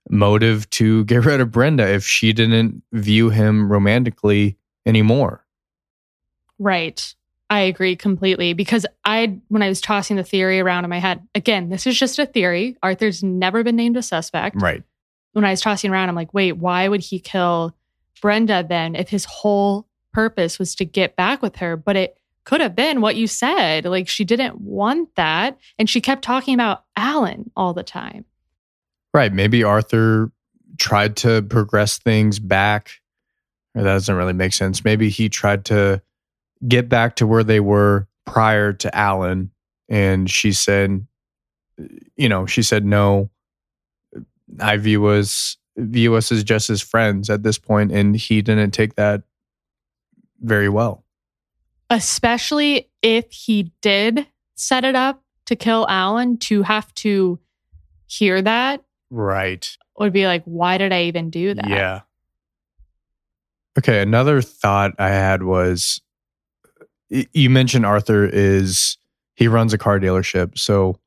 motive 0.08 0.68
to 0.70 1.04
get 1.06 1.24
rid 1.24 1.40
of 1.40 1.50
Brenda 1.50 1.88
if 1.88 2.04
she 2.04 2.32
didn't 2.32 2.82
view 2.92 3.30
him 3.30 3.70
romantically 3.70 4.56
anymore. 4.84 5.44
Right. 6.58 7.14
I 7.48 7.60
agree 7.60 7.94
completely 7.94 8.54
because 8.54 8.86
I, 9.04 9.38
when 9.48 9.62
I 9.62 9.68
was 9.68 9.80
tossing 9.80 10.16
the 10.16 10.24
theory 10.24 10.58
around 10.58 10.84
in 10.84 10.90
my 10.90 10.98
head, 10.98 11.22
again, 11.34 11.68
this 11.68 11.86
is 11.86 11.96
just 11.96 12.18
a 12.18 12.26
theory. 12.26 12.76
Arthur's 12.82 13.22
never 13.22 13.62
been 13.62 13.76
named 13.76 13.96
a 13.96 14.02
suspect. 14.02 14.60
Right. 14.60 14.82
When 15.32 15.44
I 15.44 15.50
was 15.50 15.60
tossing 15.60 15.92
around, 15.92 16.08
I'm 16.08 16.16
like, 16.16 16.34
wait, 16.34 16.52
why 16.52 16.88
would 16.88 17.02
he 17.02 17.20
kill 17.20 17.76
Brenda 18.20 18.64
then 18.68 18.96
if 18.96 19.10
his 19.10 19.26
whole 19.26 19.86
purpose 20.12 20.58
was 20.58 20.74
to 20.76 20.84
get 20.84 21.14
back 21.14 21.40
with 21.40 21.56
her? 21.56 21.76
But 21.76 21.94
it 21.94 22.18
could 22.46 22.60
have 22.62 22.74
been 22.74 23.02
what 23.02 23.16
you 23.16 23.26
said. 23.26 23.84
Like 23.84 24.08
she 24.08 24.24
didn't 24.24 24.60
want 24.60 25.14
that. 25.16 25.58
And 25.78 25.90
she 25.90 26.00
kept 26.00 26.22
talking 26.22 26.54
about 26.54 26.84
Alan 26.96 27.50
all 27.56 27.74
the 27.74 27.82
time. 27.82 28.24
Right. 29.12 29.32
Maybe 29.32 29.62
Arthur 29.62 30.30
tried 30.78 31.16
to 31.16 31.42
progress 31.42 31.98
things 31.98 32.38
back. 32.38 32.92
That 33.74 33.82
doesn't 33.82 34.14
really 34.14 34.32
make 34.32 34.52
sense. 34.52 34.84
Maybe 34.84 35.10
he 35.10 35.28
tried 35.28 35.66
to 35.66 36.00
get 36.66 36.88
back 36.88 37.16
to 37.16 37.26
where 37.26 37.44
they 37.44 37.60
were 37.60 38.06
prior 38.24 38.72
to 38.74 38.96
Alan. 38.96 39.50
And 39.88 40.30
she 40.30 40.52
said, 40.52 41.06
you 42.16 42.28
know, 42.28 42.46
she 42.46 42.62
said, 42.62 42.84
no, 42.84 43.28
I 44.60 44.76
view 44.76 45.04
us, 45.06 45.56
view 45.76 46.14
us 46.14 46.30
as 46.30 46.44
just 46.44 46.70
as 46.70 46.80
friends 46.80 47.28
at 47.28 47.42
this 47.42 47.58
point, 47.58 47.92
And 47.92 48.16
he 48.16 48.40
didn't 48.40 48.70
take 48.70 48.94
that 48.94 49.22
very 50.40 50.68
well. 50.68 51.02
Especially 51.90 52.90
if 53.02 53.30
he 53.30 53.72
did 53.80 54.26
set 54.56 54.84
it 54.84 54.96
up 54.96 55.22
to 55.46 55.56
kill 55.56 55.86
Alan 55.88 56.38
to 56.38 56.62
have 56.62 56.92
to 56.94 57.38
hear 58.06 58.42
that 58.42 58.82
Right. 59.10 59.76
Would 59.98 60.12
be 60.12 60.26
like, 60.26 60.42
why 60.44 60.78
did 60.78 60.92
I 60.92 61.04
even 61.04 61.30
do 61.30 61.54
that? 61.54 61.68
Yeah. 61.68 62.00
Okay. 63.78 64.00
Another 64.00 64.42
thought 64.42 64.92
I 64.98 65.08
had 65.08 65.42
was 65.42 66.00
you 67.08 67.50
mentioned 67.50 67.86
Arthur 67.86 68.24
is 68.24 68.98
he 69.34 69.48
runs 69.48 69.72
a 69.72 69.78
car 69.78 70.00
dealership. 70.00 70.58
So, 70.58 70.98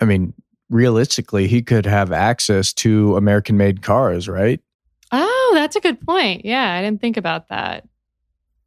I 0.00 0.04
mean, 0.04 0.34
realistically, 0.68 1.46
he 1.46 1.62
could 1.62 1.86
have 1.86 2.12
access 2.12 2.72
to 2.74 3.16
American 3.16 3.56
made 3.56 3.82
cars, 3.82 4.28
right? 4.28 4.60
Oh, 5.10 5.52
that's 5.54 5.76
a 5.76 5.80
good 5.80 6.00
point. 6.00 6.44
Yeah, 6.44 6.74
I 6.74 6.82
didn't 6.82 7.00
think 7.00 7.16
about 7.16 7.48
that. 7.48 7.88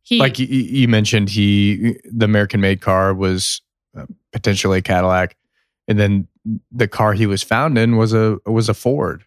He, 0.03 0.19
like 0.19 0.37
you, 0.37 0.47
you 0.47 0.87
mentioned, 0.87 1.29
he 1.29 1.97
the 2.05 2.25
American 2.25 2.61
made 2.61 2.81
car 2.81 3.13
was 3.13 3.61
uh, 3.97 4.05
potentially 4.31 4.79
a 4.79 4.81
Cadillac, 4.81 5.35
and 5.87 5.97
then 5.97 6.27
the 6.71 6.87
car 6.87 7.13
he 7.13 7.25
was 7.25 7.41
found 7.41 7.77
in 7.77 7.95
was 7.95 8.13
a 8.13 8.37
was 8.45 8.69
a 8.69 8.73
Ford, 8.73 9.25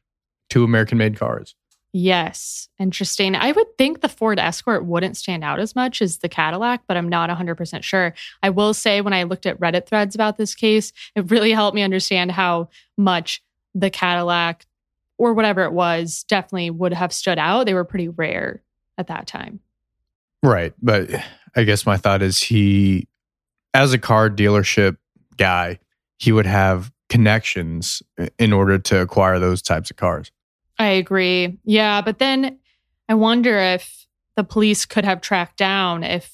two 0.50 0.64
American 0.64 0.98
made 0.98 1.18
cars. 1.18 1.54
Yes, 1.98 2.68
interesting. 2.78 3.34
I 3.34 3.52
would 3.52 3.78
think 3.78 4.02
the 4.02 4.08
Ford 4.10 4.38
Escort 4.38 4.84
wouldn't 4.84 5.16
stand 5.16 5.42
out 5.42 5.60
as 5.60 5.74
much 5.74 6.02
as 6.02 6.18
the 6.18 6.28
Cadillac, 6.28 6.82
but 6.86 6.98
I'm 6.98 7.08
not 7.08 7.30
100% 7.30 7.82
sure. 7.82 8.12
I 8.42 8.50
will 8.50 8.74
say 8.74 9.00
when 9.00 9.14
I 9.14 9.22
looked 9.22 9.46
at 9.46 9.58
Reddit 9.58 9.86
threads 9.86 10.14
about 10.14 10.36
this 10.36 10.54
case, 10.54 10.92
it 11.14 11.30
really 11.30 11.52
helped 11.52 11.74
me 11.74 11.80
understand 11.80 12.32
how 12.32 12.68
much 12.98 13.42
the 13.74 13.88
Cadillac 13.88 14.66
or 15.16 15.32
whatever 15.32 15.64
it 15.64 15.72
was 15.72 16.24
definitely 16.28 16.68
would 16.68 16.92
have 16.92 17.14
stood 17.14 17.38
out. 17.38 17.64
They 17.64 17.72
were 17.72 17.84
pretty 17.84 18.08
rare 18.08 18.62
at 18.98 19.06
that 19.06 19.26
time. 19.26 19.60
Right, 20.46 20.72
but 20.80 21.10
I 21.56 21.64
guess 21.64 21.84
my 21.84 21.96
thought 21.96 22.22
is 22.22 22.40
he 22.40 23.08
as 23.74 23.92
a 23.92 23.98
car 23.98 24.30
dealership 24.30 24.96
guy, 25.36 25.80
he 26.18 26.30
would 26.30 26.46
have 26.46 26.92
connections 27.08 28.00
uh, 28.16 28.28
in 28.38 28.52
order 28.52 28.78
to 28.78 29.00
acquire 29.00 29.40
those 29.40 29.60
types 29.60 29.90
of 29.90 29.96
cars. 29.96 30.30
I 30.78 30.86
agree. 30.86 31.58
Yeah. 31.64 32.00
But 32.00 32.20
then 32.20 32.60
I 33.08 33.14
wonder 33.14 33.58
if 33.58 34.06
the 34.36 34.44
police 34.44 34.86
could 34.86 35.04
have 35.04 35.20
tracked 35.20 35.56
down 35.56 36.04
if 36.04 36.32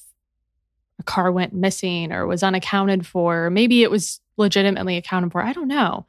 a 0.99 1.03
car 1.03 1.31
went 1.31 1.53
missing 1.53 2.11
or 2.11 2.27
was 2.27 2.43
unaccounted 2.43 3.07
for. 3.07 3.45
Or 3.45 3.49
maybe 3.49 3.81
it 3.81 3.89
was 3.89 4.21
legitimately 4.37 4.95
accounted 4.95 5.31
for. 5.31 5.41
I 5.41 5.53
don't 5.53 5.67
know. 5.67 6.05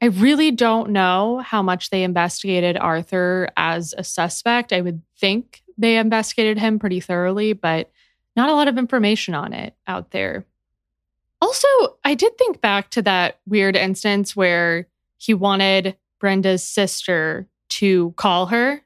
I 0.00 0.06
really 0.06 0.52
don't 0.52 0.90
know 0.90 1.38
how 1.38 1.60
much 1.60 1.90
they 1.90 2.04
investigated 2.04 2.76
Arthur 2.76 3.48
as 3.56 3.94
a 3.98 4.04
suspect. 4.04 4.72
I 4.72 4.80
would 4.80 5.02
think 5.18 5.63
they 5.78 5.98
investigated 5.98 6.58
him 6.58 6.78
pretty 6.78 7.00
thoroughly, 7.00 7.52
but 7.52 7.90
not 8.36 8.48
a 8.48 8.54
lot 8.54 8.68
of 8.68 8.78
information 8.78 9.34
on 9.34 9.52
it 9.52 9.74
out 9.86 10.10
there. 10.10 10.44
Also, 11.40 11.68
I 12.04 12.14
did 12.14 12.36
think 12.38 12.60
back 12.60 12.90
to 12.90 13.02
that 13.02 13.40
weird 13.46 13.76
instance 13.76 14.34
where 14.34 14.88
he 15.18 15.34
wanted 15.34 15.96
Brenda's 16.20 16.62
sister 16.62 17.46
to 17.68 18.12
call 18.16 18.46
her 18.46 18.84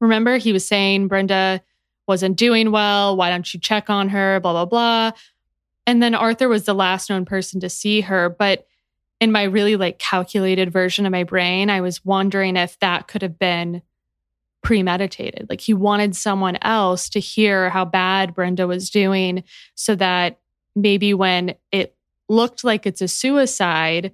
Remember, 0.00 0.38
he 0.38 0.52
was 0.52 0.66
saying 0.66 1.08
Brenda 1.08 1.62
wasn't 2.08 2.36
doing 2.36 2.72
well. 2.72 3.16
Why 3.16 3.30
don't 3.30 3.52
you 3.52 3.60
check 3.60 3.90
on 3.90 4.08
her? 4.08 4.40
Blah, 4.40 4.52
blah, 4.52 4.64
blah. 4.64 5.12
And 5.86 6.02
then 6.02 6.14
Arthur 6.14 6.48
was 6.48 6.64
the 6.64 6.74
last 6.74 7.10
known 7.10 7.24
person 7.24 7.60
to 7.60 7.68
see 7.68 8.00
her. 8.02 8.28
But 8.30 8.66
in 9.20 9.30
my 9.30 9.44
really 9.44 9.76
like 9.76 9.98
calculated 9.98 10.72
version 10.72 11.04
of 11.06 11.12
my 11.12 11.24
brain, 11.24 11.68
I 11.68 11.82
was 11.82 12.04
wondering 12.04 12.56
if 12.56 12.78
that 12.80 13.06
could 13.06 13.22
have 13.22 13.38
been 13.38 13.82
premeditated. 14.62 15.46
Like 15.48 15.60
he 15.60 15.74
wanted 15.74 16.14
someone 16.16 16.58
else 16.62 17.08
to 17.10 17.20
hear 17.20 17.70
how 17.70 17.84
bad 17.84 18.34
Brenda 18.34 18.66
was 18.66 18.90
doing 18.90 19.42
so 19.74 19.94
that 19.96 20.38
maybe 20.76 21.14
when 21.14 21.54
it 21.72 21.96
looked 22.28 22.62
like 22.62 22.86
it's 22.86 23.00
a 23.02 23.08
suicide, 23.08 24.12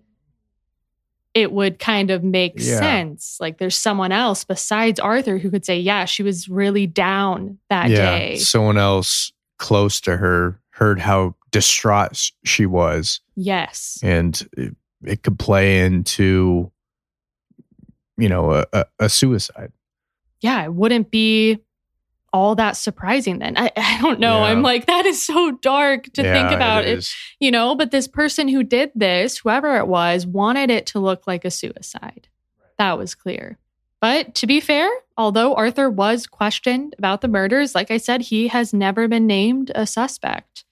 it 1.34 1.52
would 1.52 1.78
kind 1.78 2.10
of 2.10 2.24
make 2.24 2.54
Yeah. 2.56 2.78
sense. 2.78 3.36
Like 3.40 3.58
there's 3.58 3.76
someone 3.76 4.12
else 4.12 4.44
besides 4.44 4.98
Arthur 4.98 5.36
who 5.36 5.50
could 5.50 5.66
say, 5.66 5.78
yeah, 5.78 6.04
she 6.06 6.22
was 6.22 6.48
really 6.48 6.86
down 6.86 7.58
that 7.68 7.88
day. 7.88 8.36
Someone 8.36 8.78
else 8.78 9.32
close 9.58 10.00
to 10.02 10.16
her 10.16 10.60
heard 10.70 10.98
how 11.00 11.34
distraught 11.50 12.30
she 12.44 12.66
was, 12.66 13.20
Yes. 13.34 13.98
and 14.02 14.46
it, 14.56 14.76
it 15.04 15.22
could 15.22 15.38
play 15.38 15.84
into, 15.84 16.70
you 18.18 18.28
know, 18.28 18.52
a, 18.52 18.64
a, 18.72 18.84
a 19.00 19.08
suicide. 19.08 19.72
Yeah, 20.46 20.64
it 20.64 20.72
wouldn't 20.72 21.10
be 21.10 21.58
all 22.32 22.54
that 22.54 22.76
surprising 22.76 23.40
then. 23.40 23.56
I, 23.56 23.72
I 23.76 24.00
don't 24.00 24.20
know. 24.20 24.38
Yeah. 24.38 24.44
I'm 24.50 24.62
like, 24.62 24.86
that 24.86 25.06
is 25.06 25.24
so 25.24 25.50
dark 25.50 26.04
to 26.04 26.22
think 26.22 26.50
Yeah, 26.50 26.54
about 26.54 26.84
it, 26.84 26.98
is. 26.98 27.14
you 27.40 27.50
know, 27.50 27.74
but 27.74 27.90
this 27.90 28.06
person 28.06 28.46
who 28.46 28.62
did 28.62 28.92
this, 28.94 29.38
whoever 29.38 29.76
it 29.76 29.88
was, 29.88 30.24
wanted 30.26 30.70
it 30.70 30.86
to 30.86 31.00
look 31.00 31.26
like 31.26 31.44
a 31.44 31.50
suicide. 31.50 32.28
That 32.78 32.96
was 32.98 33.14
clear. 33.14 33.58
But 34.00 34.34
to 34.36 34.46
be 34.46 34.60
fair, 34.60 34.88
although 35.16 35.54
Arthur 35.54 35.88
was 35.90 36.26
questioned 36.26 36.94
about 36.98 37.22
the 37.22 37.28
murders, 37.28 37.74
like 37.74 37.90
I 37.90 37.96
said, 37.96 38.20
he 38.20 38.48
has 38.48 38.72
never 38.72 39.08
been 39.08 39.26
named 39.26 39.72
a 39.74 39.86
suspect. 39.86 40.64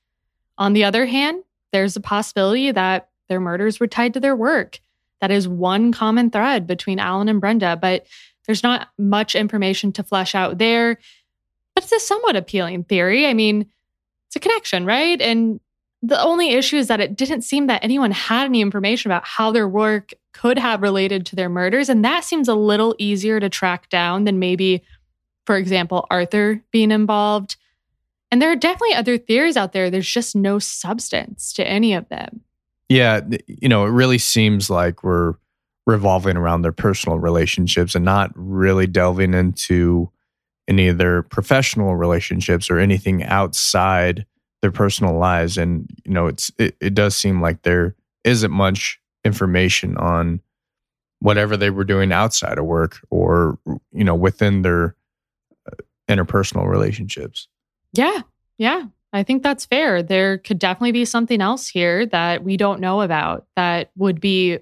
On 0.57 0.73
the 0.73 0.85
other 0.85 1.07
hand, 1.07 1.43
there's 1.73 1.97
a 1.97 2.01
possibility 2.01 2.71
that 2.71 3.09
their 3.29 3.41
murders 3.41 3.81
were 3.81 3.87
tied 3.89 4.15
to 4.15 4.21
their 4.21 4.37
work. 4.37 4.79
That 5.21 5.31
is 5.31 5.49
one 5.49 5.91
common 5.93 6.31
thread 6.31 6.67
between 6.67 6.99
Alan 6.99 7.29
and 7.29 7.41
Brenda, 7.41 7.77
but 7.81 8.07
there's 8.47 8.63
not 8.63 8.89
much 8.99 9.35
information 9.35 9.93
to 9.93 10.03
flesh 10.03 10.35
out 10.35 10.59
there. 10.59 10.99
But 11.75 11.85
it's 11.85 11.93
a 11.93 12.01
somewhat 12.01 12.37
appealing 12.37 12.85
theory. 12.85 13.27
I 13.27 13.35
mean, 13.35 13.67
it's 14.29 14.37
a 14.37 14.41
connection, 14.41 14.87
right? 14.87 15.21
And 15.21 15.61
the 16.03 16.23
only 16.23 16.51
issue 16.51 16.77
is 16.77 16.89
that 16.89 17.01
it 17.01 17.17
didn't 17.17 17.43
seem 17.43 17.67
that 17.67 17.83
anyone 17.83 18.11
had 18.11 18.45
any 18.45 18.61
information 18.61 19.11
about 19.11 19.25
how 19.25 19.51
their 19.51 19.67
work 19.67 20.13
could 20.33 20.59
have 20.59 20.83
related 20.83 21.25
to 21.27 21.37
their 21.37 21.49
murders. 21.49 21.89
And 21.89 22.05
that 22.05 22.25
seems 22.25 22.49
a 22.49 22.55
little 22.55 22.95
easier 22.99 23.41
to 23.41 23.49
track 23.49 23.89
down 23.89 24.25
than 24.25 24.39
maybe, 24.39 24.83
for 25.47 25.57
example, 25.57 26.07
Arthur 26.11 26.63
being 26.71 26.91
involved. 26.91 27.57
And 28.31 28.43
there 28.43 28.51
are 28.51 28.57
definitely 28.57 28.95
other 28.95 29.17
theories 29.17 29.57
out 29.57 29.73
there. 29.73 29.91
There's 29.91 30.11
just 30.11 30.37
no 30.37 30.59
substance 30.59 31.53
to 31.55 31.67
any 31.67 31.95
of 31.95 32.09
them. 32.09 32.41
Yeah, 32.89 33.21
you 33.47 33.69
know, 33.69 33.87
it 33.87 33.91
really 33.91 34.19
seems 34.19 34.69
like 34.69 35.03
we're 35.03 35.35
revolving 35.87 36.37
around 36.37 36.63
their 36.63 36.73
personal 36.73 37.19
relationships 37.19 37.95
and 37.95 38.05
not 38.05 38.31
really 38.35 38.87
delving 38.87 39.35
into 39.35 40.11
any 40.67 40.89
of 40.89 40.99
their 40.99 41.23
professional 41.23 41.97
relationships 41.97 42.71
or 42.71 42.79
anything 42.79 43.23
outside 43.25 44.25
their 44.63 44.73
personal 44.73 45.19
lives. 45.19 45.59
And 45.59 45.91
you 46.05 46.13
know, 46.13 46.27
it's 46.27 46.51
it, 46.59 46.77
it 46.81 46.95
does 46.95 47.17
seem 47.17 47.43
like 47.43 47.63
there 47.63 47.95
isn't 48.25 48.51
much 48.51 48.99
information 49.25 49.97
on 49.99 50.41
whatever 51.21 51.57
they 51.57 51.71
were 51.71 51.85
doing 51.85 52.13
outside 52.13 52.59
of 52.59 52.65
work 52.65 53.01
or 53.11 53.59
you 53.93 54.05
know 54.05 54.15
within 54.15 54.63
their 54.63 54.97
uh, 55.71 55.77
interpersonal 56.09 56.67
relationships. 56.67 57.49
Yeah. 57.93 58.23
Yeah. 58.59 58.85
I 59.13 59.23
think 59.23 59.43
that's 59.43 59.65
fair. 59.65 60.03
There 60.03 60.39
could 60.39 60.59
definitely 60.59 60.93
be 60.93 61.05
something 61.05 61.41
else 61.41 61.69
here 61.69 62.05
that 62.07 62.43
we 62.43 62.57
don't 62.57 62.81
know 62.81 63.01
about 63.01 63.47
that 63.55 63.91
would 63.97 64.21
be 64.21 64.59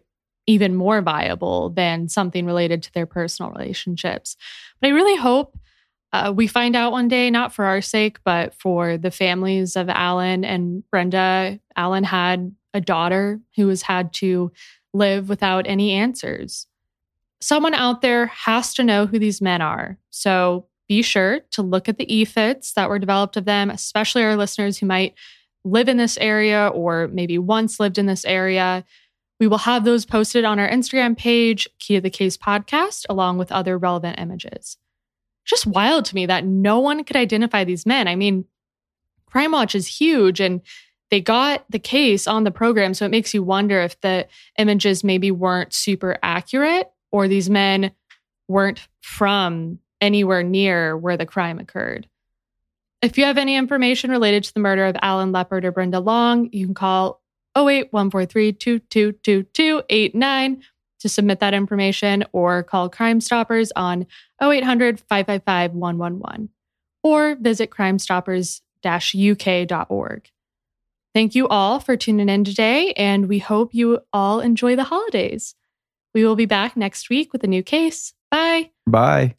even 0.46 0.74
more 0.74 1.00
viable 1.00 1.70
than 1.70 2.08
something 2.08 2.46
related 2.46 2.82
to 2.82 2.92
their 2.94 3.06
personal 3.06 3.52
relationships. 3.52 4.36
But 4.80 4.88
I 4.88 4.90
really 4.90 5.16
hope 5.16 5.56
uh, 6.12 6.32
we 6.34 6.46
find 6.46 6.76
out 6.76 6.92
one 6.92 7.08
day, 7.08 7.30
not 7.30 7.54
for 7.54 7.64
our 7.64 7.80
sake, 7.80 8.18
but 8.24 8.54
for 8.54 8.98
the 8.98 9.10
families 9.10 9.76
of 9.76 9.88
Alan 9.88 10.44
and 10.44 10.82
Brenda. 10.90 11.58
Alan 11.74 12.04
had 12.04 12.54
a 12.74 12.80
daughter 12.80 13.40
who 13.56 13.68
has 13.68 13.82
had 13.82 14.12
to 14.14 14.52
live 14.92 15.28
without 15.28 15.66
any 15.66 15.92
answers. 15.92 16.66
Someone 17.40 17.74
out 17.74 18.02
there 18.02 18.26
has 18.26 18.74
to 18.74 18.84
know 18.84 19.06
who 19.06 19.18
these 19.18 19.40
men 19.40 19.62
are. 19.62 19.98
So 20.10 20.66
be 20.86 21.02
sure 21.02 21.40
to 21.52 21.62
look 21.62 21.88
at 21.88 21.96
the 21.96 22.06
EFITs 22.06 22.74
that 22.74 22.88
were 22.88 22.98
developed 22.98 23.36
of 23.36 23.46
them, 23.46 23.70
especially 23.70 24.22
our 24.22 24.36
listeners 24.36 24.78
who 24.78 24.86
might 24.86 25.14
live 25.64 25.88
in 25.88 25.96
this 25.96 26.18
area 26.18 26.68
or 26.68 27.08
maybe 27.08 27.38
once 27.38 27.80
lived 27.80 27.98
in 27.98 28.06
this 28.06 28.24
area. 28.24 28.84
We 29.42 29.48
will 29.48 29.58
have 29.58 29.84
those 29.84 30.04
posted 30.04 30.44
on 30.44 30.60
our 30.60 30.68
Instagram 30.68 31.18
page, 31.18 31.68
Key 31.80 31.96
to 31.96 32.00
the 32.00 32.10
Case 32.10 32.36
podcast, 32.36 33.06
along 33.10 33.38
with 33.38 33.50
other 33.50 33.76
relevant 33.76 34.20
images. 34.20 34.76
Just 35.44 35.66
wild 35.66 36.04
to 36.04 36.14
me 36.14 36.26
that 36.26 36.44
no 36.44 36.78
one 36.78 37.02
could 37.02 37.16
identify 37.16 37.64
these 37.64 37.84
men. 37.84 38.06
I 38.06 38.14
mean, 38.14 38.44
Crimewatch 39.34 39.74
is 39.74 39.88
huge 39.88 40.38
and 40.38 40.60
they 41.10 41.20
got 41.20 41.68
the 41.68 41.80
case 41.80 42.28
on 42.28 42.44
the 42.44 42.52
program. 42.52 42.94
So 42.94 43.04
it 43.04 43.10
makes 43.10 43.34
you 43.34 43.42
wonder 43.42 43.80
if 43.80 44.00
the 44.00 44.28
images 44.58 45.02
maybe 45.02 45.32
weren't 45.32 45.74
super 45.74 46.18
accurate 46.22 46.92
or 47.10 47.26
these 47.26 47.50
men 47.50 47.90
weren't 48.46 48.86
from 49.00 49.80
anywhere 50.00 50.44
near 50.44 50.96
where 50.96 51.16
the 51.16 51.26
crime 51.26 51.58
occurred. 51.58 52.08
If 53.02 53.18
you 53.18 53.24
have 53.24 53.38
any 53.38 53.56
information 53.56 54.12
related 54.12 54.44
to 54.44 54.54
the 54.54 54.60
murder 54.60 54.84
of 54.86 54.94
Alan 55.02 55.32
Leppard 55.32 55.64
or 55.64 55.72
Brenda 55.72 55.98
Long, 55.98 56.48
you 56.52 56.66
can 56.66 56.76
call 56.76 57.21
08143 57.56 58.52
222289 58.52 60.62
to 61.00 61.08
submit 61.08 61.40
that 61.40 61.54
information 61.54 62.22
or 62.32 62.62
call 62.62 62.88
Crime 62.88 63.20
Stoppers 63.20 63.72
on 63.74 64.06
0800 64.40 65.00
555 65.00 65.74
111 65.74 66.48
or 67.02 67.34
visit 67.34 67.70
crimestoppers-uk.org. 67.70 70.30
Thank 71.14 71.34
you 71.34 71.46
all 71.48 71.78
for 71.78 71.94
tuning 71.96 72.30
in 72.30 72.44
today, 72.44 72.92
and 72.92 73.28
we 73.28 73.38
hope 73.38 73.74
you 73.74 74.00
all 74.12 74.40
enjoy 74.40 74.76
the 74.76 74.84
holidays. 74.84 75.54
We 76.14 76.24
will 76.24 76.36
be 76.36 76.46
back 76.46 76.74
next 76.76 77.10
week 77.10 77.32
with 77.32 77.44
a 77.44 77.48
new 77.48 77.62
case. 77.62 78.14
Bye. 78.30 78.70
Bye. 78.86 79.36